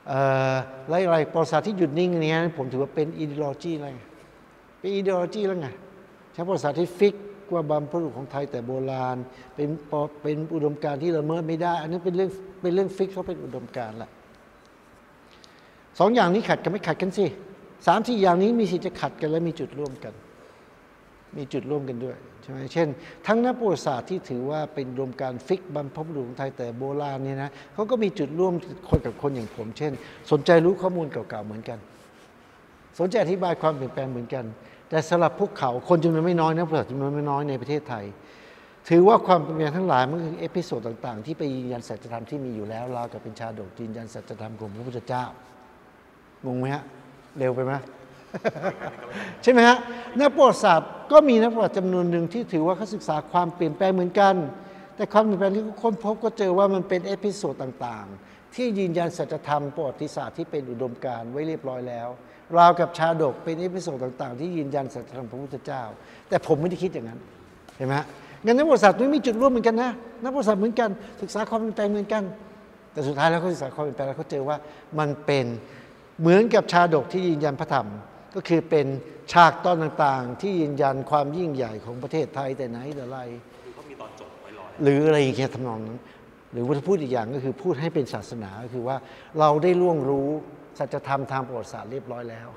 [0.08, 0.20] เอ่
[0.52, 0.54] อ
[0.88, 3.88] และอะไรประวัติศาสตร์ที่หยุดนิ่งเนี้ยผมถือว่าเป็นอีด e โลจีอะไร
[4.82, 5.68] เป็นอีดโลจีแล้วไง
[6.32, 7.14] ใช้ประวัติศาสตร์ที่ฟิก
[7.52, 9.16] ว่าบรรพบุรุษของไทยแต่โบราณ
[9.54, 9.68] เป็น
[10.22, 12.30] เป็นอุดมการณ์ที่ละเมิดไม่ได้ อันนี้เป็นเรื่อง
[12.62, 14.10] เป็นเรื่องฟิกเขาเป็นอุดมการณ์ละ
[15.98, 17.26] สองอย่างนี้ขัดกันไม่ขัดกันสิ
[17.86, 20.14] สามสี่อย่างนี้มีสิทธิ์จะขัดกันและมีจุดร่วมกัน
[21.36, 22.88] มีจุดร่วมกันด้วยใช่ไหมเช่น
[23.26, 28.52] ทั้งนักประวัติศาสตร์ที่ถือว่าเป็นรวมการฟิกบรรพบุรุษของไทยแต่โบราณเนี่ยนะเขาก็มีจุดร่วม
[28.88, 29.92] คนกับคนอย่างผม เช่น
[30.30, 31.78] สนใจรู้ข้อมูลเก่าๆเหมือนกัน
[33.00, 34.44] สนใจอธิบายความเปลี่ยนแปลงเหมือนกัน
[34.92, 38.04] แต่สำหรับพวกเขาคนจำนวนไม่น้อยนะประชาชนจำนวนไม่น้อยในประเทศไทย
[38.88, 45.24] ถือว่าความเปลี่ยนแปลงทั้งหลายมันคือ episode ต่าง ๆ ที่ไปยืนยันสัจธรรมที่มีอยู่แล้วราวกับเป็นชาดกยืนยันสัจธรรมของพระพุทธเจ้า
[46.46, 46.82] งงไหมฮะ
[47.38, 47.72] เร็วไปไหม
[49.42, 49.78] ใช่ไหมฮะ
[50.20, 54.34] นักประวัติศาสตร์ก็มีนักประวัติจำนวนหนึ่งที่ถือว่าเขาศึกษาความเปลี่ยนแปลงเหมือนกัน
[54.96, 62.08] แต่ความเปลี่ยนแปลงที่เขาค้นพบก็เจอว่ามันเป็น episode ต่างๆ ที่ยืนยันสัจธรรมประวัติศาสตร์ที่เป็นอุดมการณ์ไว้เรียบร้อยแล้ว
[62.58, 65.82] ราวกับชาดกเป็น episode ต่างๆ ที่ยืนยันสัจธรรมพระพุทธเจ้า
[66.28, 67.20] แต่ผมไม่ได้คิดอย่างนั้น
[67.76, 67.94] เห็นไหม
[68.44, 69.90] งั้นนักประวัติศาสตร์ไม่มีจุดร่วมเหมือนกันนะ
[70.22, 70.90] นักประวัติศาสตร์เหมือนกัน
[71.22, 72.22] ศึกษาความเปลี่ยนแปลงเหมือนกัน
[72.92, 74.56] แต่สุดท้ายแล้วเขาศึกษาความเปลี่ยนแปลงแล้วเขาเจอว่า
[74.98, 75.46] มันเป็น
[76.20, 77.88] เหมือนกับชาดกที่ยืนยันพระธรรม
[78.34, 78.86] ก็คือเป็น
[79.32, 83.18] ฉากตอนต่างๆ ที่ยืนยันความยิ่งใหญ่ของประเทศไทยแต่ไหนแต่ไร
[83.64, 85.98] คือเขามีตอนจบไว้รอหรืออะไรอย่างเงี้ยทำนองนั้น
[86.52, 88.96] หรือว่าถ้าพูดอีกอย่างก็คือพูดให้เป็นศาสนาก็คือว่า
[89.40, 90.30] เราได้ล่วงรู้
[90.78, 92.48] สัจธรรมทางประวัติศาสตร์เรียบร้อยแล้ว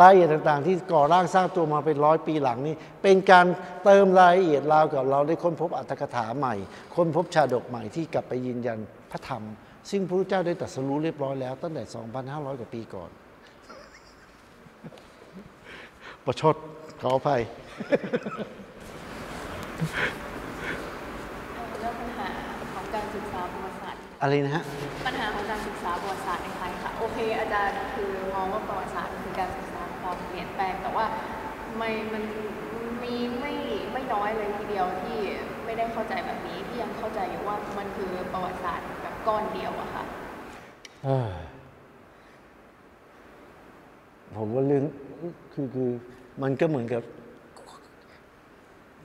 [0.00, 3.46] รายละเอียดต่างๆ ที่ก่อร่างสร้างตัวมาเป็นร้อยปีหลังนี้ เป็นการ
[3.84, 6.54] เติมรายละเอียดราวกับเราได้ค้นพบอัตถกถาใหม่
[6.96, 8.78] ค้นพบชาดกใหม่ที่กลับไปยืนยัน
[9.10, 9.42] พระธรรม
[9.90, 11.84] ซึ่งพระพุทธเจ้าได้ตรัสรู้เรียบร้อยแล้วตั้งแต่
[12.22, 13.10] 2,500 กว่าปีก่อน
[16.24, 16.54] ประชด
[17.00, 17.40] ขออภัย
[21.80, 22.28] แล้วปัญหา
[22.74, 24.62] ของการศึกษาประวัติศาสตร์อะไรนะฮะ
[25.06, 26.15] ปัญหาของการศึกษาประวัติ
[27.16, 31.06] เคอาจารย์คือมองว่าประวัติศาสตร์คือการศึกษาความเปลี่ยนแปลง แต่ว่า
[31.76, 32.22] ไม่มัน
[33.02, 33.52] มีไม่
[33.92, 35.18] ไม่น้อยเลยทีเดียวที่
[35.64, 40.04] ไม่ได้เข้าใจแบบนี้ที่ยังเข้าใจอยู่ว่ามันคือประวัติศาสตร์แบบก้อนเดียวอะค่ะ
[44.36, 44.84] ผมว่าเรื่อง
[45.52, 45.90] คือคือ
[46.42, 47.02] มันก็เหมือนกับ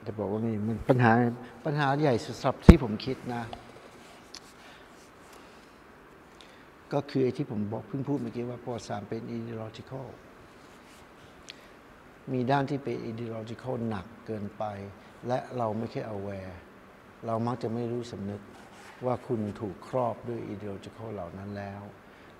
[0.06, 1.12] จะบอกว่ามีมันปัญหา
[1.66, 3.44] ปัญหาใหญ่สุดสำหรับที่ผมคิดนะ
[6.94, 10.08] ก็คือไอ้ที่ผมบอกเพิ่งพูดเมื่อกี้ว่าประวัติศาสตร์เป็น ideological
[12.34, 14.64] มีด้านที่เป็น ideological หนักเกินไป
[15.28, 16.56] และเราไม่แค่ aware
[17.26, 18.42] เรามักจะไม่รู้สำนึก
[19.06, 21.82] ว่าคุณถูกครอบด้วย ideological เหล่านั้นแล้ว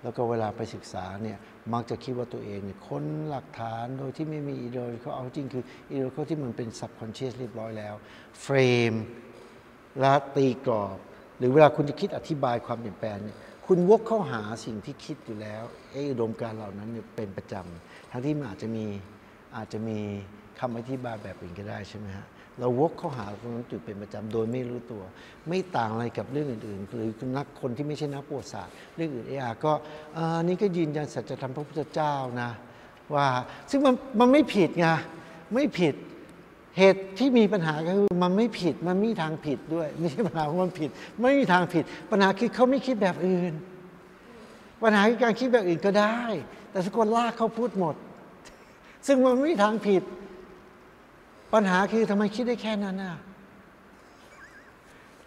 [0.02, 1.38] แล้วก็เวลาไปศึกษาเนี่ย
[1.72, 7.94] มักจะคิดว่าตัวเองเนี่ยค้นหลักฐานโดยที่ไม่มีอีโดยเขาเอาจริงคืออีโดยเขาที่มันเป็น subconscious เรียบร้อยแล้ว
[8.42, 8.58] เฟร
[8.92, 8.94] ม
[10.00, 10.98] และตีกรอบ
[11.38, 18.86] หรือเวลาคุณจะคิดอธิบายความเปลี่ยนแปลงเนี่ย คุณวกเข้าหาสิ่งที่คิดอยู่แล้วไอ้อุดมการเหล่านั้นเป็นประจำทั้งที่มันอาจจะมี
[19.56, 19.98] อาจจะมี
[20.60, 22.26] คำอธิบายแบบอื่นก็ได้ใช่ไหมฮะ
[22.58, 25.02] เราวกเข้าหาตรงนั้นจุดเป็นประจำโดยไม่รู้ตัว
[25.48, 29.72] ไม่ต่างอะไรกับเรื่องอื่นๆหรือนักคนที่ไม่ใช่นักประวัติศาสตร์เรื่องอื่นเออาก็
[30.16, 32.50] อ่านี่ก็ยืนยันสัจธรรมพระพุทธเจ้านะ
[33.14, 33.26] ว่า
[33.70, 34.86] ซึ่งมันมันไม่ผิดไง
[35.54, 35.94] ไม่ผิด
[36.78, 43.52] เหตุที่มีปัญหาก็คือมันไม่ผิดมันไม่มีทางผิดด้วยไม่ใช่ปัญหาว่ามันผิด ไม่มีทางผิด ปัญหาคือเขาไม่คิดแบบอื่น
[44.82, 46.18] ปัญหาคือการคิดแบบอื่นก็ได้
[46.70, 47.94] แต่สกคนลากเขาพูดหมด
[49.06, 50.02] ซึ่งมันไม่มีทางผิด
[51.52, 53.16] ปัญหาคือทำไมคิดได้แค่นั้นน่ะ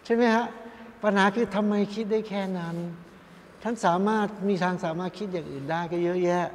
[0.04, 0.46] ใช่ไหมฮะ
[1.04, 2.76] ปัญหาคือทำไมคิดได้แค่นั้น
[3.62, 6.46] ท่านสามารถมีทางสามารถคิดอย่างอื่นได้ก็เยอะแยะ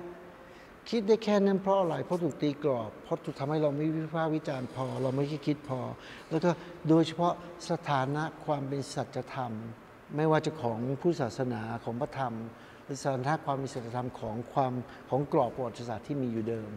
[0.90, 5.80] คิดได้แค่นั้นเพราะอะไร เพราะถูกตีกรอบ เพราะถูกทำให้เราไม่วิพากษ์วิจารณ์พอ เราไม่คิดคิดพอ
[6.30, 6.50] แล้วก็
[6.90, 7.34] โดยเฉพาะ
[7.70, 9.52] สถานะความเป็นสัจธรรม
[10.16, 12.34] ไม่ว่าจะของผู้ศาสนาของพระธรรม
[12.84, 14.74] หรือสถานะความมีสัจธรรมของความ
[15.10, 16.70] ของกรอบประวัติศาสตร์ที่มีอยู่เดิม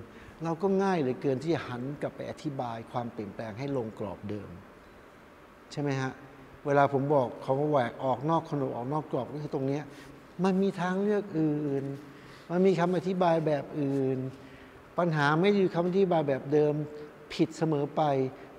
[0.45, 4.51] เราก็ง่ายเหลยเกินที่จะหันกลับไปอธิบายความเปลี่ยนแปลงให้ลงกรอบเดิม
[5.73, 6.13] ใช่ไหมฮะ
[6.67, 9.81] เวลาผมบอกเขาว่าแหวกออกนอกขนบออกนอกกรอบก็คือตรงนี้
[10.45, 11.85] มันมีทางเลือกอื่น
[12.51, 14.19] มันมีคำอธิบายแบบอื่น
[14.99, 16.75] ปัญหาไม่ได้อยู่คำอธิบายแบบเดิม
[17.35, 18.03] ผิดเสมอไป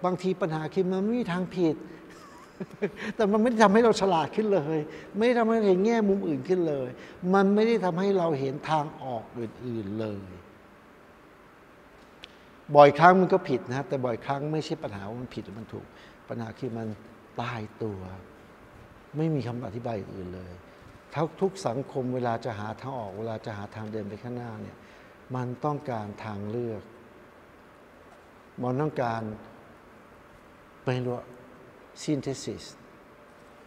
[0.05, 1.75] บางทีปัญหาคือมันไม่มีทางผิด
[3.15, 4.77] แต่มันไม่ได้ทำให้เราฉลาดขึ้นเลย
[5.17, 6.87] ไม่ได้ทำให้เราเห็นแง่มุมอื่นขึ้นเลย
[7.33, 10.31] มันไม่ได้ทำให้เราเห็นทางออกอื่นๆเลย
[12.75, 15.85] บ่อยครั้งมันก็ผิดนะแต่บ่อยครั้งไม่ใช่ปัญหาว่ามันผิดหรือมันถูก
[16.29, 16.87] ปัญหาคือมัน
[17.41, 17.99] ตายตัว
[19.17, 20.53] ไม่มีคำอธิบายอื่นเลย
[21.15, 24.77] ทุกทุกสังคมเวลาจะหาทางออกเวลาจะหาทางเดินไปข้างหน้าเนี่ย
[25.35, 26.81] มันต้องการทางเลือก
[28.61, 29.21] มันต้องการ
[30.85, 31.15] ไม่รู้
[32.03, 32.63] synthesis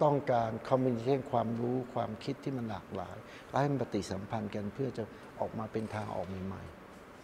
[0.03, 3.17] ต้องการคอมมิ n นิ t นความรู้ความคิดที่มันหลากหลาย
[3.49, 5.05] และให้มันปฏิสัมพันธ์กันเพื่อจะ
[5.41, 6.63] ออกมาเป็นทางออกใหม่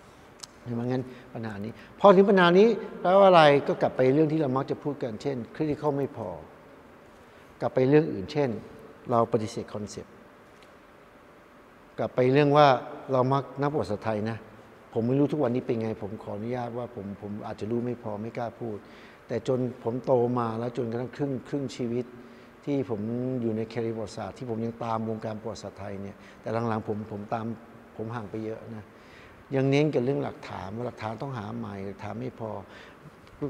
[0.00, 2.68] ๆเห็นไหมงั้นปัญหานี้ พอถึงปัญหานี้
[3.00, 6.28] แปลว่าอะไรก็กลับไปเรื่องที่เรามักจะพูดกันเช่น critical ไม่พอ
[7.60, 8.50] กลับไปเรื่องอื่นเช่น
[9.10, 10.13] เราปฏิเสธคอนเซปต
[11.98, 12.66] กลับไปเรื่องว่า
[13.12, 14.38] เรามักนักประวัติศาสตร์ไทยนะ
[14.92, 18.78] ผมไม่รู้ทุกวันนี้เป็นไง ผมขออนุญาตว่าผมผมอาจจะรู้ไม่พอไม่กล้าพูด
[19.28, 22.04] แต่จนผมโตมาแล้วจนกระทั่งครึ่งครึ่งชีวิต
[22.64, 23.00] ที่ผม
[23.40, 27.46] อยู่ในแคริประวัติศาสตร์ที่ผมยังตามวงการประวัติศาสตร์ไทยเนี่ยแต่หลังๆผมผมตาม
[27.96, 28.84] ผมห่างไปเยอะนะ
[29.54, 32.50] ยังเน้นกับเรื่องหลักฐานว่าหลักฐานต้องหาใหม่หลักฐานไม่พอ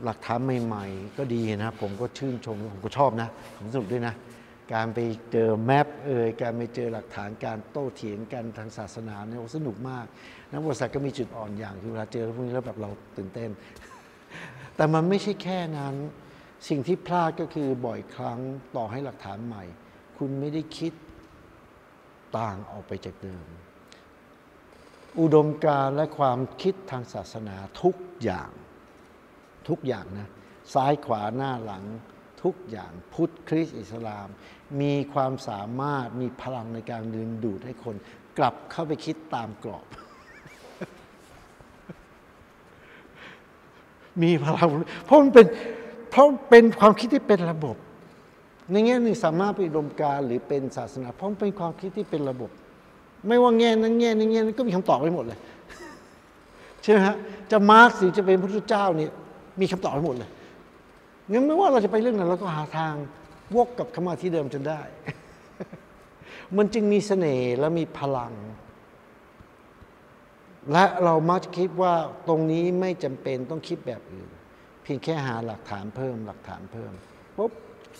[0.06, 3.28] หลักฐานใหม่ๆ ก็ดีนะผมก็ชื่นชมผมก็ชอบนะ
[3.58, 4.14] ผมสนุกด้วยนะ
[4.72, 4.98] การไป
[5.32, 10.06] เจอแมปเอ่ยการไปเจอหลักฐานการโต้เถียงกันทางศาสนาเนี่ยสนุกมาก
[10.50, 13.50] นักประวัติศาสตร์ก็มีจุดอ่อนอย่างคือเวลาเจอพวกนี้แล้วแบบเราตื่นเต้น
[14.76, 15.94] แต่มันไม่ใช่แค่นั้น
[16.68, 18.40] สิ่งที่พลาดก็คือบ่อยครั้ง
[18.76, 19.64] ต่อให้หลักฐานใหม่
[20.18, 20.92] คุณไม่ได้คิด
[22.38, 23.46] ต่างออกไปจากเดิม
[25.20, 28.50] อุดมการณ์และความคิดทางศาสนาทุกอย่าง
[29.68, 30.28] ทุกอย่างนะ
[30.74, 31.84] ซ้ายขวาหน้าหลัง
[32.44, 34.28] ทุกอย่างพุทธคริสต์อิสลาม
[34.80, 37.96] มีความสามารถมีพลังในการดึงดูดให้คน
[38.38, 39.86] กลับเข้าไปคิดตามกรอบ
[44.22, 44.68] มีพลัง
[45.04, 45.46] เพราะมันเป็น
[46.10, 47.76] เพราะเป็นความคิดที่เป็นระบบ
[48.72, 52.50] ในแง่หนึ่งสามารถเป็นอุดมการหรือเป็นศาสนา เพราะมันเป็นความคิดที่เป็นระบบ
[53.26, 55.38] ไม่ว่าแง่นั้นแง่นี้แง่นั้นก็มีคำตอบไปหมดเลย
[56.82, 57.16] ใช่ไหมฮะ
[57.50, 59.10] จะมาร์กหรือจะเป็นพระพุทธเจ้าเนี่ย
[59.60, 60.30] มีคำตอบไปหมดเลย
[61.30, 62.94] งั้นไม่ว่าเราจะไปเรื่องไหนเราก็หาทาง
[63.56, 64.80] วกกับคำว่าที่เดิมจนได้
[66.56, 68.32] มันจึงมีเสน่ห์และมีพลัง
[70.72, 71.94] และเรามักจะคิดว่า
[72.28, 74.30] ตรงนี้ไม่จำเป็นต้องคิดแบบอื่น
[74.82, 76.92] เพียงแค่หาหลักฐานเพิ่ม หลักฐานเพิ่ม
[77.36, 77.52] ปุ๊บ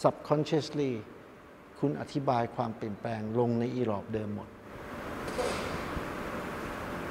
[0.03, 0.93] subconsciously
[1.79, 4.49] คุณอธิบายความเปลี่ยนแปลงลงในอีรอบเดิมหมด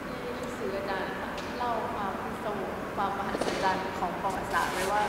[0.07, 1.29] ที่หนังสืออาจารย์ค่ะ
[1.59, 5.01] เล่าความพิศวงความมหัศจรรย์ของประวัติศาสตร์ไว้ว่า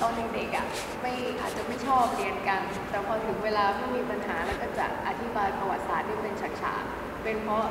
[0.00, 0.66] ตอนเด็กๆอะ
[1.02, 2.60] ไม่อาจจะไม่ ชอบเรียนกัน
[2.90, 7.64] แต่พอถึงเวลาไม่มีปัญหาแล้วก็จะอธิบายประวัติศาสตร์ที่เป็นฉากๆเป็นเพราะ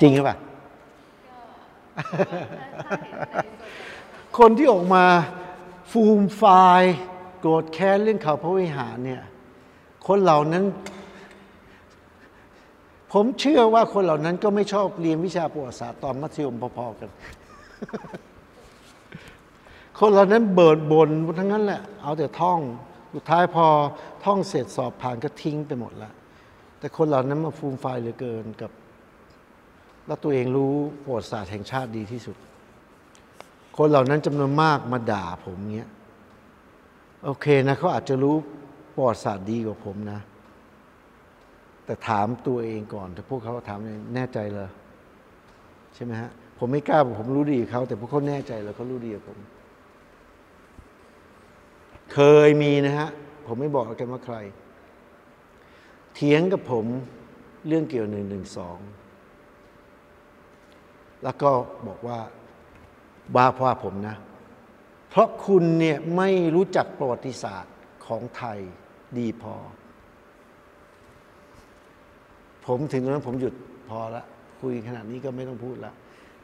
[0.00, 0.36] จริงหรือเปล่า
[1.96, 3.46] ถ้าเห็นใชียลนะ
[4.38, 5.04] คนที่ออกมา
[5.90, 6.82] ฟูมไฟาย
[7.40, 9.22] โกรธแค้นเรื่องเขาพระวิหารเนี่ย
[10.06, 10.64] คนเหล่านั้น
[13.12, 17.10] ผมเชื่อว่าคนเหล่านั้นก็ไม่ชอบเรียนวิชาประวัติศาสตร์ตอนมัธยมพอๆกัน
[19.98, 21.08] คนเหล่านั้นเบิดบน
[21.38, 22.58] ทั้งนั้นแหละ เอาแต่ท่อง
[23.14, 23.66] สุดท้ายพอ
[24.24, 26.12] ท่องเสร็จสอบผ่านก็ทิ้งไปหมดแล้ว
[26.78, 28.70] แต่คนเหล่านั้นมาฟูมไฟเหลือเกินกับ
[30.06, 32.36] แล้วตัวเองรู้ประวัติศาสตร์แห่งชาติดีที่สุด
[33.76, 35.90] คนเหล่านั้นจำนวนมากมาด่าผมเงี้ย
[37.24, 38.34] โอเคนะเขาอาจจะรู้
[38.94, 40.20] ประวัติศาสตร์ดีกว่าผมนะ
[41.84, 44.68] แต่ถามตัวเองก่อนแต่พวกเขาถามเองแน่ใจเลย
[45.94, 49.38] ใช่ไหมฮะ ผมไม่กล้าผมรู้ดีเขาแต่พวกเขาแน่ใจเลยเขารู้ดีกว่าผม
[52.12, 53.08] เคยมีนะฮะ
[53.46, 54.36] ผมไม่บอกกันว่าใคร
[56.14, 56.86] เถียงกับผม
[57.66, 58.78] เรื่องเกี่ยวหนึ่งหนึ่งสอง
[61.24, 61.50] แล้วก็
[61.86, 62.18] บอกว่า
[63.36, 64.16] ว่าพ่าผมนะ
[65.10, 67.74] เพราะคุณเนี่ยไม่รู้จักประวัติศาสตร์
[68.06, 68.58] ของไทย
[69.18, 69.54] ดีพอ
[72.66, 73.54] ผมถึงตรงนั้นผมหยุด
[73.88, 74.24] พอละ
[74.60, 75.92] คุยขนาดนี้ก็ไม่ต้องพูดละ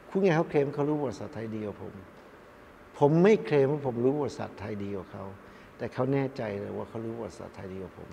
[0.08, 1.94] คุณไงเขาเคลมเขารู้ประวัติศาสตร์ไทยดีกว่าผม
[2.98, 5.24] ผมไม่เคลมว่าผมรู้ประวัติศาสตร์ไทยดีกว่าเขา
[5.80, 8.08] แต่เขาแน่ใจเลยว่าเขารู้ประวัติศาสตร์ไทยดีกว่าผม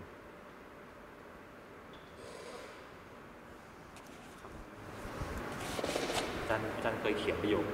[6.40, 7.66] อาจารย์อาจารย์เคยเขียนประโยค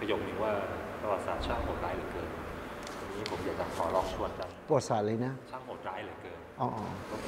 [0.00, 0.52] ประโยคหนึ่งว่า
[1.00, 2.28] ประวัติศาสตร์ช่างโหดร้ายเหลือเกิน
[2.98, 6.84] ทีนี้ผมอยากจะขอลองชวนอาจารย์ประวัติศาสตร์เลยนะ ช่างโหดร้ายเหลือเกินอ๋ออ๋อ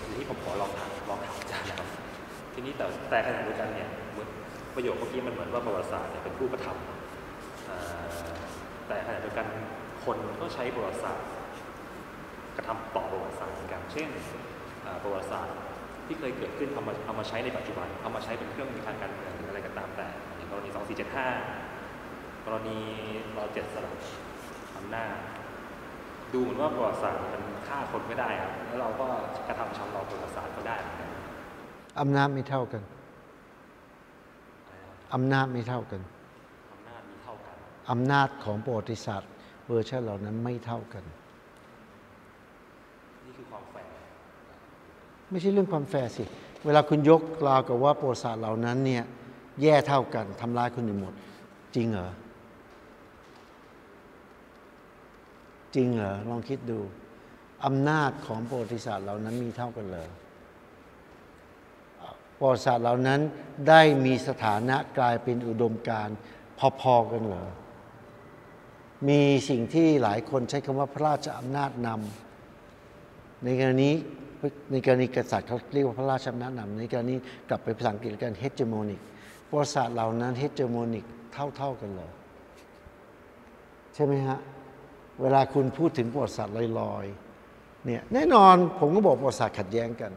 [0.06, 1.88] ทีนี้ผมขอลองถามลองถามอาจารย์นะครับ
[2.54, 4.28] ทีนี้แต่แต่ขณะเดียวกันเนี่ยเหมือน
[4.74, 7.78] ประโยคเมื่อกี้มันเหมือนว่าประวัติศาสตร์เนี่ยเป็นผู้กระทำอ่า
[8.88, 9.46] แต่ขณะเดียวกัน
[10.04, 11.28] คนก็ใช้ประวัติศาสตร์
[12.56, 14.08] กระทำต่อประวัติศาสตร์เหมือนกัน เช่น
[14.84, 15.56] อ่าประวัติศาสตร์
[16.06, 20.06] ที่เคยเกิดขึ้นเอามาเอามาใช้ในปัจจุบันเอามาใช้เป็นเครื่องมือทางการเมืองหรืออะไรก็ตามแต่
[20.36, 20.68] อย่างกรณี
[21.72, 22.78] 2475 กรณี
[23.36, 23.96] รอเจ็ดสลับ
[24.76, 25.14] อำนาจ
[26.32, 29.06] ดูเหมือนว่าประวัติศาสตร์มันฆ่าคนไม่ได้ครับแล้วเราก็
[29.48, 31.08] กระทำชำเราประวัติศาสตร์ก็ได้เหมือนกัน
[32.00, 32.82] อำนาจไม่เท่ากัน
[35.14, 36.00] อำนาจไม่เท่ากัน
[36.72, 37.56] อำนาจมีเท่ากัน
[37.90, 39.30] อำนาจของประวัติศาสตร์
[39.68, 41.04] เวอร์ชันเหล่านั้นไม่เท่ากัน
[43.24, 43.86] นี่คือความแฟร์
[45.30, 46.24] ไม่ใช่เรื่องความแฟร์สิ
[46.64, 49.04] เวลาคุณยกราวกับว่าประวัติศาสตร์เหล่านั้นเนี่ย
[49.62, 51.14] แย่เท่ากันทำร้ายคนอื่นหมด
[51.74, 52.10] จริงเหรอ
[55.74, 56.78] จริงเหรอ ลองคิดดู
[57.64, 60.08] อำนาจของประวัติศาสตร์เหล่านั้นมีเท่ากันเลย
[62.38, 63.20] ประวัติศาสตร์เหล่านั้น
[63.68, 66.16] ได้มีสถานะกลายเป็นอุดมการณ์
[66.80, 67.46] พอๆกันเหรอ
[69.08, 73.90] มีสิ่งที่หลายคนใช้คำว่าพระราชอำนาจนำในกรณี
[74.73, 77.14] ในกรณีกษัตริย์เขาเรียกว่าพระราชอำนาจนำในกรณี
[77.48, 79.01] กลับไปภาษาอังกฤษกัน hegemonic
[79.48, 82.10] ประวัติศาสตร์เหล่านั้น hegemonic เท่า ๆกันเลย
[83.94, 84.39] ใช่ไหมฮะ
[85.20, 90.12] เวลาคุณพูดถึงประวัติศาสตร์ลอยๆเนี่ยแน่นอนผมก็บอกประวัติศาสตร์ขัดแย้งกัน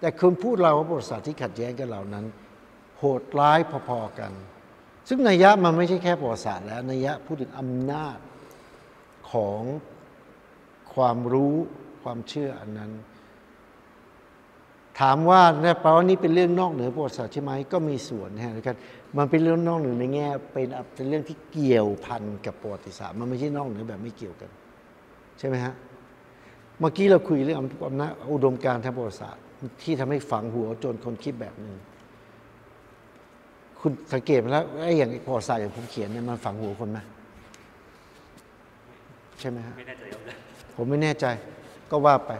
[0.00, 2.24] แต่คุณพูดเราว่าประวัติศาสตร์ที่ขัดแย้งกันเหล่านั้น
[2.98, 3.58] โหดร้าย
[3.88, 4.32] พอๆกัน
[5.08, 8.18] ซึ่งนัยยะมันไม่ใช่แค่ประวัติศาสตร์แล้วนัยยะพูดถึงอำนาจ
[9.32, 9.62] ของ
[10.94, 11.54] ความรู้
[12.02, 12.90] ความเชื่ออันนั้น
[15.00, 18.76] ถามว่าเนี่ยแปลว่านี่เป็นเรื่องนอกเหนือประวัติศาสตร์ใช่ไหมก็มีส่วนนะฮะกัน
[19.16, 24.50] มันเป็นเรื่องนอกเหนือในแง่เป็นเป็นเรื่องที่เกี่ยวพันกับประวัติศาสตร์มันไม่ใช่นอกเหนือแบบไม่เกี่ยวกัน
[25.38, 25.74] ใช่ไหมฮะ
[26.80, 29.42] เมื่อกี้เราคุยเรื่องอำนาจอุดมการณ์ทางประวัติศาสตร์
[29.82, 31.76] ที่ทำให้ฝังหัวจนคนคิดแบบหนึ่ง
[33.80, 36.98] คุณสังเกตไหมแล้วไอ้อย่างประวัติศาสตร์อย่างผมเขียนเนี่ยมันฝังหัวคนไหม
[39.40, 40.40] ใช่ไหมฮะไม่แน่ใจครับอาจารย์
[40.74, 41.26] ผมไม่แน่ใจ
[41.90, 42.32] ก็ว่าไป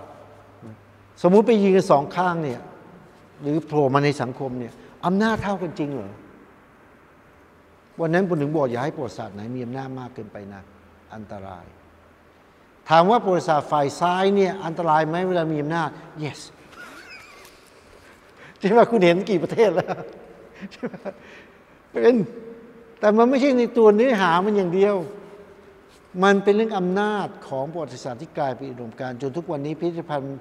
[1.23, 2.61] สมมุติไปยิงกันสองข้างเนี่ย
[3.43, 4.73] หรือโผล่มาในสังคมเนี่ย
[5.05, 6.12] อำนาจเท่ากันจริงเหรอ
[8.01, 10.62] วันนั้นผมถึงบอกอย่าให้ประวัติศาสตร์ไหนมีอำนาจมากเกินไปนะ
[11.15, 11.65] อันตราย
[12.89, 15.91] ถามว่าประวัติศาสตร์ฝ่ายซ้ายเนี่ยอันตรายไหมเวลามีอำนาจ
[16.23, 16.41] yes
[18.59, 19.97] ใช่ไหมคุณเห็นกี่ประเทศแล้ว
[20.73, 20.95] ใช่ไหม
[21.93, 22.15] เป็น
[22.99, 24.95] แต่มันไม่ใช่ในตัวเนื้อหามันอย่างเดียว
[26.23, 30.39] มันเป็นเรื่องอำนาจของประวัติศาสตร์ที่กลายเป็นอุดมการจนทุกวันนี้พิพิธภัณฑ์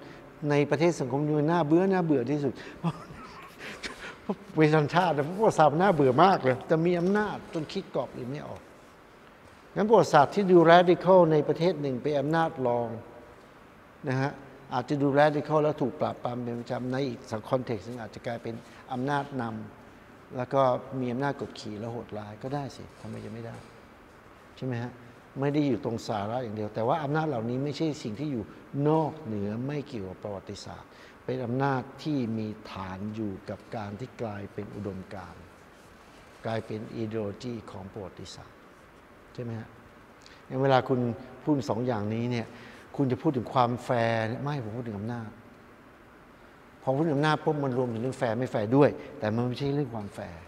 [0.49, 2.53] ในประเทศสังคมมันน่าเบื่อน่าเบื่อที่สุด
[4.55, 8.61] เวชนชาตินะประวัติศาสตร์มันน่าเบื่อมากเลยแต่มีอำนาจจนคิดกรอบอื่นไม่ออก
[9.75, 12.87] งั้นประวัติศาสตร์ที่ดู radical ในประเทศหนึ่งเป็นอำนาจรอง
[14.07, 14.31] นะฮะ
[14.73, 18.55] อาจจะดู radical แล้วถูกปราบปรามเป็นประจำในอีกสังคอนเท็กซ์นึงอาจจะกลายเป็น
[18.93, 20.61] อำนาจนำแล้วก็
[20.99, 23.55] มีอำนาจกดขี่และโหดร้ายก็ได้สิทำไมจะไม่ได้
[24.57, 24.91] ใช่ไหมฮะ
[25.39, 28.43] ไม่ได้อยู่ตรงสาระอย่างเดียว แต่ว่าอำนาจเหล่านี้ไม่ใช่สิ่งที่อยู่
[28.89, 30.89] นอกเหนือไม่เกี่ยวกับประวัติศาสตร์
[31.25, 35.43] เป็นอำนาจที่มีฐานอยู่กับการที่กลายเป็นอุดมการณ์
[36.45, 38.57] กลายเป็น ideology ของประวัติศาสตร์
[39.33, 39.69] ใช่ไหมฮะ
[40.49, 40.99] งั้นเวลาคุณ
[41.43, 42.47] พูดสองอย่างนี้เนี่ย
[42.95, 45.29] คุณจะพูดถึงความแฟร์ ไหมผมพูดถึงอำนาจ
[46.81, 48.89] พอพูดถึงอำนาจปุ๊บมันรวมถึงเรื่องแฟร์ไม่แฟร์ด้วย
[49.19, 50.41] แต่มันไม่ใช่เรื่องความแฟร์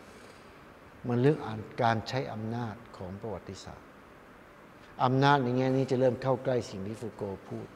[1.07, 1.37] มันเรื่อง
[1.83, 3.84] การใช้อำนาจของประวัติศาสตร์
[5.03, 7.67] อำนาจในแง่นี้จะเริ่มเข้าใกล้สิ่งที่ฟูโกพูด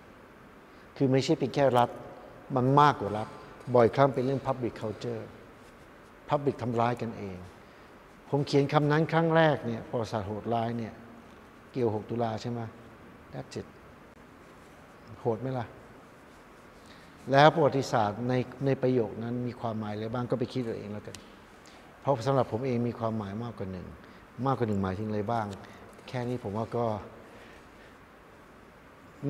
[0.98, 1.90] คือไม่ใช่เป็นแค่รัฐ
[2.56, 3.28] มันมากกว่ารัฐ
[3.76, 5.24] บ่อยครั้งเป็นเรื่อง Public Culture
[6.30, 7.38] Public ทำร้ายกันเอง
[8.30, 10.94] ผมเขียนคำนั้นครั้งแรกเนี่ยประวัติศาสตร์โหดร้ายเนี่ย
[11.72, 12.62] เกี่ยว 6 ตุลาใช่ไหม
[13.34, 13.66] That's it
[15.22, 15.66] โหดไหมล่ะ
[17.32, 18.34] แล้วประวัติศาสตร์ใน
[18.66, 21.16] ในประโยคนั้นมีความหมายอะไรบ้างก็ไปคิดเอาเองแล้วกัน
[22.02, 23.88] เพราะสำหรับผมเองมีความหมายมากกว่าหนึ่ง
[24.46, 25.46] มากกว่าหนึ่งหมายถึงอะไรบ้าง
[26.10, 26.86] แค่นี้ผมว่าก็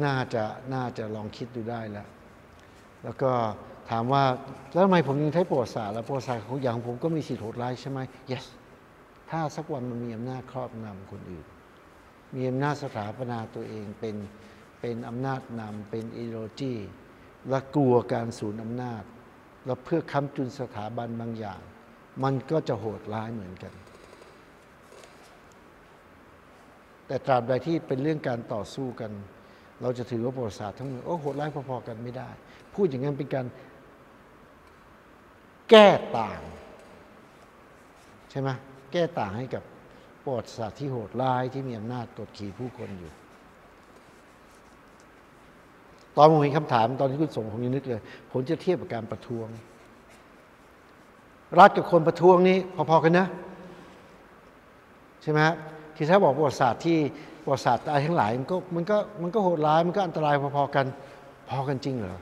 [0.04, 0.44] น่าจะ
[0.74, 2.08] น่าจะลองคิดดูได้แล้ว
[3.04, 3.32] แล้วก็
[3.90, 4.24] ถามว่า
[4.74, 8.00] แล้วทำไมผมยังใช้ประวัติศาสตร์แล้วประวัติศาสตร์ของอย่างผมก็มีสิทธิโหดร้ายใช่ไหม
[8.32, 8.46] yes
[9.30, 11.46] ถ้าสักวันมันมีอำนาจครอบนำคนอื่น
[12.36, 14.16] มีอำนาจสถาปนาตัวเองเป็น
[14.82, 16.74] เป็นอำนาจนำเป็นอีโรจี
[17.50, 19.04] และกลัวการสูญอำนาจ
[19.66, 21.62] แล้วเพื่อค้ำจุนสถาบันบางอย่าง
[22.24, 23.74] มันก็จะโหดร้ายเหมือนกัน
[27.10, 29.12] แต่ตราบใดที่เป็นเรื่องการต่อสู้กัน
[29.82, 32.30] เราจะถือว่าประวัติศาสตร์ทั้งหมดโอ้โหดร้ายพอๆกันไม่ได้
[32.76, 33.46] พูดอย่างนั้นเป็นการ
[35.70, 35.88] แก้
[36.18, 36.42] ต่าง
[38.30, 38.50] ใช่ไหม
[38.92, 39.64] แก้ต่างให้กับ
[40.24, 43.12] ประวัติศาสตร์ที่โหดร้ายที่มีอำนาจกดขี่ผู้คนอยู่
[46.16, 49.48] ตอนผมเห็นคำถามตอนที่คุณส่งผมยังนึกเลยผมจะเทียบกับการประท้วง
[51.60, 52.58] รัฐกับคนประท้วงนี่
[52.90, 53.26] พอๆกันนะ
[55.22, 55.42] ใช่ไหม
[56.02, 56.98] คือถ้าบอกประวัติศาสตร์ที่
[57.44, 60.86] ประวัติศาสตร์อะไรทั้งหลายมันก็มันก็มันก็โหดร้ายมันก็อันตรายพอๆกัน
[61.50, 62.18] พอกันจริงเหรอ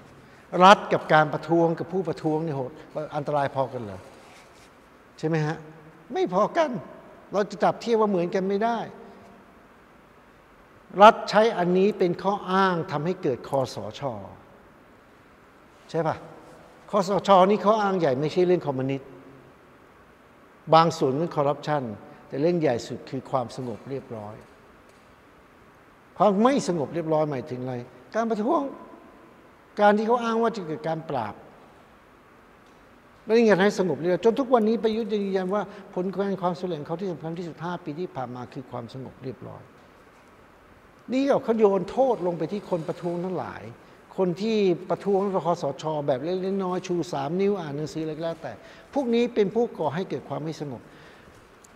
[0.64, 2.72] รัฐกับการประท้วงกับผู้ประท้วงนี่โหด
[3.16, 4.00] อันตรายพอกันเหรอ
[5.18, 5.58] ใช่ไหมฮะ
[6.14, 6.70] ไม่พอกัน
[7.32, 8.78] เราจะจับเทียบว่าเหมือนกันไม่ได้
[11.02, 14.02] รัฐใช้อันนี้เป็นข้ออ้างทำให้เกิดคอสช
[15.90, 16.16] ใช่ปะ
[16.92, 19.10] คอสชนี่ข้ออ้างใหญ่ไม่ใช่เรื่องคอมมิวนิสต์
[20.74, 21.84] บางส่วนเรื่องคอร์รัปชัน
[22.28, 24.36] แต่เรื่องใหญ่สุดคือความสงบเรียบร้อย
[26.18, 27.76] ความไม่สงบเรียบร้อยหมายถึงอะไร
[28.16, 28.62] การประท้วง
[29.80, 31.36] การที่เขาอ้างว่าจะเกิดการปราบ
[33.24, 35.62] ไม่ได้เงินให้สงบเรียบร้อยจนทุกวันนี้ประยุทธ์ยืนยันว่า
[35.94, 39.62] ผลงานความสำเร็จของเขาที่สำคัญที่สุด 5 ปีที่ผ่านมาคือความสงบเรียบร้อย
[41.14, 43.62] นี่เขาโยนโทษลงไปที่คนประท้วงทั้งหลาย
[44.18, 44.58] คนที่
[44.90, 48.54] ประท้วงคอสช แบบเล็กๆน้อยๆชูสามนิ้วอ่านหนังสืออะไรก็แล้วแต่
[48.94, 50.82] พวกนี้เป็นผู้ก่อให้เกิดความไม่สงบ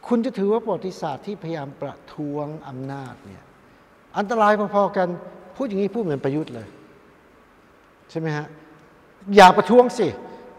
[0.08, 3.44] คุณจะถือว่าประวัติศาสตร์ที่พยายามประท้วงอำนาจเนี่ย
[4.18, 5.08] อันตรายพอๆกัน
[5.56, 6.68] พูดอย่างนี้พูดเหมือนประยุทธ์เลย
[8.10, 8.48] ใช่ไหมฮะ
[9.36, 10.08] อย่าประท้วงสิ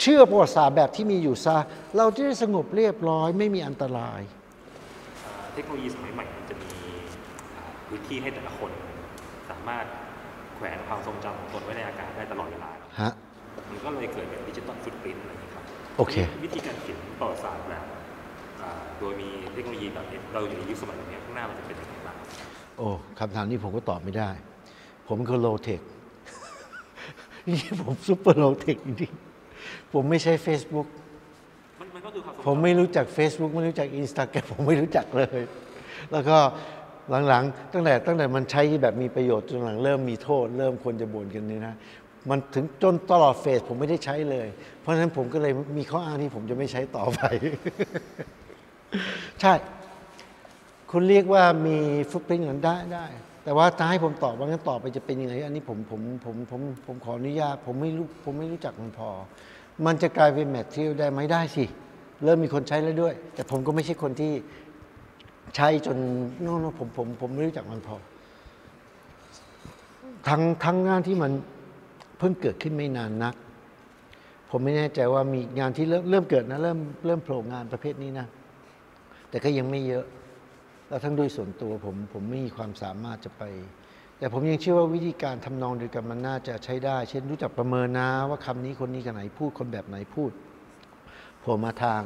[0.00, 1.56] เชื่อประวัติศาสตร์แบบที่มีอยู่ซะ
[1.96, 4.20] เราจะได้สงบเรียบร้อยไม่มีอันตราย
[5.24, 6.72] อ่าเทคโนโลยีสมัยใหม่มันจะมี
[7.56, 8.70] อ่าพื้นที่ให้แต่ละคน
[9.50, 9.84] สามารถ
[10.56, 12.70] แขวนความทรงจำของตนไว้ในอากาศได้ตลอดเวลา
[13.00, 13.10] ฮะ
[13.70, 15.64] มันก็เลยเกิดเป็น digital footprint อะไรอย่างนี้ครับ
[15.98, 16.14] โอเค
[16.44, 18.01] วิธีการเขียนประวัติศาสตร์แบบอ่า
[18.98, 22.16] โดยมีเทคโนโลยีแบบนี้เราอยู่ในยุคสมัยแบบนี้ข้างหน้ามันจะเป็นยังไงบ้าง
[22.78, 24.30] โอ้คำถามนี้ผมก็ตอบไม่ได้
[25.08, 25.80] ผมคือ low-tech
[27.48, 30.88] นี่ผม super low-tech จริงๆผมไม่ใช้ Facebook
[31.80, 35.40] มันมันก็คือความทรงจำผมไม่รู้จัก Facebook ไม่รู้จัก Instagram ผมไม่รู้จักเลย
[36.12, 36.36] แล้วก็
[37.28, 41.74] หลังๆ ตั้งแต่ตั้งแต่มันใช้แบบมีประโยชน์จนหลังเริ่มมีโทษ เริ่มคนจะบ่นกันนี่นะ
[42.30, 44.48] มันถึงจนตลอดเฟสผมไม่ได้ใช้เลย
[44.80, 47.20] เพราะฉะนั้นผมก็เลยมีข้ออ้างที่ผมจะไม่ใช้ต่อไป
[49.40, 49.54] ใช่
[50.90, 51.76] คุณเรียกว่ามี
[52.10, 53.06] ฟุตปรินต์กันได้ได้
[53.44, 59.08] แต่ว่าถ้าให้ผมตอบว่างั้นต่อไปจะเป็นยังไง อันนี้ผมผมผมผมผมขออนุญาต ผมไม่รู้ผมไม่รู้จักมันพอ
[59.86, 61.64] มันจะกลายเป็นแมทเทียลได้ไหมได้สิ
[62.24, 64.32] เริ่มมีคนใช้แล้วด้วย แต่ผมก็ไม่ใช่คนที่
[65.56, 65.98] ใช้จน
[66.40, 67.96] โน่นผมผมผมไม่รู้จักมันพอ
[70.28, 71.32] ทั้งทั้งงานที่มัน
[72.18, 73.34] เพิ่งเกิดขึ้นไม่นานนัก
[74.50, 78.26] ผมไม่แน่ใจว่ามีงานที่เริ่มเริ่มเกิดนะ เริ่มเริ่มโผล่งานประเภทนี้นะ
[79.32, 80.06] แต่ก็ยังไม่เยอะ
[80.88, 83.42] แล้วทั้งโดยส่วนตัวผมผมไม่มีความสามารถจะไป
[84.18, 90.30] แต่ผมยังเชื่อว่าวิธีการทำนองเดียวกันมันน่าจะใช้ได้ เช่นรู้จักประเมินนะว่าคำนี้คนนี้กันไหนพูดคนแบบไหนพูด
[91.44, 92.02] ผล่มาทาง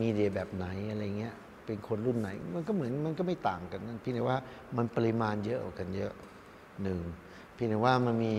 [0.00, 1.34] มีเดียแบบไหนอะไรเงี้ย
[1.66, 4.38] เป็นคนรุ่นไหน มันก็เหมือนมันก็ไม่ต่างกันนั่นพียงแต่ว่า
[4.76, 6.12] มันปริมาณเยอะกันเยอะ
[6.82, 7.00] หนึ่ง
[7.56, 8.34] พียงแต่ว่ามันมี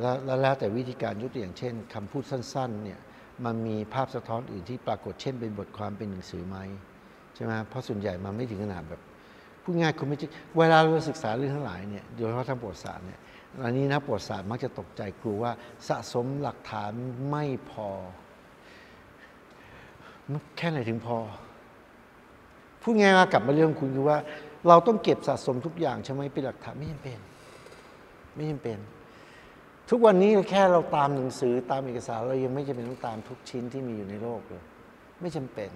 [0.00, 3.00] แล้วแล้วแต่วิธีการยกตัวอย่างเช่นคำพูดสั้นๆเนี่ย
[3.44, 6.56] มันมีภาพสะท้อนอื่นที่ปรากฏเช่นเป็นบทความเป็นหนังสือไหม
[7.42, 9.00] ช่ไหมเพราะส่วนใหญ่มันไม่ถึงขนาดแบบ
[9.62, 13.20] พูดง่ายคุณไม่ใช่เวลาเราศึกษาเรื่องทั้งหลายเนี่ยโดยเฉพาะทางประวัติศาสตร์เนี่ย
[13.64, 15.52] อันนี้นะประวัติศาสตร์มักจะตกใจกลัวว่า
[15.88, 16.92] สะสมหลักฐาน
[17.30, 17.88] ไม่พอ
[20.56, 21.18] แค่ไหนถึงพอ
[22.82, 24.18] พูดง่ายๆว่ากลับมาเรื่องคุณคือว่า
[24.68, 27.18] เราต้องเก็บสะสมทุกอย่างใช่ไหมเป็นหลักฐานไม่จำเป็น
[28.34, 28.78] ไม่จำเป็น
[29.90, 34.62] ทุกวันนี้แค่เราตามหนังสือตามเอกสารเรายังไม่จำเป็นต้องตามทุกชิ้นที่มีอยู่ในโลกเลย
[35.20, 35.70] ไม่จำเป็น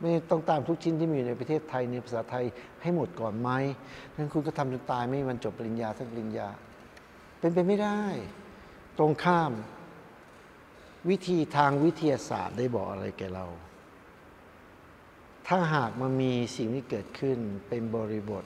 [0.00, 2.44] ไม่ต้องตามทุกชิ้นที่มีอยู่ในประเทศไทยในภาษาไทย
[2.82, 3.50] ให้หมดก่อนไหม
[4.16, 6.48] นั้นคุณก็ทำจนตายไม่มันจบปริญญาสักปริญญา
[7.38, 8.00] เป็นไปไม่ได้
[8.98, 9.52] ตรงข้าม
[11.10, 13.46] วิธีทางวิทยาศาสตร์ได้บอกอะไรแก่เรา
[15.46, 18.44] ถ้าหากมันมีสิ่งที่เกิดขึ้นเป็นบริบท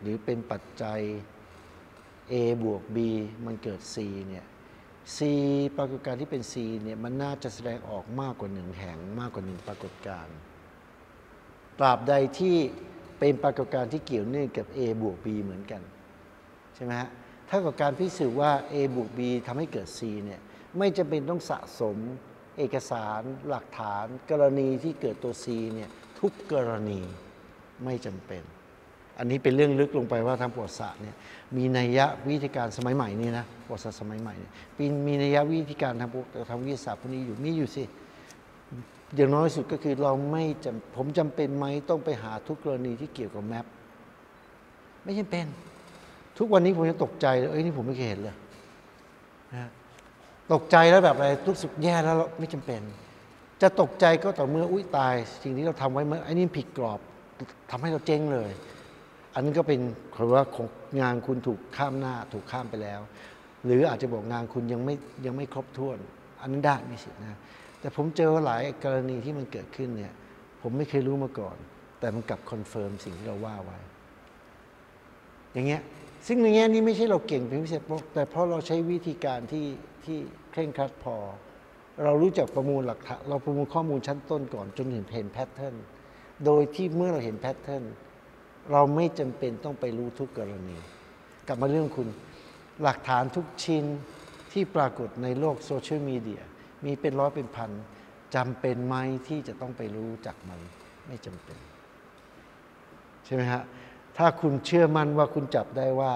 [0.00, 1.00] หรือเป็นปัจจัย
[2.32, 2.96] A บวก B
[3.46, 3.96] มันเกิด C
[4.28, 4.46] เนี่ย
[5.16, 5.18] C
[5.76, 10.36] ปรากฏการณ์ที่เป็น C เนี่ยมันน่าจะแสดงออกมากกว่าหนึ่งแห่งมากกว่าหนึ่งปรากฏการณ์
[11.78, 12.56] ตราบใดที่
[13.18, 15.82] เป็นปรากฏการณ์ที่เกี่ยวเนื่องกับ A บวก B เหมือนกัน
[16.74, 17.08] ใช่ไหมฮะ
[17.48, 20.40] ถ้ากับการพิสูจน์ว่า A บวก B ทำให้เกิด C เนี่ย
[20.78, 21.96] ไม่จำเป็นต้องสะสม
[22.58, 25.90] เอกสารหลักฐาน กรณีที่เกิดตัว C เนี่ย
[26.20, 27.00] ทุกกรณี
[27.84, 28.42] ไม่จำเป็น
[29.18, 31.16] อันนี้เป็นเรื่องลึกลงไปว่าทางประวัติศาสตร์เนี่ย
[31.56, 36.10] มีนัยยะวิธีการสมัยใหม่นี่นะประวัติศาสตร์สมัยใหม่เนี่ยมีมีนัยยะวิธีการทาง
[36.48, 37.84] ทางวิทยาศาสตร์พวกนี้อยู่มีอยู่สิ
[39.14, 43.66] อย่างน้อยสุดก็คือเราไม่จำผมจำเป็นไหมต้องไปหาทุกกรณีที่เกี่ยวกับแมป
[45.04, 45.46] ไม่จำเป็น
[46.38, 48.36] ทุกวันนี้ผมยังตกใจเลยเอ้ยนี่ผมไม่เคยเห็นเลย
[49.54, 49.68] นะ
[50.52, 52.80] ตกใจแล้วแบบอะไรรู้สึกแย่แล้วไม่จำเป็น
[53.62, 57.00] จะตกใจก็ต่อเมื่ออุ้ยตาย สิ่งที่เราทำไว้เมื่อไอ้นี่ผิดกรอบ
[57.70, 58.50] ทำให้เราเจ๊งเลย
[59.34, 59.80] อันนี้ก็เป็น
[60.14, 60.68] คือว่าของ
[61.00, 63.00] งานคุณถูกข้ามหน้าถูกข้ามไปแล้ว
[63.64, 64.94] หรืออาจจะบอกงานคุณยังไม่
[65.26, 65.98] ยังไม่ครบถ้วน
[66.40, 67.38] อันนั้นได้มีสิทธินะ
[67.80, 70.14] แต่ผมเจอหลายกรณีที่มันเกิดขึ้นเนี่ย
[70.62, 71.56] ผมไม่เคยรู้มาก่อน
[72.00, 73.78] แต่มันกลับ confirm สิ่งที่เราว่าไว้
[75.52, 75.82] อย่างเงี้ย
[76.26, 77.82] ซึ่งในแง่นี้ไม่ใช่เราเก่งเป็นพิเศษ
[78.14, 79.66] แต่เพราะเราใช้วิธีการที่
[80.04, 80.18] ที่
[80.50, 81.16] เคร่งครัดพอ
[82.04, 85.74] เรารู้จักประมวลหลักฐานเราประมวลข้อมูลชั้นต้นก่อนจนเห็นเห็น pattern
[86.44, 87.84] โดยที่เมื่อเราเห็นแพทเทิร์น
[88.72, 90.78] เราไม่จำเป็นต้องไปรู้ทุกกรณี
[91.46, 92.08] กลับมาเรื่องคุณ
[92.82, 93.84] หลักฐานทุกชิ้น
[94.52, 96.42] ที่ปรากฏในโลกโซเชียลมีเดีย
[96.84, 97.70] มีเป็นร้อยเป็นพัน
[98.34, 98.96] จำเป็นไหม
[99.28, 100.60] ที่จะต้องไปรู้จักมัน
[101.06, 101.58] ไม่จำเป็น
[103.24, 103.62] ใช่ไหมฮะ
[104.16, 106.14] ถ้าคุณเชื่อมั่นว่าคุณจับได้ว่า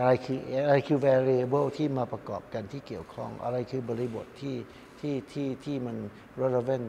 [0.00, 4.56] อะไรคืออะไรคือ variable ที่มาประกอบกันที่เกี่ยวข้อง อะไรคือบริบทที่
[5.00, 5.96] ที่ที่ที่มัน
[6.42, 6.86] relevant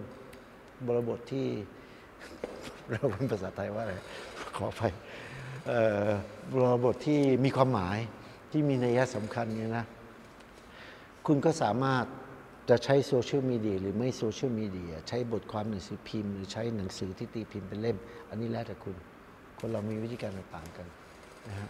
[0.88, 1.48] บริบทที่
[2.90, 3.94] เราเป็นภาษาไทยว่าอะไร
[4.56, 4.82] ขอไป
[6.52, 7.98] บริบทที่มีความหมาย
[8.52, 9.86] ที่มีนัยสำคัญเนี่ยนะ
[11.26, 12.06] คุณก็สามารถ
[12.70, 17.98] จะใช้โซเชียลมีเดียหรือไม่โซเชียลมีเดียใช้บทความหนังสือพิมพ์ หรือใช้หนังสือที่ตีพิมพ์เป็นเล่ม
[18.30, 18.96] อันนี้แล้วแต่คุณ
[19.60, 20.88] คนเรามีวิธีการต่างกัน
[21.48, 21.70] นะฮะ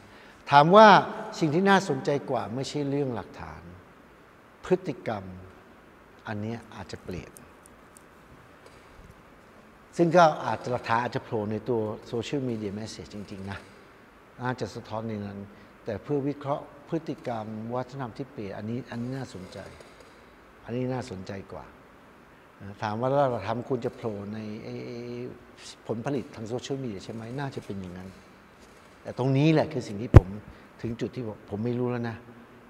[0.51, 0.87] ถามว่า
[1.39, 3.61] สิ่งที่น่าสนใจกว่าไม่ใช่เรื่องหลักฐาน
[4.65, 5.23] พฤติกรรม
[6.27, 7.31] อันนี้อาจจะเปลี่ยน
[9.97, 13.59] ซึ่งก็อาจจะหลักฐานอาจจะโผล่ในตัวโซเชียลมีเดียแมสเซจจริง ๆ นะ
[14.41, 15.37] น่าจะสะท้อนในนั้น
[15.85, 17.45] แต่เพื่อวิเคราะห์พฤติกรรม
[17.75, 19.57] วัฒนธรรมที่เปลี่ยนอันนี้อันนี้น่าสนใจ
[20.67, 21.65] อันนี้น่าสนใจกว่า
[22.83, 24.39] ถามว่าเราทำคุณจะโผล่ใน
[25.87, 28.09] ผลผลิตทางโซเชียลมีเดียใช่ไหมน่าจะเป็นอย่างนั้น
[29.03, 30.27] แต่ตรงนี้แหละคือสิ่งที่ผม
[30.81, 32.15] ถึงจุดที่บอกผมไม่รู้แล้วนะ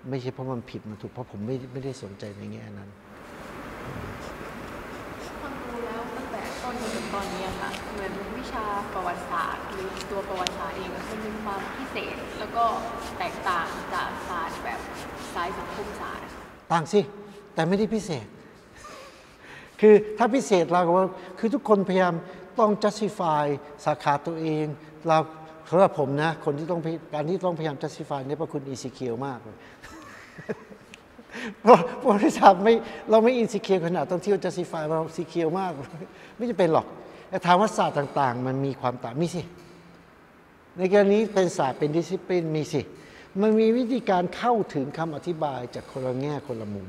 [0.09, 2.89] ไม่ใช่เพราะมันผิดมันถูกเพราะผมไม่ไม่ได้สนใจในแง่นั้น
[5.41, 12.63] ฟังดูแล้วตั้งแต่ต้นจนถึงตอนนี้อะค่ะเหมือนวิชาประวัติศาสตร์ หรือตัวประวัติศาสตร์เองมันมีความพิเศษ แล้วก็
[13.19, 14.79] แตกต่างจากศาสตร์แบบ
[15.35, 16.25] สายสังคมศาสตร์
[16.73, 17.01] ต่างสิ
[17.57, 18.25] แต่ไม่ได้พิเศษ
[19.81, 21.05] คือถ้าพิเศษเราก็ว่า
[21.39, 22.13] คือทุกคนพยายาม
[22.59, 23.45] ต้อง justify
[23.85, 24.65] สาขาตัวเอง
[25.07, 25.17] เรา
[25.69, 26.81] สำหรับผมนะ คนที่ต้อง
[27.13, 29.57] การที่ต้องพยายาม justify เนี่ยเพราะคุณ insecure มากเลย
[31.61, 31.79] เพราะ
[32.09, 32.73] บริษัทไม่
[33.09, 35.71] เราไม่ insecure ขนาดต้องเที่ยว justify เรา secure มาก
[36.35, 36.87] ไม่จำเป็นหรอก
[37.29, 39.41] แต่ถามว่าศาสตร์ต่าง ๆ มันมีความต่างมีสิ
[40.77, 42.81] ในกรณีเป็นศาสตร์เป็น discipline มีสิ
[43.41, 46.87] มันมีวิธีการเข้าถึงคำอธิบายจากคนละแง่คนละมุม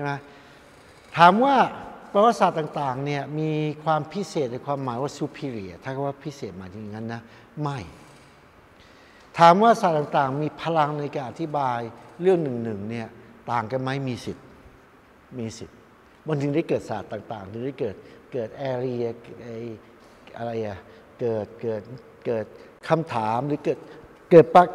[0.00, 0.12] ใช่ไหม
[1.16, 1.56] ถามว่า
[2.12, 3.50] ประวัติศาสตร์ต่างๆเนี่ยมี
[3.84, 7.22] ความพิเศษในความหมายว่า superior ถ้าว่าพิเศษหมายถึงงั้นนะ
[7.62, 7.78] ไม่
[9.38, 11.80] ถามว่าศาสตร์ต่างๆ มีพลังในการอธิบาย
[12.20, 13.08] เรื่องหนึ่งๆเนี่ย
[13.50, 14.46] ต่างกันไหมมีสิทธิ์
[15.38, 15.76] มีสิทธิ์
[16.26, 17.96] มันถึงได้เกิดศาสตร์ต่างๆถึงได้เกิด
[18.32, 19.04] เกิดแอเรีย
[20.36, 20.78] อะไรอะ
[21.20, 21.82] เกิดเกิด
[22.26, 22.46] เกิด
[22.88, 23.78] คำถามหรือเกิด
[24.30, 24.68] เกิดปัก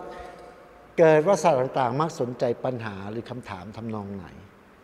[1.00, 4.26] เกิดว่าศาสตร์ต่างๆ มักสนใจปัญหาหรือคำถามทำนองไหน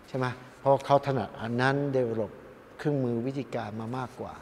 [0.10, 0.27] ใช่ไหม
[0.60, 2.31] เพราะเขาถนัดอันนั้น develop
[2.77, 4.34] เครื่องมือวิธีการมามากกว่า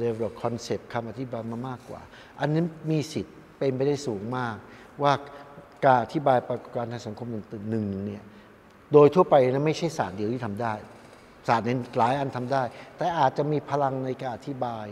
[0.00, 2.00] develop concept คำอธิบายมามากกว่า
[2.40, 4.56] อันนี้มีสิทธิ์เป็นไปได้สูงมาก
[5.02, 5.12] ว่า
[5.84, 7.28] การอธิบายปรากฏการณ์ทางสังคม
[7.70, 8.22] หนึ่งเนี่ย
[8.92, 10.72] โดยทั่วไปนะไม่ใช่ศาสตร์เดียวที่ทำได้
[11.48, 12.62] ศาสตร์นี้หลายอันทำได้
[12.96, 14.86] แต่อาจจะมีพลังในการอธิบาย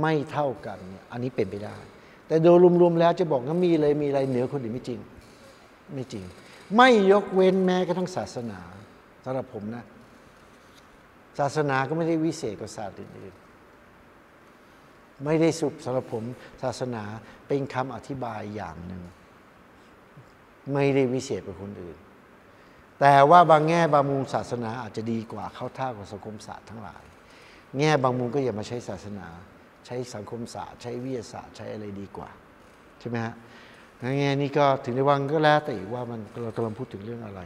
[0.00, 0.78] ไม่เท่ากัน
[1.12, 1.76] อันนี้เป็นไปได้
[2.26, 5.00] แต่โดยรวมๆแล้วจะบอกว่ามีเลยมีอะไรเหนือคนอื่นไม่จริง
[5.94, 6.24] ไม่จริง
[6.76, 8.60] ไม่ยกเว้นแม้กระทั่งศาสนา
[9.24, 9.84] สำหรับผมนะ
[11.38, 16.24] ศาสนาก็ไม่ได้วิเศษกว่าศาสตร์อื่นๆ ไม่ได้สุบสำหรับผม
[16.62, 17.04] ศาสนา
[17.46, 19.02] เป็นคำอธิบายอย่างหนึ่ง
[20.72, 21.96] ไม่ได้วิเศษกว่าคนอื่น
[23.00, 27.02] แต่ว่าบางแง่บางมุมศาสนาอาจจะดีกว่าเข้าท่ากับสังคมศาสตร์ทั้งหลาย
[27.78, 29.28] แง่บางมุมก็อย่ามาใช้ศาสนา
[29.86, 32.30] ใช้สังคมศาสตร์ ใช้วิทยาศาสตร์ใช้อะไรดีกว่า
[33.00, 33.34] ใช่ไหมฮะ
[33.98, 37.40] ในแง่นี้ก็ถึงในวังก็แล้วแต่อีกว่ามันเรากำลังพูดถึงเรื่องอะไร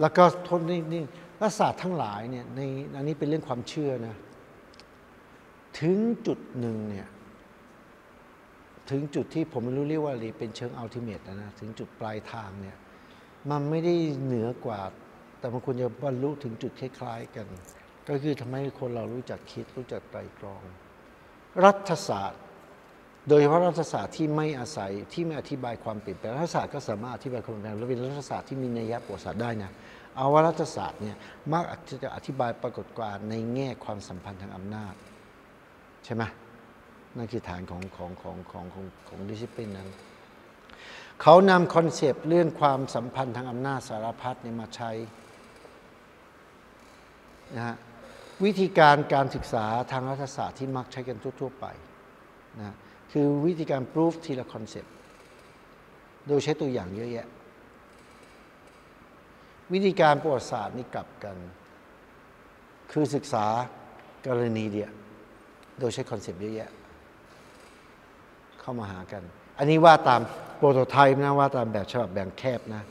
[0.00, 1.02] แล้วก็ทนนี่นี่
[1.38, 2.60] และศาสตร์ทั้งหลายเนี่ยใน
[2.96, 4.16] อันนี้เป็นเรื่องความเชื่อนะ
[5.80, 7.08] ถึงจุดหนึ่งเนี่ย
[8.90, 12.76] ถึงจุดที่ผมไม่รู้เรียกว่าอะไรเป็นเชิงอัลติเมทนะนะถึงจุดปลายทางเนี่ย
[13.50, 14.80] มันไม่ได้เหนือกว่า
[15.38, 17.46] แต่มันควรจะบรรลุถึงจุดคล้ายๆกัน
[18.08, 20.62] ก็คือทำให้คนเรารู้จักคิดรู้จักไตรตรอง
[21.64, 22.42] รัฐศาสตร์
[23.28, 29.70] โดยเฉพาะรัฐศาสตร์ที่ไม่อาศัยที่ไม่อธิบายความเปลี่ยนแปลงรัฐศาสตร์ก็สามารถอธิบายความเปลี่ยนแปลงและเป็นรัฐศาสตร์ที่มีนัยยะประวัติศาสตร์ได้นะ
[30.18, 31.16] อาวรัฐศาสตร์เนี่ย
[31.52, 31.64] มัก
[32.02, 34.94] จะอธิบายปรากฏการณ์ในแง่ความสัมพันธ์ทางอำนาจ
[36.04, 36.22] ใช่ไหม
[37.16, 39.88] นั่นคือฐานของของของของของของดิสซิปลินนั้น
[41.22, 44.90] เขานำ concept เรื่องความสัมพันธ์ทางอำนาจสารพัดเนี่ยมาใช้
[47.56, 47.76] นะฮะ
[48.44, 51.66] วิธีการการศึกษาทางรัฐศาสตร์ที่มักใช้กันทั่ว ๆ ไป
[52.58, 52.76] นะ
[53.12, 54.94] คือวิธีการพิสูจน์ทีละ concept
[56.28, 57.26] โดยใช้ตัวอย่างเยอะแยะ
[59.72, 61.36] วิธีการประวัติศาสตร์นี่กลับกัน
[62.92, 63.46] คือศึกษา
[64.26, 64.92] กรณีเดียว
[65.78, 66.70] โดยใช้ concept เยอะแยะ
[68.60, 69.22] เข้ามาหากัน
[69.58, 70.20] อันนี้ว่าตาม
[70.56, 72.82] โปรโตไทป์นะว่าตามแบบฉบับแบ่งแคบนะ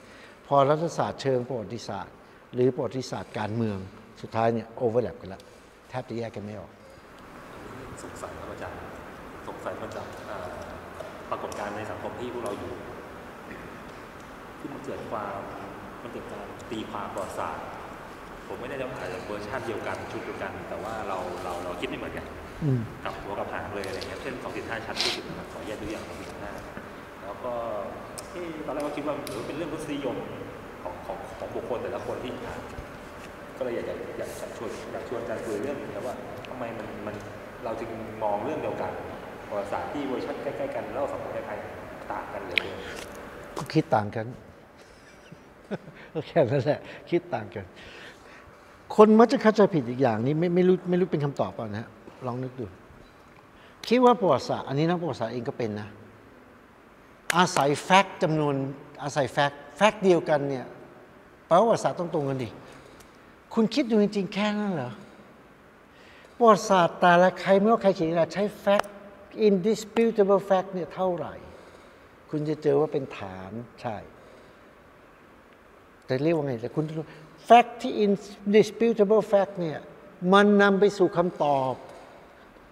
[0.47, 2.15] พอรัฐศาสตร์เชิงประวัติศาสตร์
[2.53, 3.77] หรือประวัติศาสตร์การเมือง
[4.21, 5.41] สุดท้ายเนี่ยโอเวอร์แลปกันแล้ว
[5.89, 6.71] แทบจะแยกกันไม่ออก
[8.03, 8.73] สงสัยมาจาก
[9.47, 10.49] สงสัยมาจากเอ่อ
[11.29, 12.73] ปรากฏการณ์ในสังคมที่พวกเราอยู่
[14.59, 15.39] ที่มันเกิดความ
[16.01, 17.65] มันเกิดการ ตีความประวัติศาสตร์
[18.47, 22.25] ผมไม่ได้จะอาจจะเวอร์ชันเดียวกันชุดเดียวกัน แต่ว่าเราเราเราคิดไม่เหมือนกัน
[22.63, 26.51] อืมกับหัวกับหางเลยอะไรเงี้ยเช่นสองสิบห้าชั้นที่สุดนะครับขอแยกตัวอย่างสองสิบห้า
[27.23, 27.53] แล้วก็
[28.31, 30.15] ที่ตอนแรกก็คิดว่าหรือเป็นเรื่องรสนิยม
[30.83, 32.61] ของของของบุคคลแต่ละคนที่อ่าน
[33.57, 36.15] ก็เลยอยากอยากอยากชวนอยากชวนอาจารย์คุยเรื่องนี้ครับว่า
[36.49, 37.15] ทำไมมันมัน
[37.63, 37.89] เราจึง
[38.23, 38.91] มองเรื่องเดียวกัน
[39.47, 42.59] ประวัติศาสตร์ที่เวอร์ชันใกล้ๆกันแล้วสังคมคล้ายๆต่างกันเลย
[43.57, 44.25] ก็คิดต่างกัน
[46.13, 46.79] ก็แค่นั้นแหละ
[47.09, 47.65] คิดต่างกัน
[48.95, 51.87] คนมักจะเข้าใจผิดอีกอย่างนี้ไม่ไม่รู้ไม่รู้เป็นคำตอบเปล่านะ
[52.25, 52.65] ลองนึกดู
[53.87, 55.87] คิดว่าประวัติศาสตร์อันนี้นักประวัติศาสตร์เองก็เป็นนะ
[57.37, 58.55] อาศัย fact จำนวน
[59.03, 62.49] อาศัย fact fact เดียวกันเนี่ยแปลว่าประวัติศาสตร์ต้องตรงกันดิ
[63.53, 64.91] คุณคิดดูจริงๆแค่นั้นเหรอ
[66.37, 68.93] ประวัติศาสตร์แต่ละใครไม่ว่าใครเขียนอะไรใช้แฟกต์
[69.47, 71.33] indisputable fact เนี่ยเท่าไหร่
[72.29, 73.51] คุณจะเจอว่าเป็นฐาน
[73.81, 73.95] ใช่
[76.09, 76.85] แต่เรียกว่าไงแต่คุณ
[77.49, 79.79] fact ที่ indisputable fact เนี่ย
[80.33, 81.73] มันนำไปสู่คำตอบ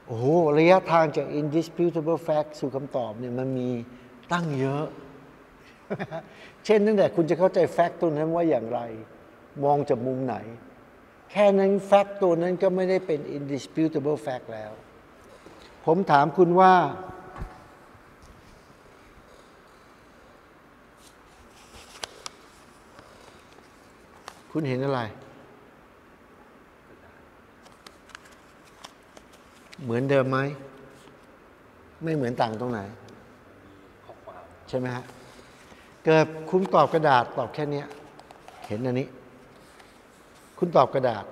[0.05, 0.25] โอ้โห
[0.57, 3.69] ระยะทางจาก indisputable fact สู่คำตอบเนี่ยมันมี
[4.31, 4.85] ตั้งเยอะ
[6.65, 8.79] เช่นตั้งแต่คุณจะเข้าใจ fact ตัวนั้นว่าอย่างไร
[9.63, 10.35] มองจากมุมไหน
[11.31, 14.71] แค่นั้น fact ตัวนั้นก็ไม่ได้เป็น indisputable fact แล้ว
[15.85, 16.73] ผมถามคุณว่า
[24.59, 25.01] คุณเห็นอะไร
[29.83, 30.37] เหมือนเดิมไหม
[32.03, 32.79] ไม่เหมือนต่างตรงไหน
[34.69, 35.03] ใช่ไหมฮะ
[36.03, 37.83] เกิดคุณตอบกระดาษตอบแค่นี้
[38.67, 39.07] เห็นอันนี้
[40.59, 41.25] คุณตอบกระดาษ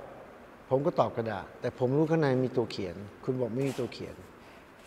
[0.70, 4.16] ผมก็ตอบกระดาษ แต่ผมรู้ข้างในมีตัวเขียน คุณบอกไม่มีตัวเขียน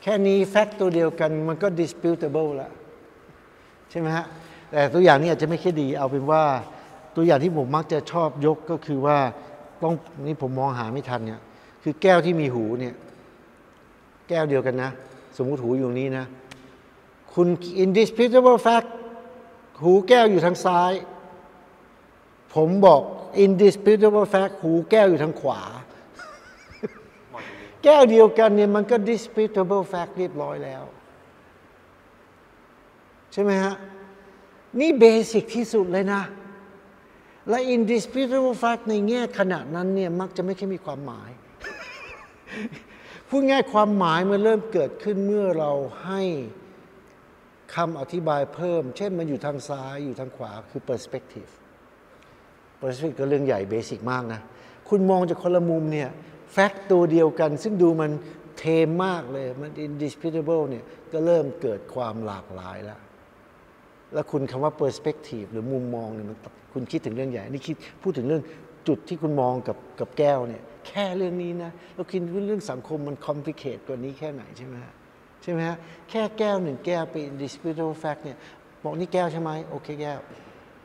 [0.02, 2.72] แค่นี้แฟกต์ตัวเดียวกันมันก็ disputable แล้ว
[3.90, 4.26] ใช่ไหมฮะ
[4.70, 6.44] แต่ตัวอย่างนี้อาจจะไม่ค่อยดี เอาเป็นว่า
[7.14, 9.18] ตัวอย่างที่ผมมักจะชอบยกก็คือว่า
[9.82, 9.94] ต้อง
[10.26, 11.40] นี่ผมมองหาไม่ทันเนี่ย
[11.82, 12.94] คือแก้วที่มีหูเนี่ย
[14.28, 14.90] แก้วเดียวกันนะ
[15.36, 16.24] สมมุติหูอยู่นี้นะ
[17.34, 17.48] คุณ
[17.84, 18.88] indisputable fact
[19.82, 20.92] หูแก้วอยู่ทางซ้าย
[22.54, 23.02] ผมบอก
[23.44, 25.62] indisputable fact หูแก้วอยู่ทางขวา
[27.84, 30.82] แก้วเดียวกันเนี่ยมันก็ disputable fact เรียบร้อยแล้ว
[33.32, 33.74] ใช่ไหมฮะ
[34.80, 36.22] นี่เบสิกที่สุดเลยนะ
[37.48, 41.30] และ indisputable fact ในแง่ขณะนั้นเนี่ยมักจะไม่ค่มีความหมาย
[43.28, 45.72] พูดง่ายความหมายมันเริ่มเกิดขึ้นเมื่อเรา
[46.04, 46.22] ให้
[47.74, 51.50] คำอธิบายเพิ่ม เช่นมันอยู่ทางซ้ายอยู่ทางขวาคือ perspective
[52.80, 54.40] perspective ก็เรื่องใหญ่เบสิกมากนะ
[54.88, 56.08] คุณมองจากคนละมุมเนี่ย
[56.52, 58.10] แฟกต์ตัวเดียวกัน ซึ่งดูมัน
[58.58, 63.00] เทมมากเลยมัน indisputable เนี่ยก็เริ่มเกิดความหลากหลายแล้ว
[64.14, 66.36] แล้วคุณคำว่า perspective หรือมุมมองเนี่ยมัน
[66.72, 68.42] คุณคิดถึงเรื่องใหญ่นี่คิดพูดถึงเรื่อง
[68.88, 74.94] จุดที่คุณมองกับกับแก้วเนี่ยแค่เรื่องนี้นะแล้วคิดว่าเรื่องสังคมมัน complicate กว่านี้แค่ไหนใช่ไหมฮะ
[75.42, 75.76] ใช่ไหมฮะ
[76.10, 78.36] แค่แก้วหนึ่งแก้วเป็น indisputable fact เนี่ย
[78.82, 80.18] บอกนี่แก้วใช่ไหมโอเคแก้ว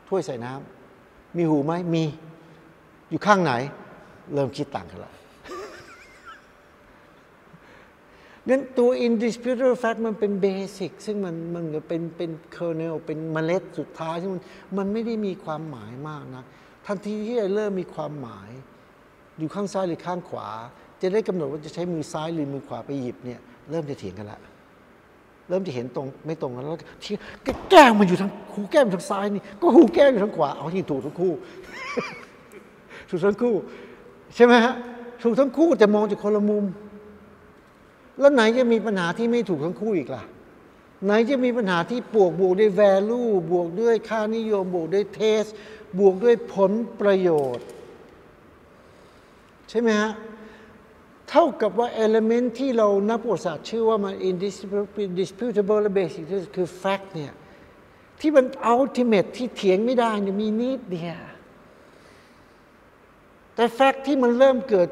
[0.08, 2.04] ถ้วยใส่น้ำมีหูไหมมี
[3.10, 3.52] อยู่ข้างไหน
[4.34, 5.12] เริ่มคิดต่างกันแล้ว
[8.48, 14.40] งั้นตัว indisputable fact มันเป็น basic ซึ่งมันมันเป็นเป็น kernel เป็นเมล็ดสุดท้ายที่มัน
[14.78, 16.44] มันไม่ได้มีความหมายมากนะ
[16.86, 18.50] ทันทีที่เริ่มมีความหมาย
[19.38, 20.48] อยู่ข้างซ้ายหรือข้างขวา
[21.02, 23.40] จะได้กำหนดว่าจะใช้มือซ้ายหรือมือขวาไปหยิบเนี่ย
[23.70, 24.40] เริ่มจะเถียงกันละ
[25.48, 27.14] เริ่มจะเห็นตรงไม่ตรงกันแล้วที่
[27.70, 31.32] แก้วมันอยู่ทางหูแก้วมันทางซ้ายนี่ก็หูแก้วอยู่ทางขวาเอาที่ถูกทั้งคู่
[33.08, 33.54] ถูกทั้งคู่
[34.34, 34.74] ใช่ไหมฮะ
[35.22, 36.64] ถูกทั้งคู่แต่มองจากคนละมุม
[38.18, 40.22] แล้วไหนจะมีปัญหาที่ไม่ถูกทั้งคู่อีกล่ะ
[41.04, 45.52] ไหนจะมีปัญหาที่บวกบวกด้วย value บวกด้วยค่านิยม บวกด้วย taste
[45.98, 47.66] บวกด้วยผลประโยชน์
[49.68, 50.12] ใช่ไหมฮะ
[51.30, 54.14] เท่ากับว่า element ที่เรานักประวัติศาสตร์ชื่อว่ามัน
[55.08, 56.24] indisputable และ basic
[56.56, 57.32] คือ fact เนี่ย
[58.20, 61.24] ที่มัน ultimate ที่เถียงไม่ได้เนี่ยมีนิดเดียว
[63.54, 64.88] แต่แฟกต์ที่มันเริ่มเกิด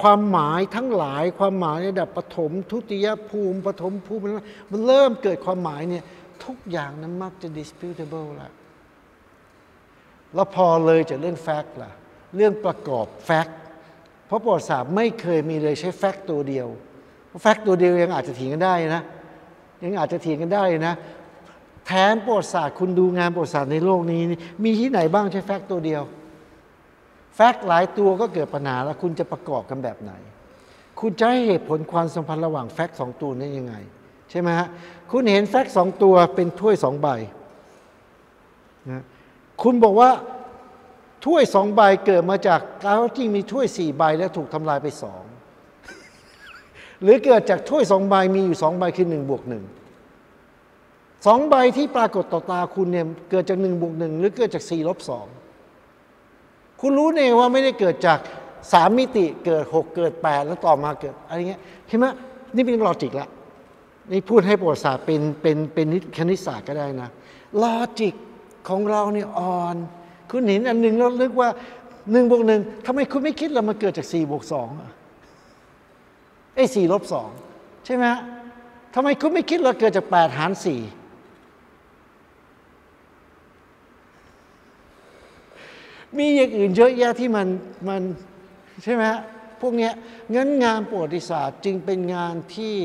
[0.00, 4.22] ความหมายทั้งหลายความหมายในระดับปฐมทุติยภูมิปฐมภูมิ
[4.70, 6.04] มันเริ่มเกิดความหมายเนี่ย
[6.44, 8.50] ทุกอย่างนั้นมักจะ disputable ละ
[10.34, 11.92] แล้วพอเลยจากเรื่อง fact ล่ะ
[12.36, 13.58] เรื่องประกอบ fact
[14.26, 16.68] เพราะประวัติศาสตร์ไม่เคยมีเลยใช้ fact ตัวเดียว
[17.42, 19.02] fact ตัวเดียวยังอาจจะเถียงกันได้นะ
[19.84, 20.94] ยังอาจจะเถียงกันได้นะ
[21.86, 24.20] แถมประวัติศาสตร์คุณดูงานประวัติศาสตร์ในโลกนี้
[24.64, 26.02] มีที่ไหนบ้างใช้ fact ตัวเดียว
[27.34, 30.12] fact หลายตัวก็เกิดปัญหาแล้วคุณจะประกอบกันแบบไหน
[31.00, 33.74] คุณจะให้เหตุผลความสัมพันธ์ระหว่าง fact สองตัวนี้ยังไง
[34.30, 34.68] ใช่ไหมฮะ
[35.10, 37.08] คุณเห็น fact สองตัวเป็นถ้วยสองใบ
[38.90, 39.02] นะ
[39.62, 40.10] คุณบอกว่า
[41.24, 45.22] ถ้วยสองใบเกิดมาจากการที่มีถ้วยสี่ใบแล้วถูกทำลายไปสอง
[47.02, 49.64] หรือเกิดจากถ้วยสองใบมีอยู่สองใบคือหนึ่งบวกหนึ่ง
[51.26, 55.26] สองใบที่ปรากฏต่อตาคุณเนี่ยเกิดจากหนึ่งบวกหนึ่งหรือเกิดจากสี่ลบสอง
[56.80, 58.18] คุณรู้เองว่าไม่ได้เกิดจาก
[58.72, 62.04] สามมิติเกิดหกเกิดแปดแล้วต่อมาเกิดอะไรเงี้ยใช่ไหม
[62.54, 63.28] นี่เป็นลอจิกละ
[64.12, 65.86] นี่พูดให้ประวัติศาสตร์เป็นเป็นเป็น
[66.16, 67.08] คณิตศาสตร์ก็ได้นะ
[67.62, 68.14] ลอจิก
[68.68, 69.76] ของเราเนี่ยอ่อน
[70.30, 71.48] คุณเห็นอันหนึ่งแล้วนึกว่า
[72.12, 74.68] หนึ่งบวกหนึ่งทำไมคุณไม่คิดเรามาเกิดจากสี่บวกสอง
[76.54, 77.28] ไอ้สี่ลบสอง
[77.84, 78.06] ใช่ไหม
[78.94, 80.80] ทำไมคุณไม่คิดเราเกิดจากแปดหารสี่
[86.18, 87.48] มีอย่างอื่นเยอะแยะที่มัน
[87.88, 88.02] มัน
[88.82, 89.20] ใช่ไหมฮะ
[89.60, 89.90] พวกนี้
[90.34, 92.76] งั้นงานประวัติศาสตร์จึงเป็นงานที่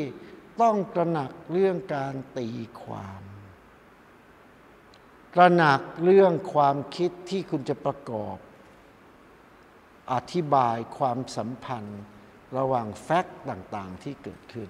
[0.62, 2.48] ต้องตระหนักเรื่องการตี
[2.82, 3.22] ความ
[5.36, 8.38] ตระหนักเรื่องความคิดที่คุณจะประกอบ
[10.14, 12.02] อธิบายความสัมพันธ์
[12.58, 14.70] ระหว่างแฟกต์ต่างๆที่เกิดขึ้น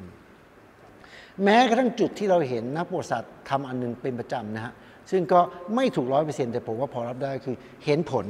[1.43, 4.73] แม้กระทั่งจุดที่เราเห็นนักประวัติศาสตร์ทำอันหนึงเป็นประจำนะฮะ
[5.11, 5.39] ซึ่งก็
[5.75, 7.55] ไม่ถูกร้อยเปอร์เซ็นต์แต่ผมว่าพอรับได้คือ
[7.85, 8.25] เห็นผล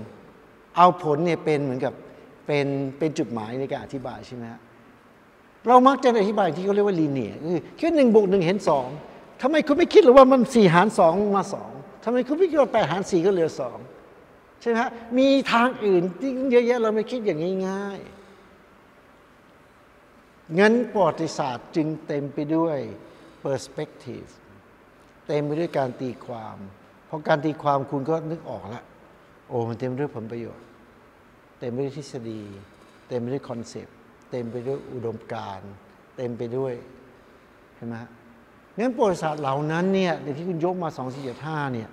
[0.80, 1.93] เอาผลเนี่ยเป็นเหมือนกับ
[2.45, 4.61] เป็นเป็นจุดหมายในการอธิบายใช่ไหมฮะ
[5.68, 8.88] เรามักจะอธิบายที่เขาเรียกว่าลีเนียคือคิดหนึ่งบวกหนึ่งเห็นสอง
[9.41, 11.72] ทำไมคุณไม่คิดหรือว่ามันสี่หารสองมาสอง
[12.03, 13.77] ทำไมคุณไม่คิดว่าแปดหารสี่ก็เหลือสอง
[14.61, 22.77] ใช่ไหมฮะมีทางอื่นที่เยอะแยะเราไม่คิดอย่างง่ายๆงั้นประวัติศาสตร์จึงเต็มไปด้วย
[23.43, 24.30] perspective
[25.27, 26.57] เต็มไปด้วยการตีความ
[27.07, 28.84] เพราะการตีความคุณก็นึกออกแล้ว
[29.47, 30.65] โอ้มันเต็มด้วยผลประโยชน์
[31.60, 32.41] เต็มไปด้วยทฤษฎี
[33.07, 33.95] เต็มไปด้วยคอนเซปต์
[34.31, 35.72] เต็มไปด้วยอุดมการณ์
[36.18, 36.73] เต็มไปด้วย
[37.76, 38.10] เห็นไหมฮะ
[38.77, 41.90] งั้นประวัติศาสตร์เหล่านั้นเนี่ยในที่คุณยกมา2 4 7 5เนี่ย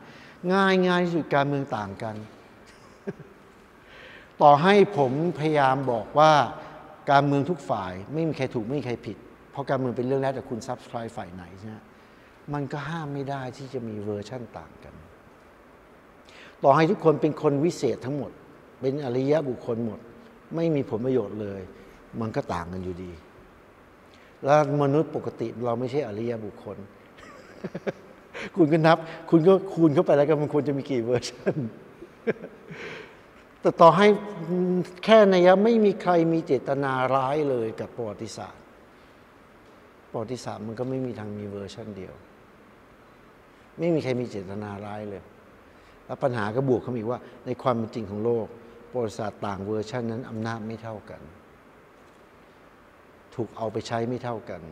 [0.52, 2.16] ง่ายง่ายที่สุดการเมืองต่างกัน
[4.42, 6.32] ต่อให้ผมพยายามบอกว่า
[7.10, 9.16] การเมืองทุกฝ่ายไม่มีใครถูกไม่มีใครผิด
[9.50, 11.76] เพราะการเมืองเป็นเรื่องแล้วแต่คุณ subscribe ฝ่ายไหนใช่ไหม
[12.54, 14.94] มันก็ห้ามไม่ได้ที่จะมีเวอร์ชั่นต่างกัน
[16.64, 18.32] ต่อให้ทุกคนเป็นคนวิเศษทั้งหมด
[18.80, 19.98] เป็นอริยะบุคคลหมด
[20.54, 21.60] ไม่มีผลประโยชน์เลย
[22.20, 23.12] มันก็ต่างกันอยู่ดี
[24.44, 26.76] แล้วมนุษย์ปกติเราไม่ใช่อริยะบุคคล
[28.56, 28.98] คุณก็นับ
[29.30, 31.56] คุณก็คูณเข้าไปแล้วกันมันควรจะมีกี่เวอร์ชัน
[33.60, 34.06] แต่ต่อให้
[35.04, 38.62] แค่นัยยะไม่มีใครมีเจตนาร้ายเลยกับประวัติศาสตร์
[40.10, 42.14] ประวัติศาสตร์มันก็ไม่มีทางมีเวอร์ชันเดียว
[43.78, 45.22] ไม่มีใครมีเจตนาร้ายเลย
[46.06, 48.46] แล้วปัญหาก็บวกเข้ามาอีกว่า ในความเป็นจริงของโลก
[48.96, 51.22] ประวัติศาสตร์ต่างเวอร์ชันนั้นอำนาจไม่เท่ากัน
[53.34, 54.62] ถูกเอาไปใช้ไม่เท่ากัน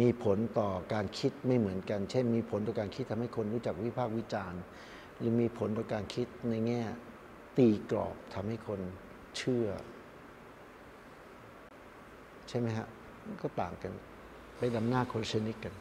[0.00, 4.60] มีผลต่อการคิดไม่เหมือนกัน เช่น มีผลต่อการคิดทำให้คนรู้จักวิพากษ์วิจารณ์
[5.18, 6.82] หรือมีผลต่อการคิดในแง่
[7.58, 8.80] ตีกรอบทำให้คน
[9.36, 9.66] เชื่อ
[12.48, 12.86] ใช่ไหมฮะ
[13.42, 13.92] ก็ต่างกัน
[14.58, 15.74] เป็นอำนาจคนชนิดกัน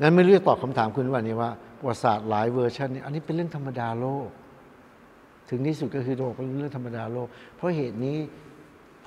[0.00, 4.30] งั้นไม่รู้จะตอบคำถามคุณว่านี้ว่าประวัติศาสตร์หลายเวอร์ชันนี้อันนี้เป็นเรื่องธรรมดาโลก
[5.50, 8.18] ถึงที่สุดก็คือโลกเป็นเรื่องธรรมดาโลก เพราะเหตุนี้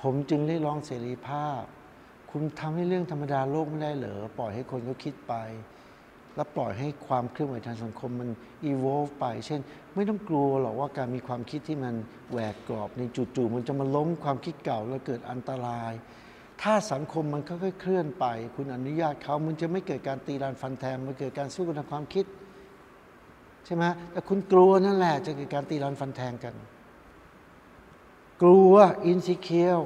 [0.02, 1.62] ผมจึงได้ร้องเสรีภาพ
[2.30, 5.34] คุณทำให้เรื่องธรรมดาโลกไม่ได้เหรอปล่อยให้คนเขาคิดไป
[6.36, 8.30] แล้วปล่อยให้ความเคลื่อนไหวทางสังคมมัน
[8.70, 9.60] evolve ไป เช่น
[9.94, 11.94] ไม่ต้องกลัวหรอกว่าการมีความคิดที่มัน
[12.30, 13.02] แหวกกรอบใน
[13.36, 15.92] จู่ๆมันจะมาล้มความคิดเก่าแล้วเกิดอันตราย
[16.62, 22.24] ถ้าสังคมมันค่อยๆเคลื่อนไป คุณอนุญาตเขามันจะไม่เกิดการตีรานฟันแทงมันเกิดการสู้กันทางความคิด
[23.64, 26.54] ใช่ไหมแต่คุณกลัวนั่นแหละจะเกิดการตีรานฟันแทงกัน
[28.42, 28.72] กลัว
[29.06, 29.80] อินสิเคียว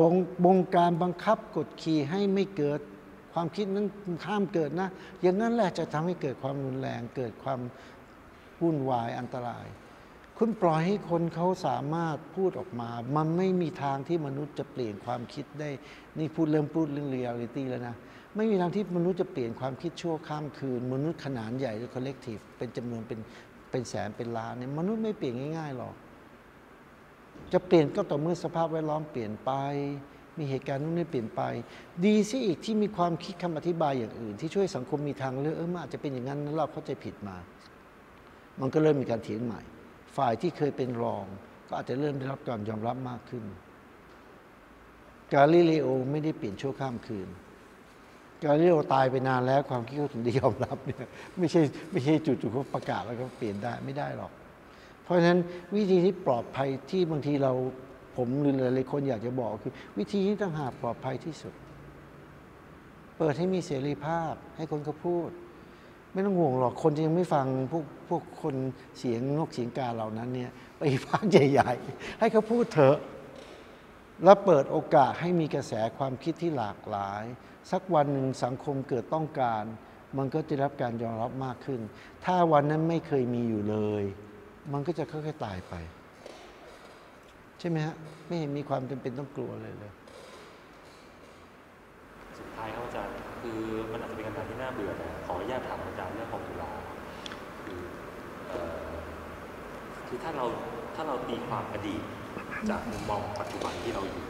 [0.00, 0.14] บง
[0.44, 2.80] บงการบังคับกดขี่ให้ไม่เกิด
[3.32, 3.86] ความคิดนั้น
[4.26, 4.88] ห้ามเกิดนะ
[5.20, 7.60] อย่างนั้นแหละจะทำให้เกิดความรุนแรง เกิดความ
[8.62, 9.66] วุ่นวายอันตราย
[10.38, 15.70] คุณปล่อยให้คนเขาสามารถพูดออกมา มันไม่มีทางที่มนุษย์จะเปลี่ยนความคิดได้
[16.18, 17.96] นี่พูดเริ่มพูดเรื่องเรียลิตี้แล้วนะ
[18.36, 23.18] ไม่มีทางที่มนุษย์จะเปลี่ยนความคิดชั่วข้ามคืน มนุษย์ขนาดใหญ่หรือ collective เป็นจำนวนเป็น
[23.70, 25.94] เป็นแสนเป็นล้านเนี่ยมนุษย์ไม่เปลี่ยนง่ายๆหรอก
[27.52, 29.50] จะเปลี่ยนก็ต่อเมื่อสภาพแวดล้อมเปลี่ยนไป
[30.38, 31.42] มีเหตุการณ์นู้นนี่เปลี่ยนไป
[32.04, 37.36] ดีซิอีกที่มีความคิดคำอธิบายอย่างอื่น ที่ช่วยสังคมมีทางเลือกเออมันอาจจะเป็นอย่างนั้นนั้นเราเข้าใจผิดมา
[38.60, 39.60] มันก็เริ่มมีการเถียงใหม่
[40.16, 41.26] ฝ่ายที่เคยเป็นรอง
[41.68, 43.44] ก็อาจจะเริ่มได้รับการยอมรับมากขึ้น
[45.32, 47.28] กาลิเลโอไม่ได้เปลี่ยนชั่วข้ามคืน
[48.42, 50.98] กาลิเลโอตายไปนานแล้วความคิดเขาถึงได้ยอมรับเนี่ย
[51.38, 51.62] ไม่ใช่
[51.92, 54.32] ไม่ใช่จู่ๆเขาประกาศแล้วก็เปลี่ยนได้ไม่ได้หรอก
[55.02, 55.38] เพราะฉะนั้น
[55.76, 57.52] วิธีที่ปลอดภัยที่บางทีเรา
[58.16, 61.54] ผมหรือหลายๆคนอยากจะบอกคือ วิธีที่ต่างหากปลอดภัยที่สุด
[63.18, 65.30] เปิดให้มีเสรีภาพ ให้คนเขาพูด
[66.12, 68.54] ไม่ต้องห่วงหรอกคนที่ยังไม่ฟังพวกพวกคน
[68.98, 72.98] เสียงนกเสียงกาเหล่านั้นเนี่ยไปพักใหญ่ๆให้เขาพูดเถอะ
[74.24, 77.24] แล้วเปิดโอกาสให้มีกระแสความคิดที่หลากหลาย
[77.70, 79.64] สักวันหนึ่งสังคมเกิดต้องการ
[80.18, 81.80] มันก็จะรับการยอมรับมากขึ้น
[82.24, 84.04] ถ้าวันนั้นไม่เคยมีอยู่เลย
[84.72, 85.74] มันก็จะค่อยๆตายไป
[87.58, 87.94] ใช่ไหมฮะ
[88.26, 89.92] ไม่เห็นมีความจำเป็นต้องกลัวเลยเลย
[92.38, 93.60] สุดท้ายครับอาจารย์คือ
[93.92, 96.70] มันอาจจะเป็นคำถามที่น่าเบื่อแต่ขออนุญาตถามอาจารย์เรื่องของตุลา
[97.64, 97.80] คือ
[100.06, 100.44] คือถ้าเรา
[100.94, 102.02] ถ้าเราตีความอดีต
[102.70, 104.24] จากมุมมองปัจจุบันที่เราอยู่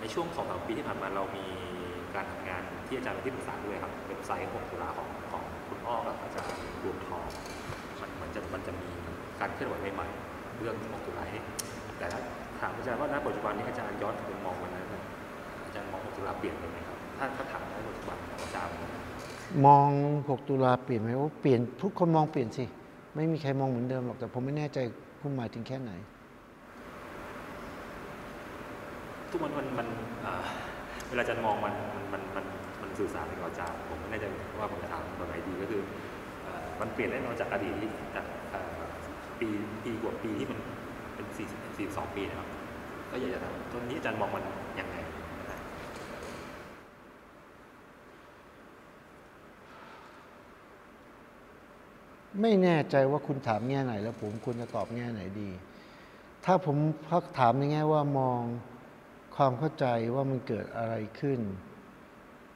[0.00, 1.44] ในช่วงสองสามปีที่ผ่านมาเรามี
[2.14, 7.24] การทำงานที่อาจารย์เป็นที่ปรึกษาด้วยครับเว็บไซต์6ตุลาของของคุณอ้อกับอาจารย์ดวงทอง
[8.00, 8.88] มันมันจะมันจะมี
[9.40, 11.38] การเคลื่อนไหวใหม่ๆเรื่อง6ตุลาให้
[11.98, 12.20] แต่ถ้า
[12.60, 15.02] ถามอาจารย์ว่าณปัจจุบันนี้อาจารย์ย้อนมุมองวันนั้นน่ะ
[15.66, 18.72] อาจารย์มอง6ตุลาเปลี่ยนไปไหมครับถ้าถ้าถามในปัจจุบันองอาจารย์
[19.66, 19.88] มอง
[20.20, 22.64] 6 ตุลาเปลี่ยนไหมโอ้เปลี่ยนทุกคนมองเปลี่ยนสิ
[23.14, 24.78] ไม่มีใครมองเหมือนเดิมหรอกแต่ผมไม่แน่ใจ
[25.20, 25.92] คุณหมายถึงแค่ไหน
[29.30, 29.88] ทุกวันมันมัน
[31.08, 32.44] เวลาอาจารย์มองมันมันมันมัน
[32.82, 34.24] มันสื่อสารกับอาจารย์ผมไม่แน่ใจ
[34.58, 35.82] ว่าผมจะถามแบบไหนดีก็คือ
[36.80, 38.26] มันเปลี่ยนแน่นอนจากอดีตที่จาก
[39.40, 39.48] ปี
[39.84, 40.58] ปีกว่าปีที่มัน
[41.14, 41.46] เป็นสี่
[41.76, 42.48] สี่สองปีนะครับ
[43.10, 44.44] ก็อยากจะถามตอนนี้อาจารย์มองมัน
[44.80, 44.96] ยังไง
[52.42, 55.50] ไม่แน่ใจว่าคุณถามแง่ไหน แล้วผมควรจะตอบแง่ไหนดี
[56.44, 56.76] ถ้าผม
[57.08, 58.42] พักถามในแง่ว่ามอง
[59.42, 61.40] ความเข้าใจว่ามันเกิดอะไรขึ้น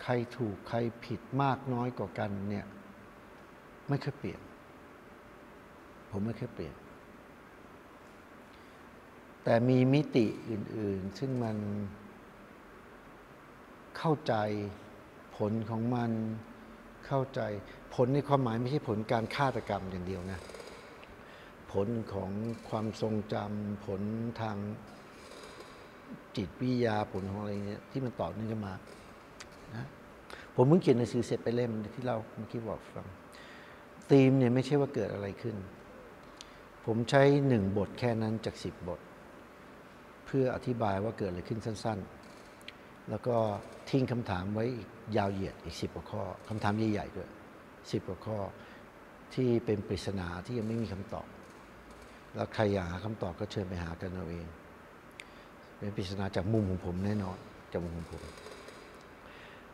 [0.03, 2.67] ใครถูกใครผิดมากน้อยกว่ากันเนี่ย
[3.89, 4.41] ไม่เคยเปลี่ยน
[6.11, 6.75] ผมไม่เคยเปลี่ยน
[9.45, 11.57] แต่มีมิติอื่น ๆ ซึ่งมัน
[13.99, 14.35] เข้าใจ
[15.37, 16.11] ผลของมัน
[17.07, 17.41] เข้าใจ
[17.95, 20.41] ผลในความหมายไม่ใช่ผลการฆาตกรรมอย่างเดียวนะ
[21.73, 22.31] ผลของ
[22.69, 24.03] ความทรงจำผล
[24.43, 24.59] ทาง
[26.37, 28.75] จิตวิทยาผลของอะไรเนี่ยที่มันต่อเนื่องกันมา
[29.75, 29.87] นะ
[30.55, 33.07] ผมเพิ่งเขียนหนังสือเสร็จไปเล่มที่เราเมื่อกี้บอกฟัง
[34.11, 35.57] ธีมเนี่ยไม่ใช่ว่าเกิดอะไรขึ้น
[36.87, 39.01] ผมใช้หนึ่งบทแค่นั้นจากสิบบท
[40.27, 41.99] เพื่ออธิบายว่าเกิดอะไรขึ้นสั้น
[42.55, 43.37] ๆ แล้วก็
[43.89, 47.29] ทิ้งคำถามไว้อีกยาวเหยียดอีกสิบกว่าข้อคำถามใหญ่ๆด้วย
[47.93, 48.39] สิบกว่าข้อ
[49.35, 51.27] ที่เป็นปริศนาที่ยังไม่มีคำตอบ
[52.35, 54.47] แล้วใครอยากหาคำตอบก็เชิญไปหากันเอาเอง
[55.83, 57.39] เป็นปริศนาจากมุมของผมแน่นอน
[57.73, 58.23] จากมุมของผม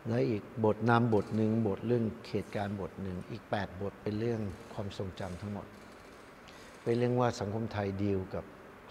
[0.06, 4.40] แล้วอีกบทนำบทหนึ่งบทเรื่องเหตุการณ์บทหนึ่งอีก 8 บทเป็นเรื่อง
[4.74, 5.66] ความทรงจำทั้งหมด
[6.82, 8.44] เป็นเรื่องว่าสังคมไทยดีลกับ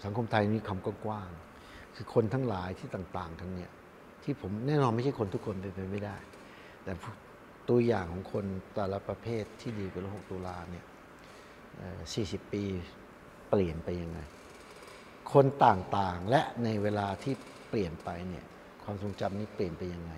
[0.04, 1.30] สังคมไทยมีคำกว้าง
[1.96, 3.72] คือคนทั้งหลายที่ต่าง ๆ กันเนี่ย
[4.24, 6.18] ที่ผมแน่นอนไม่ใช่คนทุกคนเป็นไปไม่ได้
[6.84, 6.92] แต่
[7.70, 8.46] ตัวอย่างของคน
[8.76, 10.86] แต่ละประเภทที่ดีกับโลกตุลาเนี่ย
[11.78, 12.64] เอ่อ40 ปี
[13.50, 14.20] เปลี่ยนไปยังไง
[15.34, 17.34] คนต่างๆ และในเวลาที่
[17.70, 18.46] เปลี่ยนไปเนี่ย
[18.84, 20.14] ความทรงจำนี้เปลี่ยนไปยังไง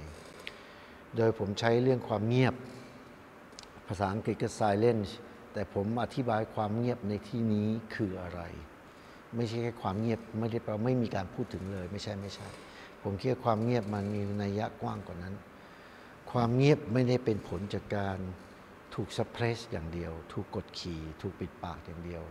[1.16, 2.56] โดยผมใช้เรื่องความเงียบ
[3.88, 5.12] ภาษาอังกฤษก็ silence
[5.54, 8.42] แต่ผมอธิบายความเงียบในที่นี้คืออะไร
[9.36, 12.48] ไม่ใช่แค่ความเงียบไม่ได้แปลว่าไม่มีการพูดถึงเลย ไม่ใช่ไม่ใช่
[13.04, 15.36] ผมคิดว่าความเงียบมันมีนัยยะกว้างกว่านั้น
[16.32, 18.20] ความเงียบไม่ได้เป็นผลจากการ
[18.96, 22.24] ถูก suppress อย่างเดียว ถูกกดขี่ ถูกปิดปากอย่างเดียว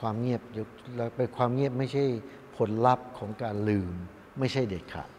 [0.00, 2.04] ความเงียบยกแล้วเป็นความเงียบไม่ใช่
[2.56, 3.94] ผลลัพธ์ของการลืม
[4.38, 5.10] ไม่ใช่เด็ดขาด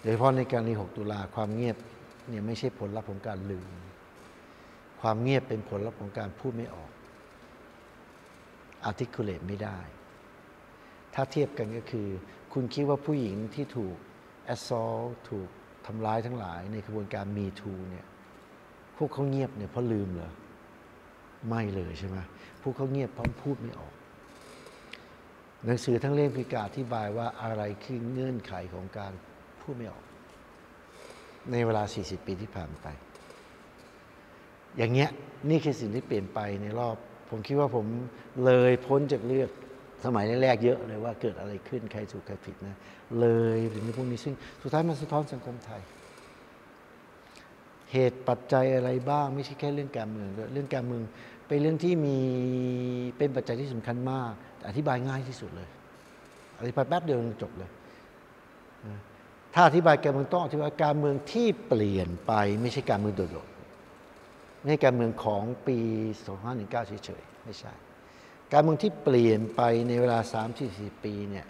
[0.00, 1.76] โดยเฉพาะในการรี6 ตุลาความเงียบ
[2.28, 3.68] เนี่ยไม่ใช่ผลลัพธ์ของการลืม
[5.00, 6.90] ความเงียบเป็นผลลัพธ์ของการพูดไม่ออก
[8.88, 9.78] articulate ไม่ได้
[11.14, 12.08] ถ้าเทียบกันก็คือ
[12.52, 13.96] คุณคิดว่าผู้หญิงที่ถูก
[14.54, 15.48] assault ถูก
[15.86, 18.06] ทำร้ายทั้งหลายในกระบวนการ Me Too เนี่ย
[18.96, 20.30] พวกเขาเงียบเนี่ยเพราะลืมเหรอ
[21.48, 22.18] ไม่เลยใช่ไหม
[22.62, 23.94] พวกเขาเงียบพราะพูดไม่ออก
[25.64, 29.12] หนังสือทั้งเล่มคือการอธิบายว่าอะไรคือเงื่อนไขของการ
[29.60, 30.04] พูดไม่ออก
[31.50, 32.86] ในเวลา 40 ปีที่ผ่านไป
[34.76, 35.10] อย่างเงี้ย
[35.50, 36.96] นี่คือสิ่งที่เปลี่ยนไปในรอบ
[37.30, 37.86] ผมคิดว่าผม
[38.44, 39.50] เลยพ้นจากเลือก
[40.04, 42.76] สมัยแรกๆเยอะเลยว่าเกิดอะไรขึ้นใครถูกใครผิดนะ
[43.20, 43.26] เล
[43.56, 45.82] ยถึงพวกนี้ซึ่งสุดท้ายมันสะท้อนสังคมไทย
[47.92, 51.02] เหตุปัจจัยอะไรบ้าง ไม่ใช่แค่เรื่องการเมืองด้วยเรื่องการเมือง
[51.48, 52.18] เป็นเรื่องที่มี
[53.18, 54.32] เป็นปัจจัยที่สำคัญมาก
[54.68, 55.68] อธิบายง่ายที่สุดเลย
[56.60, 57.70] อธิบายแป๊บเดียวจบเลย
[59.54, 65.78] ถ้าอธิบายการเมืองต้องอธิบายการเมืองที่เปลี่ยนไปไม่ใช่การเมืองโดดๆไม่ใช่การเมืองของปี
[66.34, 67.72] 2519เฉยๆไม่ใช่
[68.52, 70.18] การเมืองที่เปลี่ยนไปในเวลา
[70.62, 71.46] 3-4 ปีเนี่ย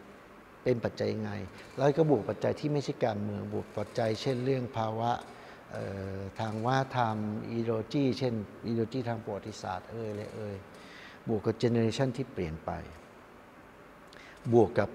[0.62, 1.32] เป็นปัจจัยยังไง
[1.76, 5.10] แล้วก็บวกปัจจัยที่ไม่ใช่การเมืองบวกปัจจัย เช่นเรื่องภาวะ
[6.40, 8.34] ทางว่าทำอีโดจีเช่น
[8.66, 10.56] อีโดจีทางประวัติศาสตร์เอ่ยอะไรเอ่ย
[11.28, 12.70] บวกกับเจเนอเรชันที่เปลี่ยนไป
[14.52, 14.88] บวกกับ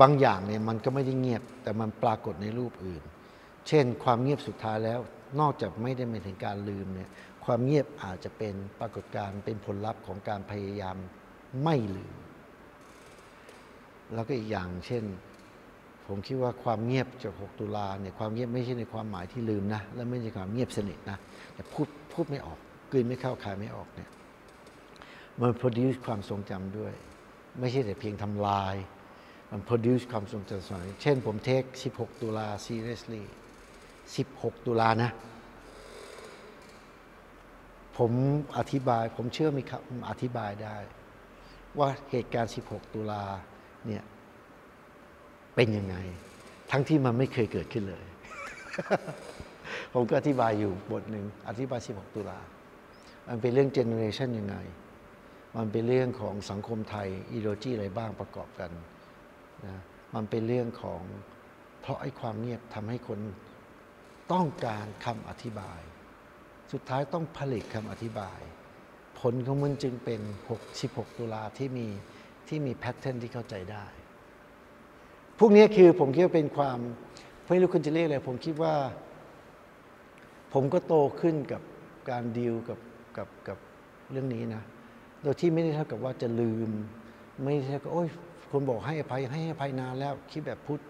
[0.00, 3.02] บางอย่างเนี่ยมันก็ไม่ได้เงียบ แต่มันปรากฏในรูปอื่น
[3.68, 5.00] เช่น ความเงียบสุดท้ายแล้ว
[5.40, 7.08] นอกจากไม่ได้หมายถึงการลืมเนี่ย
[7.44, 10.96] ความเงียบอาจจะเป็นปรากฏการณ์เป็นผลลัพธ์ของการพยายาม
[11.62, 12.16] ไม่ลืม
[14.14, 15.04] แล้วก็อีกอย่างเช่น
[16.08, 21.18] ผมคิดว่าความเงียบจาก 6 ตุลาเนี่ยความเงียบไม่ใช่ในความหมายที่ลืมนะ และไม่ใช่ความเงียบสนิทนะ
[21.54, 22.58] แต่พูดพูดไม่ออก
[22.92, 24.10] กลืนไม่เข้าคายไม่ออกเนี่ย
[25.40, 26.92] มัน produce ความทรงจำด้วย
[27.60, 28.74] ไม่ใช่แต่เพียงทำลาย
[29.50, 31.62] มัน produce ความทรงจำสมัยเช่นผมเทค
[31.96, 33.22] 16 ตุลา seriously
[34.14, 35.10] 16 ตุลานะ
[37.96, 38.12] ผม
[38.56, 40.76] อธิบายผมเชื่อมีคำอธิบายได้
[41.78, 43.24] ว่าเหตุการณ์ 16 ตุลา
[43.86, 44.04] เนี่ย
[45.60, 45.96] เป็นยังไง
[46.70, 48.06] ทั้งที่มันไม่เคยเกิดขึ้นเลย
[49.92, 52.40] ผมก็อธิบายอยู่บทหนึ่งอธิบาย 16 ตุลา
[53.28, 54.56] มันเป็นเรื่องเจเนอเรชันยังไง
[55.56, 58.70] มันเป็นเรื่องของสังคมไทยอีโดจีอะไรบ้างประกอบกัน
[59.66, 59.76] นะ
[60.14, 61.02] มันเป็นเรื่องของ
[61.80, 63.20] เพราะไอ้ความเงียบทำให้คน
[64.32, 65.80] ต้องการคำอธิบาย
[66.72, 68.40] สุดท้ายต้องผลิตคำอธิบาย
[69.20, 70.20] ผลของมันจึงเป็น
[70.50, 71.86] 6 16ตุลาที่มี
[72.48, 73.86] ที่มีแพทเทิร์นที่เข้าใจได้
[75.38, 76.78] พวกนี้คือผมคิดว่าเป็นความ
[77.48, 78.74] ไม่รู้คุณจะเรียกอะไรผมคิดว่า
[80.52, 81.62] ผมก็โตขึ้นกับ
[82.10, 82.78] การดีลกับ
[83.16, 83.58] กับกับ
[84.10, 84.62] เรื่องนี้นะ
[85.22, 86.70] โดยที่ไม่ได้เท่ากับว่าจะลืม
[87.42, 88.08] ไม่ได้เท่ากับโอ้ย
[88.50, 90.80] คนบอกให้อภัยให้อภัยนานแล้ว คิดแบบพุทธ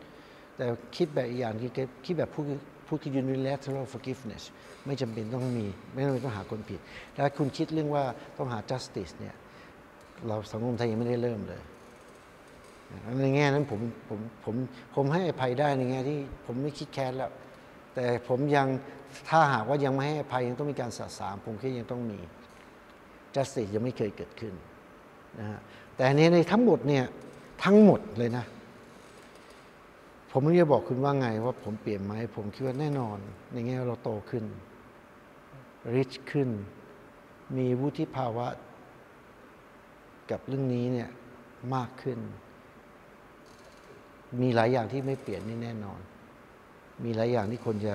[0.56, 0.64] แต่
[0.96, 1.70] คิดแบบอีกอย่างคือ
[2.06, 2.44] คิดแบบพูด
[2.86, 4.42] พูดคือ unilateral forgiveness
[4.86, 6.80] ไม่จำเป็นต้องมี ไม่จำเป็นต้องหาคนผิด
[7.14, 8.04] ถ้าคุณคิดเรื่องว่า
[8.38, 9.34] ต้องหา justice เนี่ย
[10.26, 11.62] เราสังคมไทยยังไม่ได้เริ่มเลย
[13.20, 13.27] ในแง่
[13.58, 14.54] นั้นผมผมผม
[14.94, 17.30] ผมให้อภัยได้ในแง่ที่ผมไม่คิดแค้นแล้ว
[17.94, 18.66] แต่ผมยัง
[19.28, 22.18] ถ้าหากว่ายังไม่ให้อภัยยังต้องมีการสะสางผมคิดยังต้องมี
[23.34, 24.54] justice ยังไม่เคยเกิดขึ้น
[25.38, 25.60] นะฮะ
[25.94, 27.04] แต่อันในทั้งหมดเนี่ย
[27.64, 28.44] ทั้งหมดเลยนะ
[30.30, 33.18] ผมไม่ได้บอกคุณว่าไงว่าผมเปลี่ยนไหมผมคิดว่าแน่นอน
[33.52, 34.44] ในแง่เราโตขึ้น
[35.94, 36.48] rich ขึ้น
[37.56, 38.46] มีวุฒิภาวะ
[40.30, 41.08] กับเรื่องนี้เนี่ย
[41.74, 42.18] มากขึ้น
[44.42, 46.00] มีหลายอย่างที่ไม่เปลี่ยนนี่แน่นอน
[47.04, 47.94] มีหลายอย่างที่คนจะ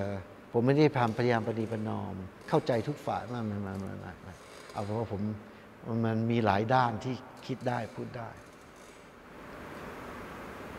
[0.52, 2.14] ผมไม่ได้พามพยายามปฏิปนอม
[2.48, 4.36] เข้าใจทุกฝ่ายมากมันมันมันมัน
[4.72, 5.20] เอาเพราะว่าผม
[6.04, 7.14] มันมีหลายด้านที่
[7.46, 8.28] คิดได้พูดได้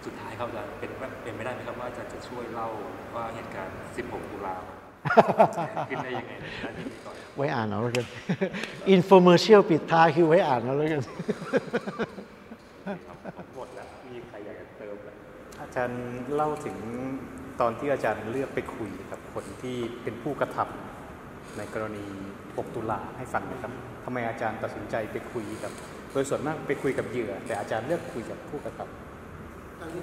[0.06, 0.92] สุดท้ายเขาจะเป็น
[1.24, 2.68] เป็นไม่ได้ไหมครับว่าจะจะช่วยเล่า
[3.16, 3.76] ว่าเหตุการณ์
[4.06, 4.56] 6 ตุลา
[5.90, 8.06] ขึ้นได้ยังไงในหน้าที่นี้ก่อนไว้อ่านเอาแล้วกัน
[8.92, 11.02] infomercial ปิดท้ายคือไว้อ่านเอาแล้วกัน
[15.76, 16.04] จารย์
[16.34, 16.78] เล่าถึง
[17.62, 22.06] ตอนที่อาจารย์เลือกไปคุยกับคนที่เป็นผู้กระทำในกรณี
[22.42, 23.72] 6 ตุลาให้ฟังหนะครับ
[24.06, 25.72] ทำไมอาจารย์ตัดสินใจไปคุยกับ
[26.12, 28.80] โดยส่วนมากไปคุยกับเหยื่อ แต่อาจารย์เลือกคุยกับผู้กระท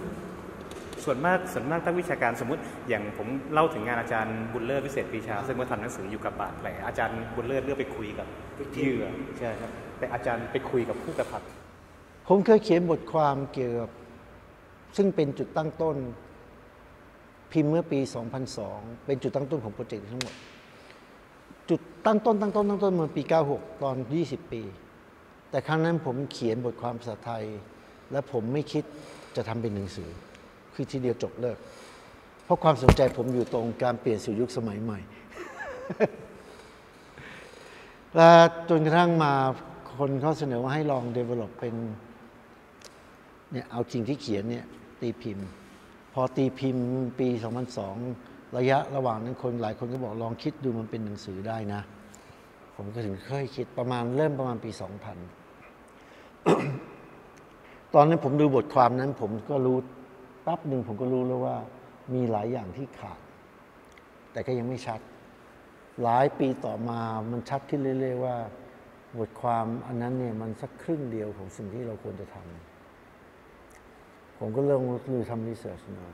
[0.02, 8.26] ำส่วนมากส่วนมากนักวิชาการสมมติ อย่างผมเล่าถึงงานอาจารย์บุญเลิศวิเศษปีชา ซึ่งมาทำหนังสืออยู่กับบาดแผลอาจารย์บุญเลิศเลือกไปคุยกับ
[8.72, 9.04] เหยื่อ
[9.38, 13.90] ใช่ครับแต่อาจารย์ไปคุยกับผู้กระทำผมเคยเขียนบทความเกี่ยวกับ
[14.96, 15.96] ซึ่งเป็นจุดตั้งต้น
[17.52, 18.00] พิมพ์เมื่อปี
[18.52, 20.34] 2002 เป็นจุดตั้งต้นของโปรเจกต์ทั้งหมด
[21.70, 24.62] จุดตั้งต้นตั้งต้นตั้งต้นเมื่อปี 96 ตอน 20 ปี
[25.50, 27.44] แต่ครั้งนั้นผมเขียนบทความภาษาไทย
[28.12, 28.84] และผมไม่คิด
[29.36, 30.10] จะทำเป็นหนังสือ
[30.74, 31.58] คือทีเดียวจบเลิก
[32.44, 35.00] เพราะความสนใจผมอยู่ตรงการเปลี่ยนสู่ยุคสมัยใหม่
[38.16, 38.30] และ
[38.68, 39.32] จนกระทั่งมา
[39.96, 41.74] คนเขาเสนอว่าให้ลอง develop เป็น
[43.52, 44.64] เนี่ยเอาจริงที่เขียนเนี่ย
[45.02, 45.46] ตีพิมพ์
[46.12, 46.86] พอตีพิมพ์
[47.18, 47.28] ปี
[47.92, 51.80] 2002 ระยะระหว่างนั้นคนหลายคนก็บอกลองคิดดูมันเป็นหนังสือได้นะ
[52.76, 54.80] ผมก็ถึงเคยคิดประมาณเริ่มประมาณปี 2000
[57.94, 59.78] ตอนนั้นผมดูบทความนั้น ผมก็รู้
[60.42, 61.56] แป๊บหนึ่งผมก็รู้แล้วว่า
[62.14, 63.20] มีหลายอย่างที่ขาด
[64.32, 65.00] แต่ก็ยังไม่ชัด
[66.02, 67.00] หลายปีต่อมา
[67.30, 68.36] มันชัดขึ้นเรื่อย ๆ ว่า
[69.18, 72.71] บทความอันนั้นเนี่ยมันสักครึ่งเดียวของสิ่งที่เราควรจะทำ
[74.44, 74.82] ผมก็เริ่ม
[75.12, 76.06] ลือทำรีเสิร์ชมา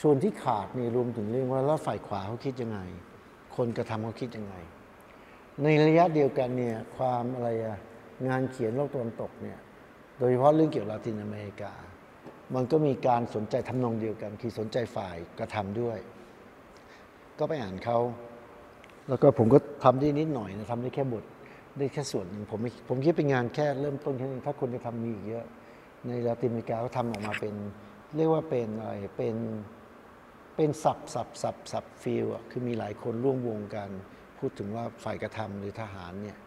[0.00, 2.78] ส่วนที่ขาดนี่รวมถึงเรื่องว่าแล้วฝ่ายขวาเขาคิดยังไง
[3.56, 4.54] คนกระทำเขาคิดยังไง
[5.62, 7.78] ในระยะเดียวกันเนี่ยความอะไรอะ
[8.28, 9.58] งานเขียนโลกตะวันตกเนี่ย
[10.18, 11.72] โดยเฉพาะเรื่องเกี่ยวกับลาตินอเมริกา
[12.54, 15.98] มันก็มีการสนใจทำนองเดียวกัน คือสนใจฝ่ายกระทำด้วย
[17.38, 17.98] ก็ไปอ่านเขา
[19.08, 21.24] แล้วก็ผมก็ทำได้นิดหน่อยนะทำได้แค่บท
[21.78, 25.46] ได้แค่ส่วนหนึ่งผมผมคิดเป็นงานแค่เริ่มต้นแค่นี้ถ้าคนจะทำมีอีกเยอะ
[26.08, 27.54] ในลาตินอเมริกาเขาทำออกมาเป็น
[28.16, 29.36] เรียกว่าเป็นอะไรเป็น
[30.56, 33.90] เป็นสับสับสับสับฟิลอะคือมีหลายคนร่วมวงกัน
[34.38, 36.38] พูดถึงว่าฝ่ายกระทำหรือทหารเนี่ย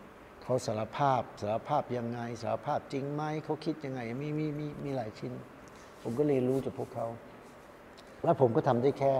[0.41, 5.33] เขาสารภาพสารภาพยังไงสารภาพจริงไหมเขาคิดยังไงมีมีมีมีหลายชิ้น
[6.01, 7.07] ผมก็เรียนรู้จากพวกเขา
[8.23, 9.15] แล้วผมก็ทำได้แค่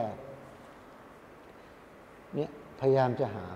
[2.35, 2.49] เนี่ย
[2.79, 3.47] พยายามจะหา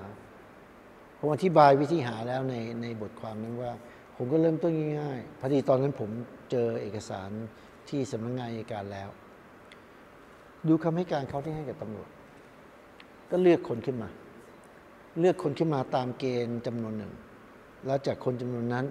[1.20, 3.72] ผมอธิบายวิธีหาแล้วในในบทความนั้นว่า
[4.18, 6.10] ผมก็เริ่มต้นง่ายๆพอดีตอนนั้นผม
[6.52, 7.30] เจอเอกสาร
[7.90, 9.10] ที่สำนักงานอัยการแล้ว
[10.68, 12.10] ดูคำให้การเขาที่ให้กับตำรวจ
[13.32, 14.10] ก็เลือกคนขึ้นมา
[15.20, 17.14] เลือกคนขึ้นมาตามเกณฑ์จำนวนหนึ่ง
[17.86, 18.86] แล้วจากคนจำนวนนั้น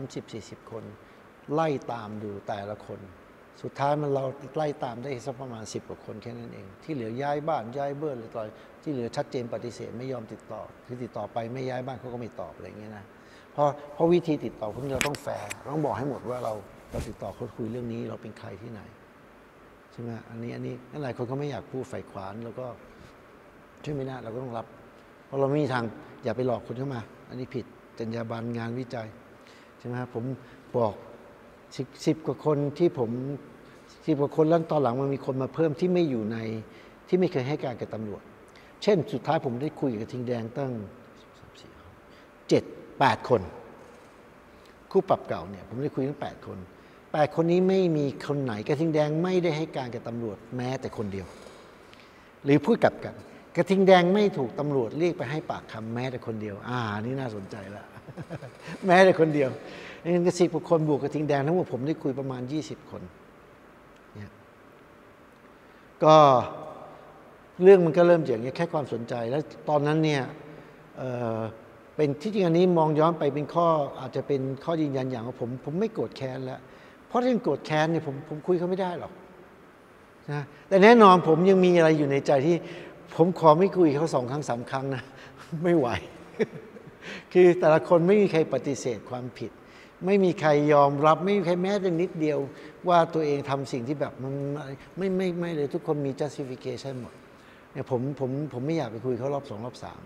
[0.00, 0.84] 30-40 คน
[1.52, 3.00] ไล่ตามดูแต่ละคน
[3.62, 4.24] สุดท้ายมันเรา
[4.56, 8.48] ไล่ตามได้สักประมาณ 10กว่าคนแค่นั้นเอง ที่เหลือย้ายบ้านย้ายเบอร์เลยต่อย
[8.82, 13.04] ที่เหลือชัดเจนปฏิเสธไม่ยอมติดต่อคือติดต่อไปไม่ย้ายบ้านเขาก็ไม่ตอบอะไรอย่างเงี้ยนะ
[13.52, 16.54] เพราะเพราะวิธีติดต่อพวกนี้เราต้องแฟร์ต้องบอกให้หมดว่าเรา
[16.90, 18.80] เราติดต่อเขาคุยเรื่องนี้เราเป็นใครที่ไหน
[19.92, 22.66] ใช่ไหมอันนี้อันนี้นั่นหลายคนเขาไม่อยากพูดฝ่ายขวานแล้วก็
[23.84, 24.66] ช่วยไม่ได้เราก็ต้องรับ
[25.26, 25.84] เพราะเราไม่มีทาง
[26.24, 27.64] อย่าไปหลอกคนเข้ามา อันนี้ผิด
[27.98, 29.08] จรรยาบรรณงานวิจัย
[29.78, 30.24] ใช่ไหมครับผม
[30.76, 30.92] บอก
[31.76, 33.10] สิบสิบกว่าคนที่ผม
[34.06, 36.38] สิบกว่าคนแล้วตอนหลังมันมีคนมาเพิ่มที่ไม่อยู่ใน
[37.08, 38.22] ที่ไม่เคยให้การกับตำรวจ
[38.82, 40.72] เช่น สุดท้ายผมได้คุยกับทิงแดงตั้ง
[42.48, 42.64] เจ็ด
[42.98, 43.42] แปดคน
[44.90, 46.58] คู่ปรับเก่าเนี่ยผมได้คุยทั้งแปดคน
[47.18, 51.26] แปดคนนี้ไม่มีคนไหนกระทิงแดงไม่ได้ให้การกับตำรวจแม้แต่คนเดียว
[52.44, 53.14] หรือพูดกลับกัน
[53.56, 57.84] กระทิงแดงไม่ถูกตำรวจเรียกไปให้ปากคำแม้แต่คนเดียว อ่า นี่น่าสนใจละ
[58.86, 59.50] แม้แต่คนเดียว
[60.02, 63.02] งั้นกระสิบกว่าคนบวกกระทิงแดงทั้งหมดผมได้คุยประมาณ 20 คน
[64.14, 64.30] เนี่ย
[66.04, 66.16] ก็
[67.62, 70.22] เรื่องมันก็เริ่มอย่างนี้ยแค่ความสนใจ แล้วตอนนั้นเนี่ย
[70.96, 73.66] เเป็นที่จริงอันนี้มองย้อนไปเป็นข้อ
[74.00, 76.60] อาจจะเป็นข้อยืนยันอย่างว่าผม ผมไม่โกรธแค้นแล้ว
[77.08, 79.12] เพราะถ้ายังโกรธแค้นเนี่ยผมผมคุยเขาไม่ได้หรอก
[80.32, 82.56] นะแต่แน่นอนผมยังมีอะไรอยู่ในใจที่
[83.16, 85.02] ผมขอไม่คุยเขาสองครั้งสามครั้งนะ
[85.64, 85.88] ไม่ไหว
[87.32, 89.50] คือแต่ละคนไม่มีใครปฏิเสธความผิด
[90.06, 92.38] ไม่มีใครยอมรับ ไม่มีใครแม้แต่นิดเดียว
[92.88, 94.34] ว่าตัวเองทำสิ่งที่แบบมัน
[94.98, 97.14] ไม่ไม่ไม่เลยทุกคนมี justification หมด
[97.72, 100.00] เนี่ยผมผมผมไม่อยากไปคุยเขารอบสองรอบสาม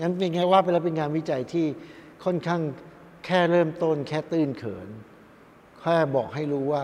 [0.00, 1.66] งั้นเป็นไงว่าไปแล้วเป็นงานวิจัยที่
[2.24, 2.60] ค่อนข้าง
[3.26, 4.88] แค่เริ่มต้นแค่ตื้นเขิน
[5.84, 6.82] แค่บอกให้รู้ว่า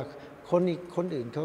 [0.51, 1.45] คนอีกคนอื่นเขา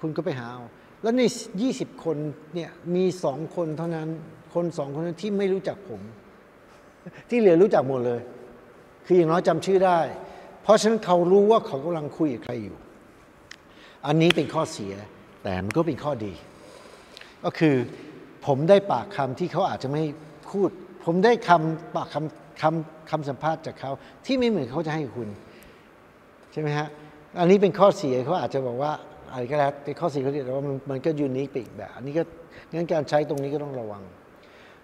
[0.00, 0.64] คุณก็ไปหาเอา
[1.02, 1.22] แล้วใน
[1.62, 2.16] 20 คน
[2.54, 4.08] เนี่ยมีสองคนเท่านั้น
[4.54, 6.00] คนสองคนนั้นที่ไม่รู้จักผม
[7.28, 8.20] ที่เหลือรู้จักหมดเลย
[9.06, 9.98] คืออย่างน้อยจำชื่อได้
[10.62, 12.76] เพราะฉะนั้นเขารู้ว่าเขากำลังคุยกับใครอยู่
[14.06, 14.92] อันนี้เป็นข้อเสีย
[15.42, 16.32] แต่มันก็เป็นข้อดี
[17.44, 17.74] ก็คือ
[18.46, 20.02] ผมได้ปากคำที่เขาอาจจะไม่
[20.50, 20.70] พูด
[21.04, 23.92] ผมได้คำปากคำคำคำสัมภาษณ์จากเขา
[24.26, 25.28] ที่ไม่เหมือนเขาจะให้คุณ
[26.58, 26.88] ช่ไหมฮะ
[27.38, 28.92] อันนี้เป็นข้อเสียเขาอาจจะบอกว่า
[29.32, 32.22] อะไรก็แล้วแต่ข้อเสียเขาเรียกว่ามันมันก็ยูนิคไปอีกแบบ อันนี้ก็
[32.74, 34.02] งั้นการใช้ตรงนี้ก็ต้องระวัง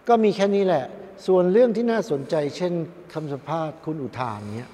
[0.08, 0.84] ก็มีแค่นี้แหละ
[1.26, 2.72] ส่วนเรื่องที่น่าสนใจ เช่น
[3.12, 4.70] คำสัมภาษณ์คุณอุทานเนี้ย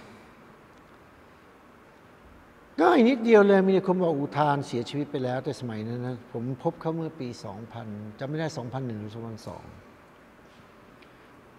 [2.81, 7.29] ก็อีกนิดเดียวเลยมีคนบอกอุทานเสียชีวิตไปแล้ว แต่สมัยนั้นนะผมพบเขาเมื่อปี
[7.75, 9.19] 2000จำไม่ได้ 2001หรือ2002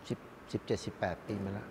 [0.10, 1.68] 17 18 ปีมาแล้ว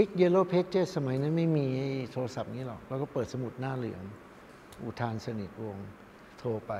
[0.00, 1.66] พลิกเยลโล่เพจเจสมัยนั้นไม่มี
[2.12, 4.02] โทรศัพท์นี้หรอกแล้วก็เปิดสมุดหน้าเหลือง
[4.84, 5.78] อุทานสนิทวง
[6.38, 6.72] โทรไป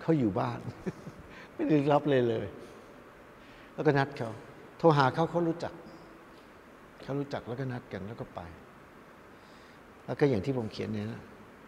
[0.00, 0.58] เขาอยู่บ้าน
[1.54, 2.46] ไม่ได้รับเลยเลย
[3.74, 4.30] แล้วก็นัดเขา
[4.78, 5.72] โทรหาเขาเขารู้จัก
[7.02, 8.40] เขารู้จักแล้วก็นัดกันแล้วก็ไป
[10.04, 11.22] แล้วก็อย่างที่ผมเขียนเนี่ยนะ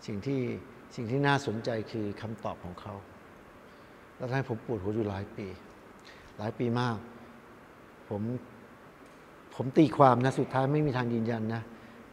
[0.06, 0.40] สิ่งที่
[0.96, 2.94] สิ่งที่น่าสนใจคือคำตอบของเขา
[4.16, 5.46] แล้วทำให้ผมปวดหัวอยู่หลายปี
[6.38, 6.96] หลายปีมาก
[8.10, 8.22] ผม
[9.56, 11.62] ผมตีความนะสุดท้ายไม่มีทางยืนยันนะ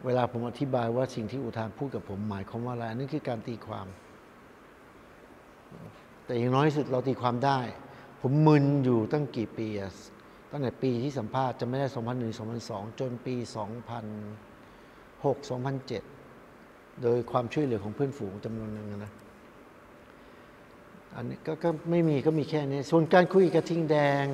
[0.06, 3.88] เวลาผมอธิบายว่าสิ่งที่อุทานพูดกับผมหมายความว่าอะไรนั่นคือการตีความ
[6.26, 7.60] แต่อย่างน้อยสุดเราตีความได้
[8.22, 9.92] ผมมึนอยู่ตั้งกี่ปีอะ
[10.52, 13.44] ตั้งแต่ปีที่สัมภาษณ์จะไม่ได้ 2001 2002 จนปี 2006
[15.50, 19.12] 2007 โดยความช่วยเหลือของเพื่อนฝูงจำนวนหนึ่งนะ
[21.16, 24.26] อันนี้ก็ไม่มีก็มีแค่นี้ ส่วนการคุยกระทิงแดง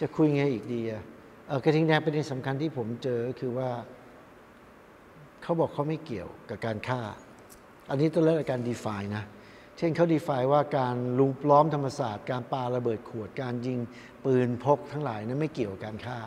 [0.00, 1.02] จะคุยไงอีกดีอะ
[1.58, 3.70] กระทิงแดงประเด็นสำคัญที่ผมเจอคือว่า
[5.42, 7.00] เขาบอกเขาไม่เกี่ยวกับการฆ่า
[7.90, 9.24] อันนี้ต้องเริ่มจากการ define นะ
[9.76, 13.78] เช่นเขา define ว่าการลุมล้อมธรรมศาสตร์ การปาระเบิดขวด การยิง
[14.24, 16.18] ปืนพกทั้งหลายนั้นไม่เกี่ยวกับการฆ่า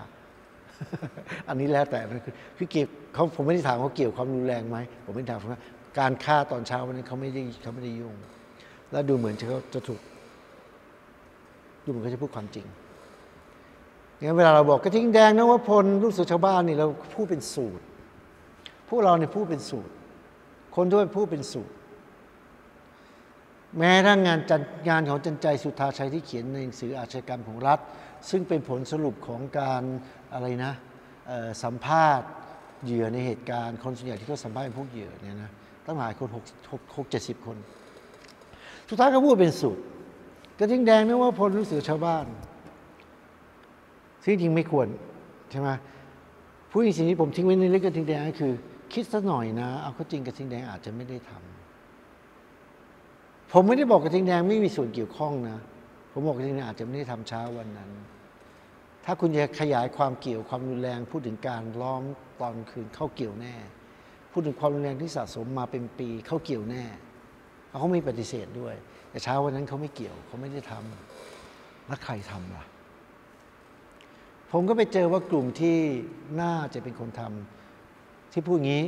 [1.49, 2.23] อันนี้แล้วแต่นะ
[2.57, 5.61] คือเกี่ยวเขาผมไม่ได้ถามเขาเกี่ยวความรุนแรงไหม ผมไม่ถามว่า
[5.99, 8.15] การฆ่าตอนเช้าวันนั้นเขาไม่ได้เขาไม่ได้ยุ่ง
[8.91, 10.01] แล้วดูเหมือนเขาจะถูก
[11.83, 12.65] ดูเหมือนเขาจะพูดความจริง
[14.23, 17.83] งั้นเวลาเราบอกกระทิงแดงนะว่าพลลูกเสือชาวบ้านนี่เราพูดเป็นสูตร
[18.89, 19.91] พวกเราเนี่ยพูดเป็นสูตร
[20.75, 21.73] คนด้วยพูดเป็นสูตร
[23.77, 27.79] แม้ทั้งงานจัดงานของจันใจสุธาชัยที่เขียนในหนังสืออาชญากรรมของรัฐ
[28.29, 29.83] ซึ่งเป็นผลสรุปของการ
[30.33, 30.73] อะไรนะ
[31.63, 32.27] สัมภาษณ์
[32.83, 35.51] เหยื่อในเหตุการณ์คนส่วนใหญ่ที่เขาสัมภาษณ์เป็นพวกเหยื่อเนี่ยนะ
[35.85, 36.43] ตั้งหลายคนหก
[36.97, 37.57] หกเจ็ดสิบคน
[38.89, 39.81] สุดท้ายก็พูดเป็นสูตร
[40.59, 42.25] กระทิงแดงนะว่าพลลูกเสือชาวบ้าน
[44.23, 44.87] ซึ่งจริงไม่ควร
[45.51, 45.69] ใช่ไหม
[46.71, 48.53] ผู้หญิงสิ่งที่ผมทิ้งไว้ในเรื่องกระทิงแดงก็คือ
[48.93, 55.57] คิดสักหน่อยนะ เอาเข้าจริงกระทิงแดงอาจจะไม่ได้ทำผมไม่ได้บอกกระทิงแดงไม่มีส่วนเกี่ยวข้องนะ
[56.11, 57.91] ผมบอกกระทิงแดงอาจจะไม่ได้ทำเช้าวันนั้น
[59.05, 62.03] ถ้าคุณจะขยายความเกี่ยวความรุนแรง พูดถึงการล้อม
[62.39, 63.55] ตอนคืนเข้าเกี่ยวแน่
[64.31, 66.83] พูดถึงความรุนแรงที่สะสมมาเป็นปีเข้าเกี่ยวแน่
[67.79, 68.75] เขาไม่ปฏิเสธด้วย
[69.09, 72.65] แต่เช้าวันนั้นเขาไม่เกี่ยวเขาไม่ได้ทำแล้วใครทำล่ะ
[74.55, 75.77] ผมก็ไปเจอว่ากลุ่มที่
[76.41, 78.85] น่าจะเป็นคนทำที่พูดอย่างนี้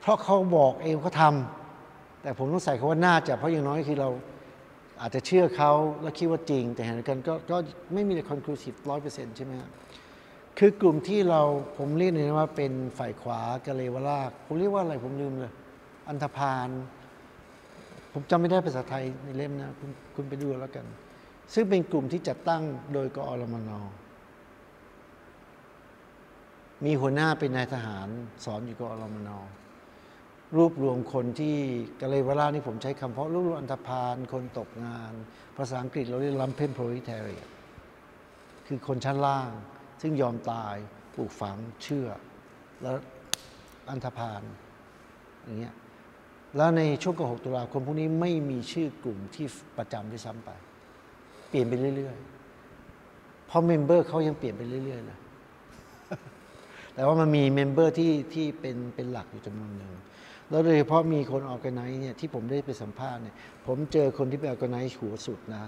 [0.00, 4.10] เพราะเขาบอกเองเขาทำแต่ผมต้องใส่คาว่าน่าจะเพราะอย่างน้อยคือเรา
[5.00, 7.56] อาจจะเชื่อเขาแล้วคิดว่าจริง แต่เห็นกันก็ก็
[7.94, 9.70] ไม่มีแต่ conclusive ร้อยเปอร์เซ็นต์ใช่ไหมครับ
[10.58, 11.42] คือกลุ่มที่เรา
[11.78, 15.52] ผมเรียกเลยว่าเป็นฝ่ายขวากะเลวราชผมเรียกว่าอะไรผมลืมเลย
[16.08, 16.68] อันธพาล
[18.12, 20.86] ผมจำไม่ได้ภาษาไทยในเล่มนะ คุณคุณไปดูแล้วกัน
[21.54, 22.62] ซึ่งเป็นกลุ่มที่จัดตั้ง
[22.92, 23.80] โดยกอรมนอ
[26.84, 28.08] มีหัวหน้าเป็นนายทหาร
[28.44, 29.30] สอนอยู่กอรมน
[30.56, 31.56] รวบรวมคนที่
[32.00, 35.12] กะเลวรานี่ผมใช้คำเพราะรวบรวมอันธพาลคนตกงาน
[35.56, 37.44] ภาษาอังกฤษเราเรียกลัมเพนโพลิเทเรีย
[38.66, 39.50] คือคนชั้นล่าง
[40.02, 40.76] ซึ่งยอมตาย
[41.14, 42.08] ปลูกฝังเชื่อ
[42.82, 42.96] แล้ว
[43.90, 44.42] อันธพาล
[45.44, 45.74] อย่างเงี้ย
[46.56, 49.46] แล้วในช่วงกหกตุลาคมพวกนี้ไม่มีชื่อกลุ่มที่
[49.78, 50.50] ประจำด้วยซ้ำไป
[51.48, 55.19] เปลี่ยนไปเรื่อยๆเพราะ member เขายังเปลี่ยนไปเรื่อยๆเลย
[56.94, 59.92] แต่ว่ามันมี member ที่ที่เป็นเป็นหลักอยู่จำนวนหนึ่ง
[60.50, 63.36] แล้วโดยเฉพาะมีคน organize เนี่ยที่ผมได้ไปสัมภาษณ์เนี่ย
[63.66, 65.64] ผมเจอคนที่ไป organize หัวสุดนะ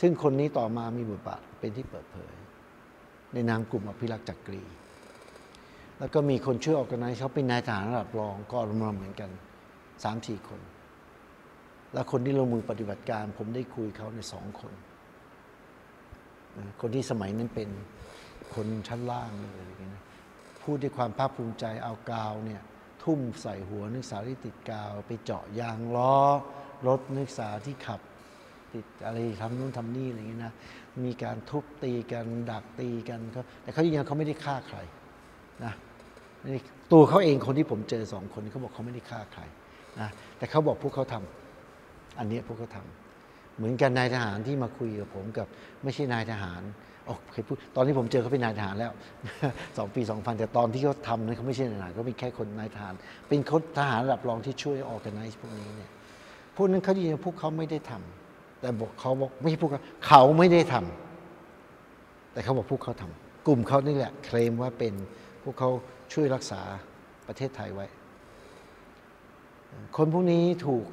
[0.00, 2.34] ซึ่งคนนี้ต่อมามีบทบาทเป็นที่เปิดเผย
[3.32, 4.62] ในนามกลุ่มอภิรักษ์จักรี
[5.98, 9.30] แล้วก็มีคนช่วย organize เขาเป็นนายทหารระดับรองก็รวมๆเหมือนกัน
[10.04, 10.60] สามสี่คน
[11.92, 14.72] แล้วคนที่ลงมือปฏิบัติการ ผมได้คุยเขาในสองคน
[16.80, 17.68] คนที่สมัยนั้นเป็น
[18.54, 20.05] คนชั้นล่างเลยอะไรอย่างเงี้ย
[20.66, 22.62] พูดด้วยความภาคภูมิใจเอากาวเนี่ย
[23.02, 26.16] ทุ่มใส่หัวนักศึกษาที่ติดกาว ไปเจาะยางล้อ
[26.86, 28.00] รถนักศึกษาที่ขับ
[28.74, 30.52] ติดอะไรทำนู่นทำนี่อะไรอย่างเงี้ยนะ
[31.04, 34.78] มีการทุบตีกันดักตีกันเขาแต่เขายืนยันเขาไม่ได้ฆ่าใคร
[35.64, 35.72] นะ
[36.92, 39.42] ตัวเขาเองคนที่ผมเจอสองคนเขาบอกเขาไม่ได้ฆ่าใคร
[40.00, 45.46] นะแต่เขาบอกพวกเขาทำอันนี้พวกเขาทำเหมือนกันนายทหารที่มาคุยกับผมกับ
[45.82, 46.62] ไม่ใช่นายทหาร
[47.32, 48.92] เคยพูดตอนที่ผมเจอเขาเป็นนายทหารแล้ว
[49.78, 52.94] สองปีสองพันแต่ตอนที่เขาทำนั้นเขาไม่ใช่นายทหารเขาเป็นแค่คนนายทหาร
[53.28, 55.90] เป็นคนทหารระดับรองที่ช่วยออกกันไนพวกนี้เนี่ย
[56.56, 64.94] พวกนั้นเขายืนยันพวกเขาไม่ได้ทำแต่บอกเขาบอกไม่ใช่พวกเขาเขาไม่ได้ทำแต่เขาบอกพวกเขาทำกลุ่มเขานี่แหละ เคลมว่าเป็น
[65.42, 65.70] พวกเขา
[66.12, 66.62] ช่วยรักษา
[67.26, 67.86] ประเทศไทยไว้
[69.96, 70.84] คนพวกนี้ถูก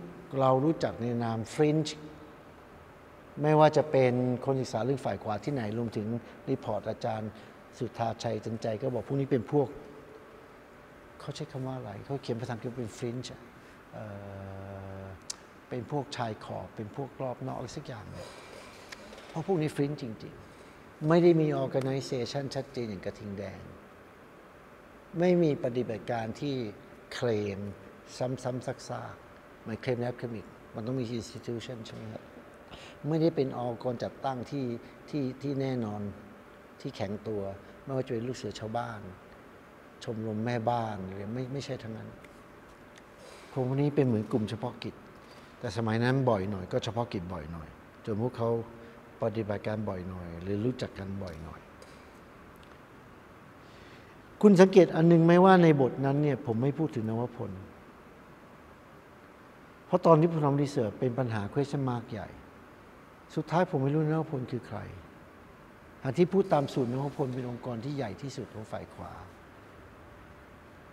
[0.42, 1.96] เรารู้จักในนามฟรินช์
[3.42, 4.14] ไม่ว่าจะเป็น
[4.46, 6.08] คนศึกษาเรื่องฝ่ายขวาที่ไหนรวมถึง
[6.50, 7.32] รีพอร์ตอาจารย์
[7.80, 9.68] สุทธาชัยจันใจ ก็บอกพวกนี้เป็นพวก
[11.20, 13.30] เขาใช้คำว่าอะไร เขาเขียนภาษาอังกฤษเป็นฟรินช์
[15.70, 18.28] เป็นพวกชายขอบเป็นพวกรอบนอกอะไรสักอย่างเนี่ย
[19.30, 20.34] เพราะพวกนี้ฟรินช์จริง
[20.70, 23.62] ๆ ไม่ได้มี organization ชัดเจนอย่างกระทิงแดง
[25.20, 26.56] ไม่มีปฏิบัติการที่
[27.14, 27.60] เคลม
[28.18, 32.23] ซ้ำๆซักๆมันเคลมแล้วเคลมอีกมันต้องมี institution ใช่ไหมครับ
[33.08, 34.66] ไม่ได้เป็นองค์กรจัดตั้งที่
[35.10, 36.02] ที่ที่แน่นอน
[36.82, 37.42] ที่แข็งตัว
[37.84, 39.00] ไม่ว่าจะเป็นลูกเสือชาวบ้าน
[40.04, 42.10] ชมรมแม่บ้านหรือไม่ไม่ใช่ทั้งนั้น
[43.52, 44.96] พวกนี้เป็นเหมือนกลุ่มเฉพาะกิจ
[45.60, 47.68] แต่สมัยนั้นบ่อยหน่อยก็เฉพาะกิจบ่อยหน่อย
[48.06, 48.50] จนพวกเขา
[49.22, 51.62] ปฏิบัติการบ่อยหน่อย หรือรู้จักกันบ่อยหน่อย
[54.42, 57.52] คุณสังเกตอันนึงไหมว่าในบทนั้นเนี่ยผมไม่พูดถึงนวพล
[59.86, 62.28] เพราะตอนที่ผมทำรีเสิร์ชเป็นปัญหา question mark ใหญ่
[63.36, 64.80] สุดท้ายผมไม่รู้นวพลคือใคร
[66.04, 69.14] หากที่พูดตามสูตรนวพลเป็นองค์กรที่ใหญ่ที่สุดของฝ่ายขวา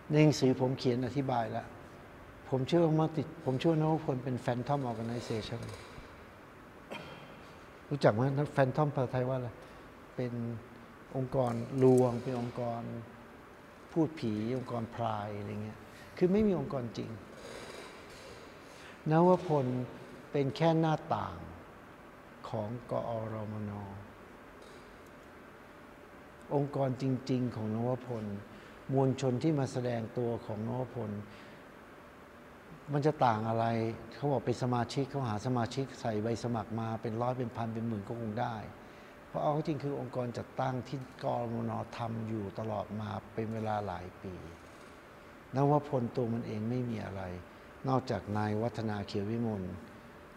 [0.09, 1.67] ในหนังสือผมเขียนอธิบายแล้ว
[2.49, 5.61] ผมเชื่อว่ามติดผมเชื่อนวพลเป็น Phantom Organization
[7.89, 8.21] รู้จักไหม
[8.53, 9.49] แฟนทอมภาษาไทยว่าอะไร
[10.15, 10.33] เป็น
[11.15, 11.53] องค์กร
[11.83, 12.81] ลวง เป็นองค์กร
[13.91, 15.79] พูดผี องค์กรพรายอะไรเงี้ย
[16.17, 17.09] คือไม่มีองค์กรจริง
[19.11, 19.65] นวพล
[20.31, 21.35] เป็นแค่หน้าต่าง
[22.51, 23.71] ของกอรมน
[26.55, 28.25] องค์กรจริง ๆ ของนวพล
[28.93, 31.11] มวลชนที่มาแสดงตัวของนวพล
[32.91, 33.65] มันจะต่างอะไร
[34.15, 38.55] เขาบอกเป็นสมาชิกเขาหาสมาชิกใส่ใบสมัครมาเป็นร้อยเป็นพันเป็นหมื่นก็คงได้
[39.27, 44.35] เพราะเอาจริงคือองค์กรจัดตั้งที่กอ.รมน.ทำอยู่ตลอดมาเป็นเวลาหลายปี
[45.55, 47.23] นวพลตัวมันเองไม่มีอะไร
[47.87, 49.63] นอกจากนายวัฒนาเขียววิมล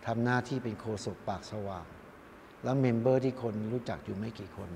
[0.07, 1.87] ทำหน้าที่เป็นโฆษกปากสว่าง
[2.65, 4.71] แล้ว member ที่คนรู้จักอยู่ไม่กี่คน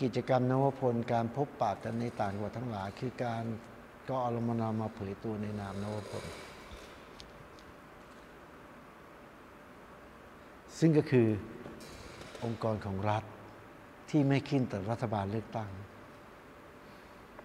[0.00, 3.44] กิจกรรมนวพลการพบปากกันในต่างจังหวัดทั้งหลาย คือการ
[4.08, 6.24] ก็อารมนามาเผยตัวในนามนวพล
[10.78, 11.28] ซึ่งก็คือ
[12.44, 13.24] องค์กรของรัฐ
[14.10, 15.70] ที่ไม่ขึ้นแต่รัฐบาลเลือกตั้ง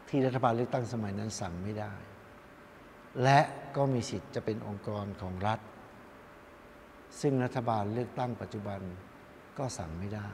[0.10, 1.94] ที่รัฐบาลเลือกตั้งสมัยนั้นสั่งไม่ได้
[3.24, 3.40] และ
[3.76, 5.60] ก็มีสิทธิ์จะเป็นองค์กรของรัฐ
[7.22, 8.80] ซึ่งรัฐบาลเลือกตั้งปัจจุบัน
[9.58, 10.30] ก็สั่งไม่ได้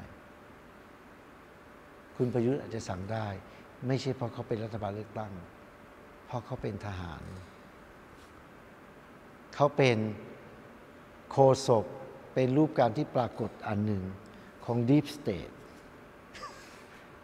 [2.15, 3.27] คุณประยุทธ์อาจจะสั่งได้
[3.87, 5.33] ไม่ใช่เพราะเขาเป็นรัฐบาลเลือกตั้ง
[6.25, 7.23] เพราะเขาเป็นทหาร
[9.55, 9.97] เขาเป็น
[11.31, 11.37] โค
[11.67, 11.85] ศก
[12.33, 14.03] เป็นรูปการที่ปรากฏอันหนึ่ง
[14.65, 15.53] ของ Deep State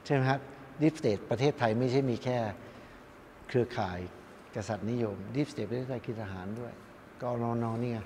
[0.05, 0.39] ใช่ไหมครับ
[0.81, 2.37] Deep State ประเทศไทยไม่ใช่มีแค่
[3.47, 3.99] เครือข่าย
[4.55, 6.73] กษัตริย์นิยม Deep State ประเทศไทยคือทหารด้วย
[7.21, 7.99] กรนนนี่ไง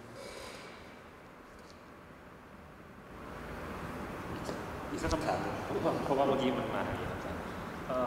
[4.93, 7.41] อีกสักคำถามหนึ่งเพราะว่าเพราะว่าเมื่อกี้มันมาอย่างนี้ครับอาจารย์
[7.89, 7.97] ก็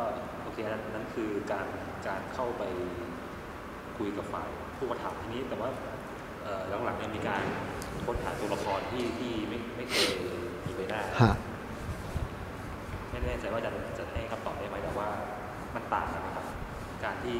[0.42, 1.66] โอเคนั้นนั้นคือการ
[2.06, 2.62] การเข้าไป
[3.98, 5.68] คุยกับฝ่ายผู้กระทำทีนี้แต่ว่า
[6.42, 7.42] เอ่อหลังๆเนี่ยมีการ
[8.06, 10.08] ค้นหาตัวละครที่ที่ไม่ไม่เคย
[10.66, 11.34] มีใบหน้าฮะ
[13.10, 15.08] ไม่แน่ใจว่าจะจะให้คำตอบได้ไหมแต่ว่า
[15.74, 16.46] มันต่างกันไหมครับ
[17.04, 17.36] การที่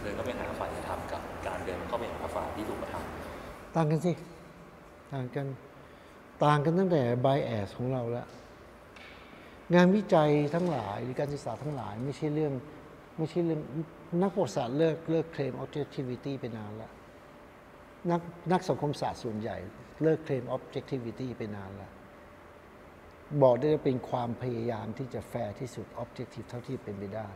[0.00, 4.12] เดินเข้าไปหาฝ่ายกระทำกับการเดินเข้าไปหาฝ่ายที่ถูกกระทำต่างกันสิ
[5.12, 5.46] ต่างกัน
[6.44, 8.26] ต่างกันตั้งแต่ bias ของเราแล้ว
[9.74, 12.52] งานวิจัยทั้งหลายหรือการศึกษาทั้งหลายไม่ใช่เรื่อง
[13.18, 13.60] ไม่ใช่เรื่อง
[14.22, 16.92] นักประวัติศาสตร์เลิกเลิก claim objectivity ไปนานแล้ว
[18.10, 18.20] นัก
[18.52, 19.56] นักสังคมศาสตร์ส่วนใหญ่
[20.02, 21.92] เลิก claim objectivity ไปนานแล้ว
[23.42, 27.28] บอกได้ว่าเป็นความพยายามที่จะแฟร์ที่สุด objective เท่าที่เป็นไปได้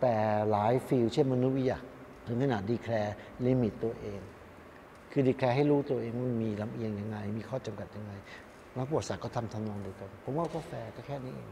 [0.00, 0.16] แต่
[0.50, 1.78] หลาย field เช่นมานุษยวิทยา
[2.26, 4.20] ถึงขนาด declare limit ตัวเอง
[5.10, 8.12] คือ declare ให้รู้ตัวเองว่ามันมีลำเอียงยังไง มีข้อจำกัดยังไง
[8.76, 11.48] นักประวัติศาสตร์ก็ทำทำนองเดียวกัน ผมว่าก็แฟร์ก็แค่นี้เอง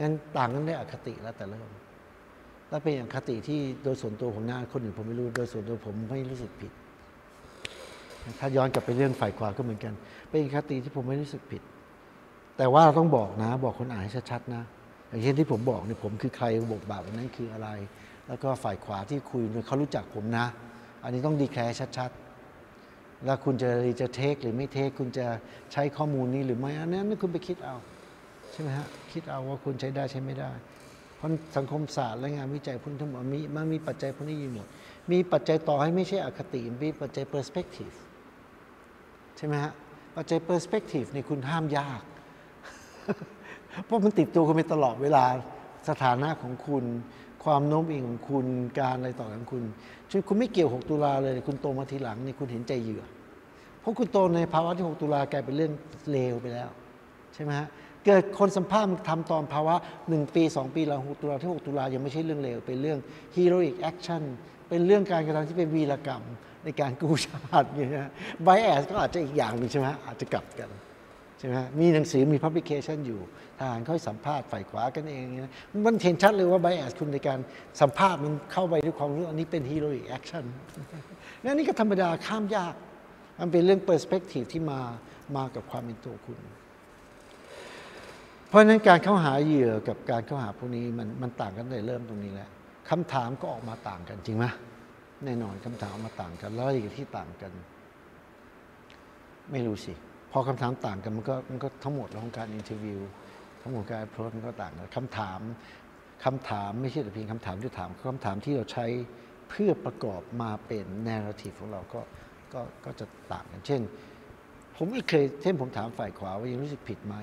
[0.00, 1.68] งั้นต่างกันได้อคติแล้วแต่เริ่ม
[2.68, 6.72] แล้วเป็นอย่างคติที่โดยส่วนตัวผมน้าคนอื่นผมไม่รู้ โดยส่วนตัวผมไม่รู้สึกผิด
[8.40, 9.92] ถ้าย้อนกลับไปเรื่องฝ่ายขวาก็เหมือนกัน
[10.28, 11.62] เป็นอคติที่ผมไม่รู้สึกผิด
[12.56, 14.62] แต่ว่าเราต้องบอกนะ บอกคนอ่านให้ชัดๆนะ
[15.08, 17.68] อย่างเช่นที่ผมบอกเนี่ยผมคือใครบทบาทวันนั้นคืออะไร
[18.28, 20.46] แล้วก็ฝ่ายขวาที่คุยเนี่ยเขารู้จักผมนะ
[21.02, 22.27] อันนี้ต้องดีแคร์ชัดๆ
[23.24, 23.70] แล้วคุณจะ
[24.00, 25.26] จะเทคหรือไม่เทคคุณจะ
[25.72, 27.76] ใช้ข้อมูลนี้หรือไม่อันนั้นคุณไปคิดเอา
[28.52, 30.50] ใช่ไหมฮะ คิดเอาว่าคุณใช้ได้ใช้ไม่ได้
[31.16, 34.66] เพราะสังคมศาสตร์และงานวิจัยพวกนี้ทั้งหมดมีมันมีปัจจัยพวกนี้อยู่หมด
[35.10, 37.94] มีปัจจัยต่อให้ไม่ใช่อคติมีปัจจัย perspective
[39.36, 39.72] ใช่ไหมฮะ
[40.16, 42.02] ปัจจัย perspective นี่คุณห้ามยาก
[43.84, 45.24] เพราะมันติดตัวคุณไปตลอดเวลา
[45.88, 46.84] สถานะของคุณ
[47.44, 48.46] ความโน้มเอียงของคุณ
[48.78, 49.62] การอะไรต่อของคุณ
[50.10, 53.04] จนคุณไม่เกี่ยว 6 ตุลาเลย คุณโตมาทีหลังนี่คุณเห็นใจเหยื่อ
[53.80, 55.72] เพราะคุณโตในภาวะที่ 6 ตุลากลายเป็นเรื่อง
[56.10, 56.70] เลวไปแล้ว
[57.34, 57.68] ใช่ไหมฮะ
[58.04, 59.74] เกิดคนสัมภาษณ์ทำตอนภาวะ
[60.04, 62.98] 1 ปี 2 ปีหลัง 6 ตุลาที่ 6 ตุลายังไม่ใช่เรื่องเลว เป็นเรื่อง
[63.34, 64.22] heroic action
[64.68, 66.22] เป็นเรื่องการกระทำที่เป็นวีรกรรม
[66.64, 68.10] ในการกู้ชาติเนี่ยนะ
[68.42, 70.68] bias ก็อาจจะอีกอย่างหนึ่งใช่ไหมอาจจะกลับกัน
[71.38, 73.20] ใช่ไหมมีหนังสือมี publication อยู่
[73.58, 75.52] ทหารเขาให้สัมภาษณ์ฝ่ายขวากันเองเนี่ยนะ
[75.86, 77.38] มันเห็นชัดเลยว่า bias คุณในการ
[77.80, 80.44] สัมภาษณ์มันเข้าไปด้วยความรู้อันนี้เป็น hero in action
[81.44, 82.74] นั่นนี่ก็ธรรมดาข้ามยาก
[83.38, 84.80] มันเป็นเรื่อง perspective ที่มา
[85.36, 86.38] มากับความเป็นตัวคุณ
[88.48, 92.48] เพราะฉะนั้นการเข้าหาเหยื่อกับการเข้าหาพวกนี้มันมันต่างกันตั้งแต่เริ่มตรงนี้แหละ
[92.90, 94.44] คำถามก็ออกมาต่างกันจริงไหม
[95.24, 97.52] แน่นอนคำถามออกมาต่างกันแล้วอะไรที่ต่างกัน
[99.52, 99.94] ไม่รู้สิ
[100.32, 103.00] พอคำถามต่างกันมันก็มันก็ทั้งหมดของการอินเทอร์วิว
[103.62, 105.40] ทั้งหมดการโพสมันก็ต่างกันคำถาม
[106.24, 108.86] คำถามไม่ใช่แต่เพียงคำถามที่ถามคำถามที่เราใช้
[109.50, 112.00] เพื่อประกอบมาเป็น narrative ของเราก็
[112.52, 113.80] ก็ก็จะต่างกัน เช่น
[114.76, 117.16] ผมไม่เคยเช่นผมถามฝ่ายขวาว่ายังรู้สึกผิดไหม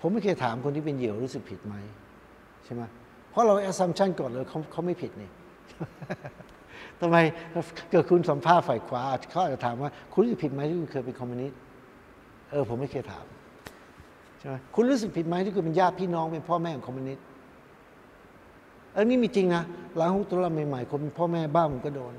[0.00, 1.74] ผมไม่เคยถามคนที่เป็นเหยื่อรู้สึกผิดไหม
[2.64, 2.82] ใช่ไหม
[3.30, 5.30] เพราะเรา assumption ก่อนเลยเขาเขาไม่ผิดนี่
[7.00, 7.16] ทำไม
[7.90, 11.58] เกิดคุณสัมภาษณ์ฝ่ายขวาเขาอาจจะถามว่าคุณรู้สึกผิดไหมที่คุณเคยเป็นคอมมิวนิสต์
[12.50, 13.24] เออผมไม่เคยถาม
[14.38, 17.24] ใช่ไหมคุณรู้สึกผิดไหมที่คุณเป็นญาติพี่น้องเป็นพ่อแม่ของคอมมิวนิสต์
[18.92, 19.62] เออนี่มีจริงนะ
[19.96, 22.14] หลังหกตุลาใหม่ๆคนเป็นพ่อแม่บ้านผมก็โดน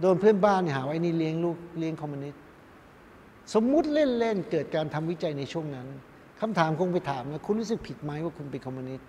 [0.00, 2.40] โดนเพื่อนบ้านเนี่ยหาว่าไอ้นี่เลี้ยงลูกเลี้ยงคอมมิวนิสต์
[3.54, 5.86] สมมุติเล่นๆเกิดการทำวิจัยในช่วงนั้น
[6.40, 9.06] คำถามคงไปถามนะคุณรู้สึกผิดไหมว่าคุณเป็นคอมมิวนิสต์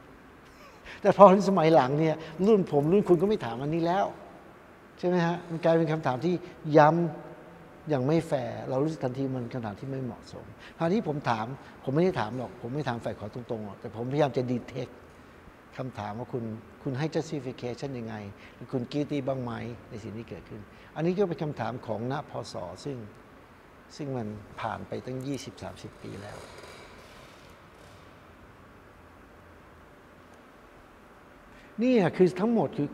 [1.02, 2.16] แต่พอสมัยหลังเนี่ย
[2.48, 4.06] รุ่นผมรุ่นคุณก็ไม่ถามอันนี้แล้ว
[5.00, 6.34] ใช่ไหมฮะมันกลายเป็นคำถามที่
[6.78, 6.98] ย้ำอ
[7.94, 10.46] ย่างไม่แฟร์เรารู้สึกทันทีมันคำถามที่ไม่เหมาะสม
[10.78, 11.46] คราวนี้ผมถาม
[11.84, 14.88] ผมไม่ได้ถามหรอก ผมไม่ถามฝ่ายขวาตรงๆหรอกแต่ผมพยายามจะดีเทค
[15.78, 16.44] คำถามว่าคุณ
[16.84, 18.16] คุณให้ justification ยังไง
[18.56, 19.52] หรือคุณ guilty บ้างไหม
[19.90, 20.62] ในสิ่งที่เกิดขึ้น
[20.96, 22.56] อันนี้ก็เป็นคำถามของณพศ
[22.86, 22.98] ซึ่ง
[23.96, 24.28] ซึ่งมัน
[24.60, 25.18] ผ่านไปตั้ง
[25.62, 26.38] 20-30 ปีแล้ว
[31.82, 32.90] นี่คือทั้งหมดคือ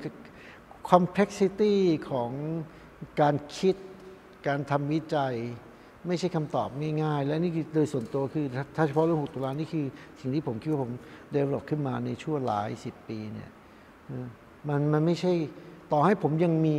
[0.91, 1.76] complexity
[2.11, 2.31] ของ
[3.22, 3.76] การคิด
[4.47, 5.34] การทำวิจัย
[6.07, 6.69] ไม่ใช่คำตอบ
[7.03, 8.45] ง่ายๆ และนี่คือโดยส่วนตัวคือ
[8.76, 9.85] ถ้าเฉพาะเรื่อง 6 ตุลานี่คือ
[10.19, 10.91] สิ่งที่ผมคิดว่าผม
[11.31, 13.49] เดเวล็อปขึ้นมาในช่วงหลายสิบปีเนี่ย
[14.69, 15.34] มันมันไม่ใช่
[15.91, 16.77] ต่อให้ผมยังมี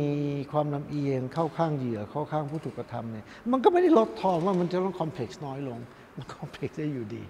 [0.51, 5.79] ความลำเอียงเข้าข้างเหยื่อเข้าข้างผู้ถูกกระทำเนี่ยมันก็ไม่ได้ลดทอนว่ามันจะต้องคอมเพล็กซ์น้อยลง
[6.15, 7.23] มันคอมเพล็กซ์ได้อยู่ดี